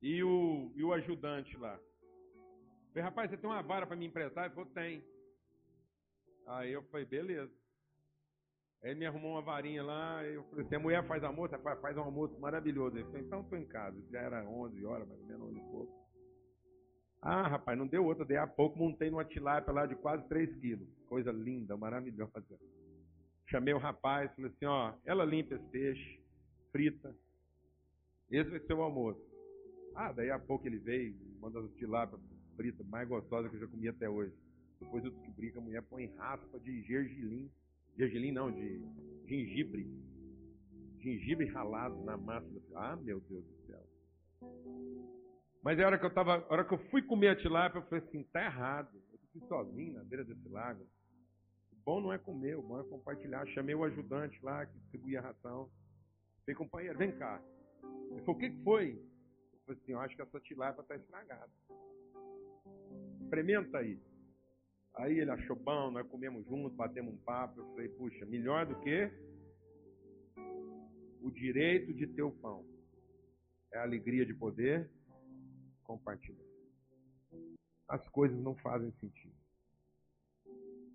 e 0.00 0.22
o, 0.22 0.72
e 0.74 0.84
o 0.84 0.92
ajudante 0.92 1.56
lá. 1.56 1.78
Falei, 2.88 3.04
rapaz, 3.04 3.30
você 3.30 3.36
tem 3.36 3.48
uma 3.48 3.62
vara 3.62 3.86
para 3.86 3.96
me 3.96 4.06
emprestar? 4.06 4.44
Ele 4.44 4.54
falou, 4.54 4.70
tem. 4.70 5.02
Aí 6.46 6.72
eu 6.72 6.82
falei, 6.84 7.06
beleza. 7.06 7.52
Aí 8.82 8.90
ele 8.90 8.98
me 8.98 9.06
arrumou 9.06 9.32
uma 9.32 9.42
varinha 9.42 9.82
lá, 9.82 10.24
eu 10.24 10.42
falei, 10.44 10.66
se 10.66 10.74
a 10.74 10.78
mulher 10.78 11.06
faz 11.06 11.22
almoço, 11.22 11.56
faz, 11.58 11.80
faz 11.80 11.96
um 11.96 12.02
almoço 12.02 12.38
maravilhoso. 12.40 12.96
Ele 12.96 13.04
falou, 13.04 13.20
então 13.20 13.40
estou 13.40 13.58
em 13.58 13.66
casa. 13.66 13.96
Já 14.10 14.20
era 14.20 14.44
11 14.44 14.84
horas, 14.84 15.08
mais 15.08 15.20
ou 15.20 15.26
menos 15.26 15.48
11 15.48 15.58
e 15.58 15.62
pouco. 15.70 16.01
Ah, 17.22 17.46
rapaz, 17.46 17.78
não 17.78 17.86
deu 17.86 18.04
outra. 18.04 18.24
Daí 18.24 18.36
a 18.36 18.46
pouco 18.48 18.76
montei 18.76 19.08
numa 19.08 19.24
tilápia 19.24 19.72
lá 19.72 19.86
de 19.86 19.94
quase 19.94 20.26
3 20.28 20.56
quilos. 20.56 20.88
Coisa 21.06 21.30
linda, 21.30 21.76
maravilhosa. 21.76 22.32
Chamei 23.46 23.72
o 23.72 23.78
rapaz, 23.78 24.34
falei 24.34 24.50
assim, 24.50 24.64
ó, 24.64 24.92
ela 25.04 25.24
limpa 25.24 25.54
esse 25.54 25.64
peixe, 25.66 26.20
frita. 26.72 27.14
Esse 28.28 28.50
vai 28.50 28.60
ser 28.60 28.74
o 28.74 28.82
almoço. 28.82 29.20
Ah, 29.94 30.10
daí 30.10 30.30
a 30.30 30.38
pouco 30.38 30.66
ele 30.66 30.78
veio, 30.78 31.14
manda 31.38 31.60
as 31.60 31.70
tilápia 31.74 32.18
frita 32.56 32.82
mais 32.84 33.08
gostosa 33.08 33.48
que 33.48 33.56
eu 33.56 33.60
já 33.60 33.68
comi 33.68 33.88
até 33.88 34.08
hoje. 34.08 34.32
Depois 34.80 35.04
eu 35.04 35.10
descobri 35.10 35.52
que 35.52 35.58
a 35.58 35.60
mulher 35.60 35.82
põe 35.82 36.06
raspa 36.16 36.58
de 36.58 36.82
gergelim. 36.82 37.50
Gergelim 37.96 38.32
não, 38.32 38.50
de 38.50 38.82
gengibre. 39.26 39.86
Gengibre 40.98 41.46
ralado 41.46 42.02
na 42.04 42.16
massa. 42.16 42.48
Ah, 42.74 42.96
meu 42.96 43.20
Deus 43.20 43.44
do 43.44 43.66
céu. 43.66 43.86
Mas 45.62 45.78
a 45.78 45.86
hora 45.86 45.98
que 45.98 46.04
eu 46.04 46.12
tava, 46.12 46.38
a 46.38 46.52
hora 46.52 46.64
que 46.64 46.74
eu 46.74 46.78
fui 46.90 47.02
comer 47.02 47.28
a 47.28 47.36
tilápia, 47.36 47.78
eu 47.78 47.84
falei 47.84 48.04
assim, 48.04 48.24
tá 48.24 48.44
errado. 48.44 48.90
Eu 49.12 49.18
fui 49.32 49.46
sozinho 49.46 49.94
na 49.94 50.04
beira 50.04 50.24
desse 50.24 50.48
lago. 50.48 50.82
O 51.72 51.76
bom 51.84 52.00
não 52.00 52.12
é 52.12 52.18
comer, 52.18 52.56
o 52.56 52.62
bom 52.62 52.80
é 52.80 52.84
compartilhar. 52.84 53.46
Chamei 53.48 53.74
o 53.74 53.84
ajudante 53.84 54.38
lá 54.42 54.66
que 54.66 54.76
distribuía 54.80 55.20
a 55.20 55.22
ração. 55.22 55.70
Falei, 56.44 56.56
companheiro, 56.56 56.98
vem 56.98 57.16
cá. 57.16 57.40
Ele 58.10 58.20
falou, 58.22 58.36
o 58.36 58.38
que 58.38 58.50
foi? 58.64 59.00
falei 59.64 59.80
assim, 59.80 59.92
eu 59.92 60.00
acho 60.00 60.16
que 60.16 60.22
essa 60.22 60.40
tilápia 60.40 60.82
está 60.82 60.96
estragada. 60.96 61.50
Experimenta 63.20 63.78
aí. 63.78 64.00
Aí 64.96 65.18
ele 65.18 65.30
achou 65.30 65.56
bom, 65.56 65.90
nós 65.92 66.06
comemos 66.08 66.44
juntos, 66.44 66.76
batemos 66.76 67.14
um 67.14 67.18
papo. 67.18 67.60
Eu 67.60 67.70
falei, 67.70 67.88
puxa, 67.90 68.26
melhor 68.26 68.66
do 68.66 68.78
que 68.80 69.10
o 71.22 71.30
direito 71.30 71.94
de 71.94 72.06
ter 72.08 72.22
o 72.22 72.32
pão. 72.32 72.66
É 73.72 73.78
a 73.78 73.82
alegria 73.82 74.26
de 74.26 74.34
poder 74.34 74.90
compartilhar. 75.82 76.44
As 77.88 78.06
coisas 78.08 78.38
não 78.38 78.54
fazem 78.56 78.90
sentido 78.92 79.34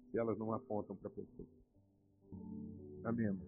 se 0.09 0.17
elas 0.17 0.37
não 0.37 0.51
apontam 0.53 0.95
para 0.95 1.07
a 1.07 1.11
pessoa. 1.11 1.47
Amém? 3.03 3.39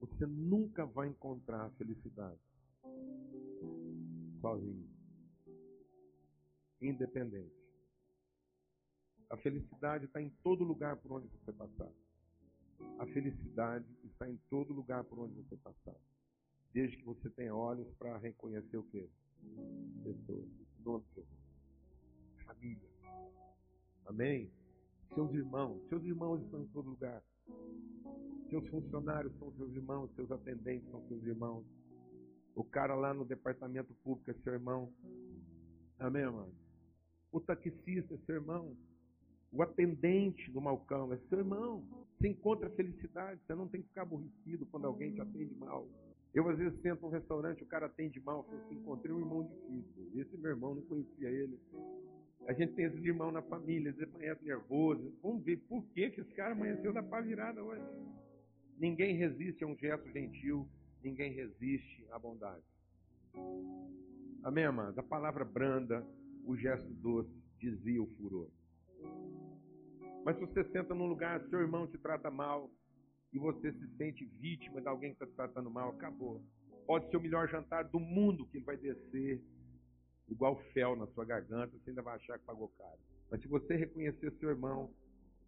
Você 0.00 0.26
nunca 0.26 0.86
vai 0.86 1.08
encontrar 1.08 1.70
felicidade 1.72 2.40
sozinho, 4.40 4.88
independente. 6.80 7.56
A 9.30 9.36
felicidade 9.36 10.06
está 10.06 10.22
em 10.22 10.30
todo 10.42 10.64
lugar 10.64 10.96
por 10.96 11.12
onde 11.12 11.28
você 11.28 11.52
passar. 11.52 11.90
A 12.98 13.06
felicidade 13.06 13.86
está 14.04 14.28
em 14.28 14.36
todo 14.48 14.72
lugar 14.72 15.04
por 15.04 15.18
onde 15.18 15.34
você 15.34 15.56
passar. 15.56 15.96
Desde 16.72 16.96
que 16.96 17.04
você 17.04 17.28
tenha 17.30 17.54
olhos 17.54 17.88
para 17.98 18.16
reconhecer 18.18 18.76
o 18.76 18.84
que? 18.84 19.08
Pessoas. 20.02 20.48
Nome 20.84 21.04
Família. 22.46 22.88
Amém? 24.06 24.50
Seus 25.14 25.32
irmãos. 25.34 25.80
Seus 25.88 26.02
irmãos 26.04 26.42
estão 26.42 26.62
em 26.62 26.66
todo 26.68 26.90
lugar. 26.90 27.22
Seus 28.48 28.66
funcionários 28.68 29.32
são 29.38 29.52
seus 29.52 29.74
irmãos. 29.74 30.10
Seus 30.14 30.30
atendentes 30.30 30.90
são 30.90 31.06
seus 31.08 31.22
irmãos. 31.24 31.64
O 32.54 32.64
cara 32.64 32.94
lá 32.94 33.12
no 33.12 33.24
departamento 33.24 33.92
público 34.02 34.30
é 34.30 34.34
seu 34.42 34.54
irmão. 34.54 34.92
Amém, 35.98 36.24
mano? 36.24 36.52
O 37.30 37.40
taxista 37.40 38.14
é 38.14 38.18
seu 38.26 38.36
irmão. 38.36 38.76
O 39.52 39.62
atendente 39.62 40.50
do 40.50 40.60
malcão 40.60 41.12
é 41.12 41.18
seu 41.28 41.38
irmão. 41.38 41.84
Você 42.18 42.28
encontra 42.28 42.70
felicidade. 42.70 43.40
Você 43.46 43.54
não 43.54 43.68
tem 43.68 43.82
que 43.82 43.88
ficar 43.88 44.02
aborrecido 44.02 44.66
quando 44.66 44.86
alguém 44.86 45.12
te 45.12 45.20
atende 45.20 45.54
mal. 45.54 45.86
Eu, 46.34 46.48
às 46.48 46.58
vezes, 46.58 46.80
sento 46.80 47.02
num 47.02 47.08
restaurante, 47.08 47.62
o 47.62 47.66
cara 47.66 47.86
atende 47.86 48.20
mal. 48.20 48.46
Eu 48.50 48.58
assim, 48.58 48.74
encontrei 48.74 49.12
um 49.12 49.20
irmão 49.20 49.42
difícil. 49.44 50.20
Esse 50.20 50.36
meu 50.36 50.50
irmão, 50.50 50.74
não 50.74 50.82
conhecia 50.82 51.28
ele. 51.28 51.58
A 52.46 52.52
gente 52.52 52.74
tem 52.74 52.86
esses 52.86 53.04
irmãos 53.04 53.32
na 53.32 53.42
família, 53.42 53.90
às 53.90 53.96
vezes 53.96 54.14
amanhece 54.14 54.44
nervoso. 54.44 55.12
Vamos 55.22 55.42
ver 55.44 55.56
por 55.68 55.84
que, 55.86 56.10
que 56.10 56.20
esse 56.20 56.32
cara 56.34 56.52
amanheceu 56.52 56.92
da 56.92 57.02
pá 57.02 57.20
virada 57.20 57.62
hoje. 57.62 57.84
Ninguém 58.78 59.16
resiste 59.16 59.64
a 59.64 59.66
um 59.66 59.76
gesto 59.76 60.08
gentil 60.12 60.68
ninguém 61.02 61.32
resiste 61.32 62.06
à 62.10 62.18
bondade. 62.18 62.62
Amém, 64.42 64.64
amados? 64.64 64.98
A 64.98 65.02
palavra 65.02 65.44
branda, 65.44 66.06
o 66.44 66.56
gesto 66.56 66.88
doce, 66.94 67.30
dizia 67.58 68.02
o 68.02 68.06
furor. 68.16 68.48
Mas 70.24 70.36
se 70.36 70.44
você 70.44 70.64
senta 70.64 70.94
num 70.94 71.06
lugar, 71.06 71.40
seu 71.48 71.60
irmão 71.60 71.86
te 71.86 71.98
trata 71.98 72.30
mal, 72.30 72.70
e 73.32 73.38
você 73.38 73.72
se 73.72 73.96
sente 73.96 74.24
vítima 74.40 74.80
de 74.80 74.88
alguém 74.88 75.14
que 75.14 75.22
está 75.22 75.26
te 75.26 75.36
tratando 75.36 75.70
mal, 75.70 75.90
acabou. 75.90 76.42
Pode 76.86 77.08
ser 77.10 77.16
o 77.16 77.20
melhor 77.20 77.48
jantar 77.48 77.84
do 77.84 78.00
mundo 78.00 78.46
que 78.46 78.58
ele 78.58 78.64
vai 78.64 78.76
descer, 78.76 79.42
igual 80.28 80.56
fel 80.72 80.96
na 80.96 81.06
sua 81.08 81.24
garganta, 81.24 81.76
você 81.76 81.90
ainda 81.90 82.02
vai 82.02 82.16
achar 82.16 82.38
que 82.38 82.44
pagou 82.44 82.68
caro. 82.78 82.98
Mas 83.30 83.40
se 83.42 83.48
você 83.48 83.76
reconhecer 83.76 84.32
seu 84.38 84.50
irmão, 84.50 84.90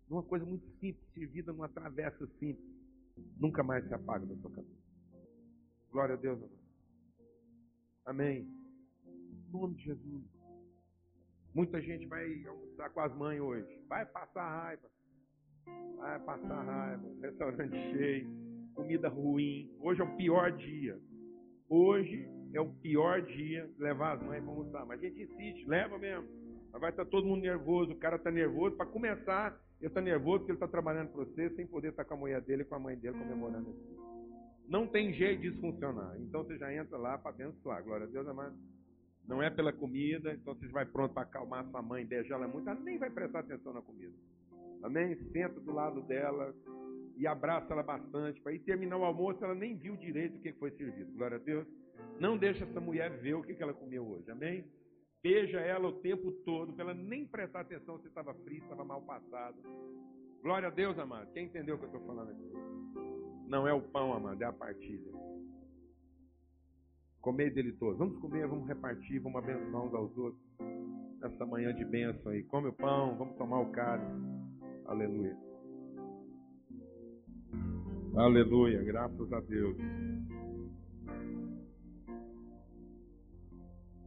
numa 0.09 0.23
coisa 0.23 0.45
muito 0.45 0.67
simples, 0.79 1.03
servida 1.15 1.53
numa 1.53 1.69
travessa 1.69 2.27
simples, 2.39 2.69
nunca 3.39 3.63
mais 3.63 3.87
se 3.87 3.95
apaga 3.95 4.27
da 4.27 4.37
sua 4.37 4.51
cabeça. 4.51 4.81
Glória 5.91 6.15
a 6.15 6.19
Deus, 6.19 6.39
amado. 6.39 6.61
Amém. 8.05 8.49
Em 9.07 9.53
nome 9.53 9.75
de 9.77 9.85
Jesus. 9.85 10.25
Muita 11.55 11.81
gente 11.81 12.07
vai 12.07 12.45
almoçar 12.45 12.91
com 12.91 13.01
as 13.01 13.17
mães 13.17 13.41
hoje. 13.41 13.81
Vai 13.89 14.07
passar 14.07 14.49
raiva. 14.49 14.89
Vai 15.97 16.19
passar 16.21 16.63
raiva. 16.63 17.03
Restaurante 17.23 17.77
cheio. 17.93 18.29
Comida 18.75 19.09
ruim. 19.09 19.71
Hoje 19.81 20.01
é 20.01 20.05
o 20.05 20.17
pior 20.17 20.53
dia. 20.53 20.99
Hoje 21.69 22.29
é 22.53 22.61
o 22.61 22.69
pior 22.69 23.23
dia 23.23 23.71
levar 23.79 24.17
as 24.17 24.23
mães 24.23 24.43
para 24.43 24.53
almoçar. 24.53 24.87
Mas 24.87 24.99
a 24.99 25.03
gente 25.03 25.23
insiste, 25.23 25.67
leva 25.69 25.99
mesmo. 25.99 26.27
Mas 26.73 26.81
vai 26.81 26.91
estar 26.91 27.05
todo 27.05 27.27
mundo 27.27 27.43
nervoso, 27.43 27.93
o 27.93 27.97
cara 27.97 28.17
está 28.17 28.31
nervoso. 28.31 28.77
Para 28.77 28.87
começar, 28.87 29.61
ele 29.79 29.89
está 29.89 30.01
nervoso 30.01 30.41
porque 30.41 30.53
ele 30.53 30.57
está 30.57 30.69
trabalhando 30.69 31.09
para 31.09 31.25
você 31.25 31.51
sem 31.51 31.67
poder 31.67 31.89
estar 31.89 32.05
com 32.05 32.15
a 32.15 32.17
mulher 32.17 32.41
dele 32.41 32.63
e 32.63 32.65
com 32.65 32.75
a 32.75 32.79
mãe 32.79 32.97
dele 32.97 33.19
comemorando 33.19 33.71
assim. 33.71 34.01
Não 34.69 34.87
tem 34.87 35.13
jeito 35.13 35.43
disso 35.43 35.61
funcionar. 35.61 36.17
Então 36.21 36.45
você 36.45 36.57
já 36.57 36.73
entra 36.73 36.97
lá 36.97 37.19
para 37.19 37.31
abençoar. 37.31 37.83
Glória 37.83 38.07
a 38.07 38.11
Deus, 38.11 38.27
amado. 38.27 38.57
Não 39.27 39.43
é 39.43 39.51
pela 39.51 39.73
comida, 39.73 40.33
então 40.33 40.55
você 40.55 40.67
vai 40.69 40.85
pronto 40.85 41.13
para 41.15 41.23
acalmar 41.23 41.65
sua 41.71 41.83
mãe, 41.83 42.05
beijar 42.05 42.35
ela 42.37 42.49
muito, 42.49 42.69
ela 42.69 42.81
nem 42.81 42.99
vai 42.99 43.11
prestar 43.11 43.41
atenção 43.41 43.73
na 43.73 43.83
comida. 43.83 44.13
Amém? 44.83 45.17
Senta 45.33 45.61
do 45.61 45.73
lado 45.73 46.03
dela 46.03 46.55
e 47.17 47.27
abraça 47.27 47.73
ela 47.73 47.83
bastante. 47.83 48.41
Para 48.41 48.59
terminar 48.61 48.97
o 48.97 49.05
almoço, 49.05 49.45
ela 49.45 49.55
nem 49.55 49.77
viu 49.77 49.97
direito 49.97 50.37
o 50.37 50.41
que 50.41 50.53
foi 50.55 50.71
servido. 50.73 51.13
Glória 51.13 51.37
a 51.37 51.41
Deus. 51.41 51.67
Não 52.19 52.37
deixa 52.37 52.65
essa 52.65 52.81
mulher 52.81 53.11
ver 53.19 53.35
o 53.35 53.43
que 53.43 53.63
ela 53.63 53.75
comeu 53.75 54.07
hoje. 54.07 54.31
Amém? 54.31 54.65
Beija 55.23 55.61
ela 55.61 55.89
o 55.89 56.01
tempo 56.01 56.33
todo, 56.45 56.73
para 56.73 56.85
ela 56.85 56.95
nem 56.95 57.27
prestar 57.27 57.61
atenção 57.61 57.99
se 58.01 58.09
estava 58.09 58.33
frio, 58.33 58.59
se 58.59 58.65
estava 58.65 58.85
mal 58.85 59.03
passado. 59.03 59.59
Glória 60.43 60.69
a 60.69 60.71
Deus, 60.71 60.99
amado. 60.99 61.31
Quem 61.33 61.45
entendeu 61.45 61.75
o 61.75 61.79
que 61.79 61.85
eu 61.85 61.91
estou 61.91 62.07
falando 62.07 62.31
aqui? 62.31 62.53
Não 63.47 63.69
é 63.69 63.75
o 63.75 63.83
pão, 63.83 64.15
amado, 64.15 64.41
é 64.41 64.47
a 64.47 64.53
partilha. 64.53 65.13
Comer 67.21 67.53
dele 67.53 67.73
todos. 67.73 67.99
Vamos 67.99 68.19
comer, 68.19 68.47
vamos 68.47 68.67
repartir, 68.67 69.21
vamos 69.21 69.43
abençoar 69.43 69.85
uns 69.85 69.95
aos 69.95 70.17
outros. 70.17 70.43
Nessa 71.21 71.45
manhã 71.45 71.75
de 71.75 71.85
bênção 71.85 72.33
aí. 72.33 72.43
Come 72.45 72.69
o 72.69 72.73
pão, 72.73 73.15
vamos 73.19 73.37
tomar 73.37 73.61
o 73.61 73.71
cálice. 73.73 74.50
Aleluia. 74.91 75.37
Aleluia, 78.17 78.83
graças 78.83 79.33
a 79.33 79.39
Deus. 79.39 79.77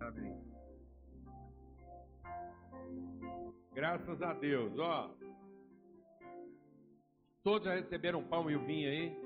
Amém. 0.02 0.44
Graças 3.74 4.22
a 4.22 4.34
Deus, 4.34 4.78
ó. 4.78 5.16
Todos 7.46 7.66
já 7.66 7.76
receberam 7.76 8.28
pão 8.28 8.52
e 8.52 8.58
o 8.58 8.66
vinho 8.66 8.90
aí? 8.90 9.18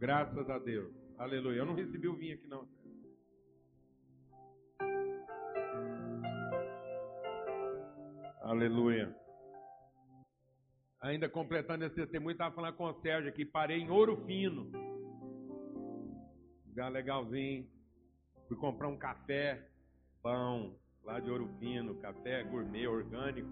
Graças 0.00 0.48
a 0.48 0.58
Deus. 0.58 0.90
Aleluia. 1.18 1.58
Eu 1.58 1.66
não 1.66 1.74
recebi 1.74 2.08
o 2.08 2.16
vinho 2.16 2.36
aqui 2.36 2.46
não. 2.46 2.66
Aleluia. 8.40 9.27
Ainda 11.00 11.28
completando 11.28 11.84
esse 11.84 11.94
testemunho, 11.94 12.32
estava 12.32 12.54
falando 12.54 12.74
com 12.74 12.86
o 12.86 13.00
Sérgio 13.00 13.30
aqui, 13.30 13.44
parei 13.44 13.78
em 13.78 13.90
Ouro 13.90 14.16
Fino. 14.26 14.70
Lugar 16.66 16.90
legalzinho. 16.90 17.68
Fui 18.48 18.56
comprar 18.56 18.88
um 18.88 18.96
café, 18.96 19.68
pão, 20.22 20.76
lá 21.04 21.20
de 21.20 21.30
Ouro 21.30 21.48
Fino, 21.60 22.00
café 22.00 22.42
gourmet, 22.42 22.88
orgânico. 22.88 23.48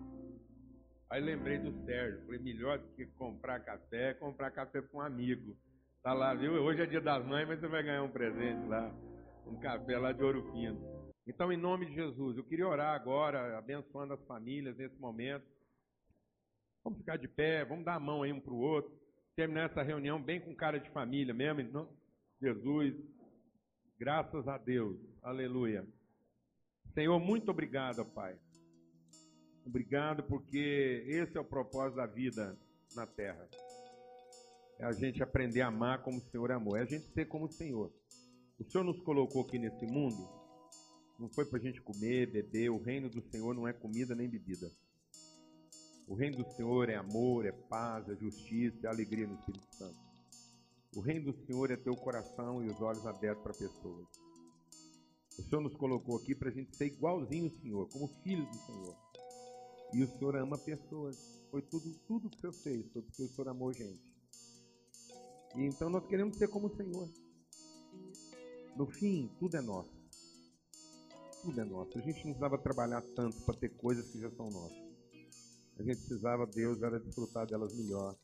Aí 1.09 1.21
lembrei 1.21 1.59
do 1.59 1.73
Sérgio. 1.85 2.25
Falei, 2.25 2.41
melhor 2.41 2.79
do 2.79 2.89
que 2.97 3.07
comprar 3.07 3.61
café, 3.61 4.11
é 4.11 4.15
comprar 4.15 4.51
café 4.51 4.83
com 4.83 4.99
um 4.99 5.01
amigo. 5.01 5.57
Tá 6.03 6.13
lá, 6.13 6.35
viu? 6.35 6.53
Hoje 6.53 6.83
é 6.83 6.87
dia 6.87 7.01
das 7.01 7.25
mães, 7.25 7.47
mas 7.47 7.61
você 7.61 7.69
vai 7.69 7.83
ganhar 7.83 8.03
um 8.03 8.11
presente 8.11 8.67
lá. 8.67 8.93
Um 9.47 9.57
café 9.61 9.99
lá 9.99 10.11
de 10.11 10.23
Ouro 10.23 10.51
Fino. 10.51 10.81
Então, 11.27 11.53
em 11.53 11.57
nome 11.57 11.87
de 11.87 11.95
Jesus, 11.95 12.37
eu 12.37 12.45
queria 12.45 12.67
orar 12.67 12.95
agora, 12.95 13.57
abençoando 13.57 14.15
as 14.15 14.25
famílias 14.27 14.77
nesse 14.77 14.99
momento. 14.99 15.56
Vamos 16.87 17.01
ficar 17.01 17.17
de 17.17 17.27
pé, 17.27 17.65
vamos 17.65 17.85
dar 17.85 17.97
a 17.97 17.99
mão 17.99 18.23
aí 18.23 18.33
um 18.33 18.39
para 18.39 18.55
o 18.55 18.61
outro. 18.61 18.97
Terminar 19.35 19.69
essa 19.69 19.83
reunião 19.83 20.23
bem 20.23 20.41
com 20.41 20.55
cara 20.55 20.79
de 20.79 20.89
família 20.91 21.35
mesmo, 21.35 21.89
Jesus. 22.41 22.95
Graças 23.99 24.47
a 24.47 24.57
Deus. 24.57 24.97
Aleluia. 25.21 25.85
Senhor, 26.95 27.19
muito 27.19 27.51
obrigado, 27.51 28.05
Pai. 28.05 28.39
Obrigado 29.65 30.23
porque 30.23 31.03
esse 31.09 31.37
é 31.37 31.41
o 31.41 31.45
propósito 31.45 31.97
da 31.97 32.07
vida 32.07 32.57
na 32.95 33.05
terra. 33.05 33.49
É 34.79 34.85
a 34.85 34.93
gente 34.93 35.21
aprender 35.25 35.63
a 35.63 35.67
amar 35.67 36.05
como 36.05 36.19
o 36.19 36.31
Senhor 36.31 36.53
amou. 36.53 36.77
É 36.77 36.83
a 36.83 36.87
gente 36.87 37.07
ser 37.07 37.27
como 37.27 37.47
o 37.47 37.53
Senhor. 37.53 37.93
O 38.61 38.65
Senhor 38.65 38.85
nos 38.85 39.01
colocou 39.01 39.43
aqui 39.43 39.59
nesse 39.59 39.85
mundo. 39.87 40.25
Não 41.19 41.29
foi 41.31 41.47
para 41.47 41.59
a 41.59 41.63
gente 41.63 41.83
comer, 41.83 42.31
beber. 42.31 42.71
O 42.71 42.81
reino 42.81 43.11
do 43.11 43.21
Senhor 43.23 43.57
não 43.57 43.67
é 43.67 43.73
comida 43.73 44.15
nem 44.15 44.29
bebida. 44.29 44.71
O 46.07 46.15
reino 46.15 46.37
do 46.37 46.51
Senhor 46.53 46.89
é 46.89 46.95
amor, 46.95 47.45
é 47.47 47.53
paz, 47.53 48.09
é 48.09 48.15
justiça, 48.15 48.87
é 48.87 48.91
alegria 48.91 49.27
no 49.27 49.35
Espírito 49.35 49.67
Santo. 49.75 49.99
O 50.95 51.01
reino 51.01 51.33
do 51.33 51.45
Senhor 51.45 51.71
é 51.71 51.77
ter 51.77 51.91
o 51.91 51.97
coração 51.97 52.65
e 52.65 52.69
os 52.69 52.81
olhos 52.81 53.05
abertos 53.07 53.43
para 53.43 53.53
pessoas. 53.53 54.07
O 55.37 55.43
Senhor 55.43 55.61
nos 55.61 55.75
colocou 55.75 56.17
aqui 56.17 56.35
para 56.35 56.49
a 56.49 56.53
gente 56.53 56.77
ser 56.77 56.87
igualzinho 56.87 57.47
ao 57.47 57.61
Senhor, 57.61 57.89
como 57.89 58.09
filhos 58.23 58.49
do 58.49 58.57
Senhor. 58.57 58.97
E 59.93 60.03
o 60.03 60.07
Senhor 60.07 60.37
ama 60.37 60.57
pessoas. 60.57 61.45
Foi 61.51 61.61
tudo, 61.61 61.93
tudo 62.07 62.31
que 62.31 62.37
o 62.37 62.41
Senhor 62.41 62.53
fez, 62.53 62.93
foi 62.93 63.03
porque 63.03 63.23
o 63.25 63.29
Senhor 63.29 63.49
amou 63.49 63.73
gente. 63.73 64.01
E 65.57 65.65
então 65.65 65.91
nós 65.91 66.07
queremos 66.07 66.37
ser 66.37 66.49
como 66.49 66.69
o 66.69 66.77
Senhor. 66.77 67.09
No 68.77 68.87
fim, 68.87 69.29
tudo 69.41 69.57
é 69.57 69.61
nosso. 69.61 69.91
Tudo 71.43 71.61
é 71.61 71.65
nosso. 71.65 71.99
A 71.99 72.01
gente 72.01 72.19
não 72.19 72.33
precisava 72.33 72.59
trabalhar 72.59 73.03
tanto 73.15 73.43
para 73.43 73.57
ter 73.57 73.71
coisas 73.71 74.09
que 74.09 74.21
já 74.21 74.31
são 74.31 74.51
nossas. 74.51 74.86
A 75.79 75.83
gente 75.83 75.99
precisava, 75.99 76.47
Deus, 76.47 76.83
era 76.83 76.99
desfrutar 76.99 77.47
delas 77.47 77.75
melhor. 77.75 78.17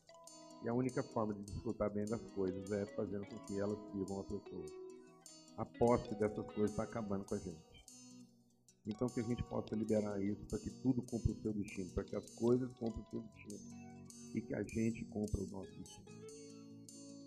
E 0.63 0.69
a 0.69 0.73
única 0.73 1.03
forma 1.03 1.33
de 1.33 1.43
desfrutar 1.43 1.93
bem 1.93 2.05
das 2.05 2.21
coisas 2.31 2.71
é 2.71 2.85
fazendo 2.95 3.25
com 3.27 3.37
que 3.45 3.59
elas 3.59 3.77
sirvam 3.91 4.21
a 4.21 4.23
pessoa. 4.23 4.65
A 5.57 5.65
posse 5.65 6.15
dessas 6.15 6.45
coisas 6.47 6.71
está 6.71 6.83
acabando 6.83 7.25
com 7.25 7.35
a 7.35 7.37
gente. 7.37 7.85
Então 8.87 9.07
que 9.07 9.19
a 9.19 9.23
gente 9.23 9.43
possa 9.43 9.75
liberar 9.75 10.19
isso 10.21 10.43
para 10.47 10.57
que 10.59 10.69
tudo 10.81 11.01
cumpra 11.03 11.31
o 11.31 11.41
seu 11.41 11.53
destino, 11.53 11.91
para 11.91 12.03
que 12.03 12.15
as 12.15 12.27
coisas 12.31 12.71
cumprem 12.73 13.03
o 13.05 13.09
seu 13.11 13.21
destino 13.21 13.59
e 14.33 14.41
que 14.41 14.55
a 14.55 14.63
gente 14.63 15.05
cumpra 15.05 15.41
o 15.41 15.47
nosso 15.47 15.71
destino. 15.77 16.07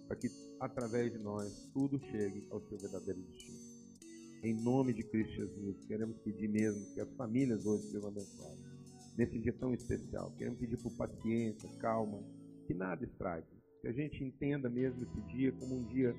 Para 0.09 0.17
que 0.17 0.29
através 0.59 1.13
de 1.13 1.19
nós 1.19 1.69
tudo 1.73 2.01
chegue 2.01 2.47
ao 2.51 2.61
seu 2.63 2.77
verdadeiro 2.79 3.21
destino. 3.21 3.59
Em 4.43 4.55
nome 4.55 4.93
de 4.93 5.05
Cristo 5.05 5.35
Jesus, 5.35 5.85
queremos 5.87 6.19
pedir 6.19 6.49
mesmo 6.49 6.85
que 6.95 7.01
as 7.01 7.11
famílias 7.15 7.65
hoje 7.65 7.91
sejam 7.91 8.09
abençoadas 8.09 8.66
nesse 9.17 9.39
dia 9.39 9.53
tão 9.53 9.73
especial. 9.73 10.31
Queremos 10.33 10.59
pedir 10.59 10.77
por 10.77 10.93
paciência, 10.97 11.69
calma, 11.79 12.23
que 12.67 12.75
nada 12.75 13.05
estrague. 13.05 13.47
Que 13.81 13.89
a 13.89 13.93
gente 13.93 14.23
entenda 14.23 14.69
mesmo 14.69 15.03
esse 15.03 15.21
dia 15.33 15.53
como 15.53 15.77
um 15.79 15.85
dia 15.85 16.15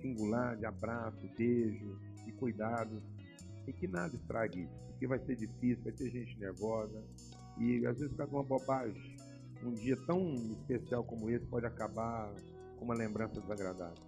singular 0.00 0.56
de 0.56 0.66
abraço, 0.66 1.28
beijo, 1.36 1.98
de 2.24 2.32
cuidado. 2.32 3.02
E 3.66 3.72
que 3.72 3.86
nada 3.86 4.14
estrague 4.14 4.62
isso. 4.62 4.82
Porque 4.88 5.06
vai 5.06 5.18
ser 5.20 5.36
difícil, 5.36 5.82
vai 5.84 5.92
ter 5.92 6.10
gente 6.10 6.38
nervosa. 6.38 7.02
E 7.58 7.86
às 7.86 7.96
vezes 7.98 8.10
fica 8.10 8.26
uma 8.26 8.42
bobagem. 8.42 9.16
Um 9.62 9.72
dia 9.72 9.96
tão 10.06 10.34
especial 10.34 11.04
como 11.04 11.30
esse 11.30 11.46
pode 11.46 11.66
acabar 11.66 12.34
com 12.76 12.84
uma 12.84 12.94
lembrança 12.94 13.40
desagradável. 13.40 14.02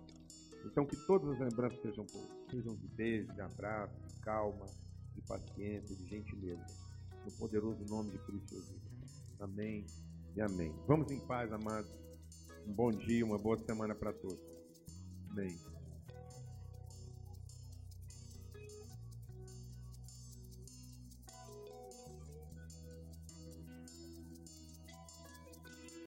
Então 0.67 0.85
que 0.85 0.97
todas 1.07 1.31
as 1.31 1.39
lembranças 1.39 1.81
sejam, 1.81 2.05
sejam 2.51 2.75
de 2.75 2.89
beijo, 2.89 3.33
de 3.33 3.41
abraço, 3.41 3.95
de 4.09 4.21
calma, 4.21 4.67
de 5.15 5.21
paciência, 5.23 5.95
de 5.95 6.09
gentileza 6.09 6.94
no 7.25 7.33
poderoso 7.33 7.85
nome 7.87 8.11
de 8.11 8.19
Cristo 8.19 8.55
Jesus. 8.55 8.83
Amém 9.41 9.87
e 10.37 10.41
amém. 10.41 10.75
Vamos 10.87 11.11
em 11.11 11.21
paz, 11.27 11.53
amados. 11.53 11.91
Um 12.67 12.73
bom 12.73 12.91
dia, 12.91 13.25
uma 13.25 13.39
boa 13.39 13.59
semana 13.59 13.95
para 13.95 14.13
todos. 14.13 14.41
Amém. 15.31 15.74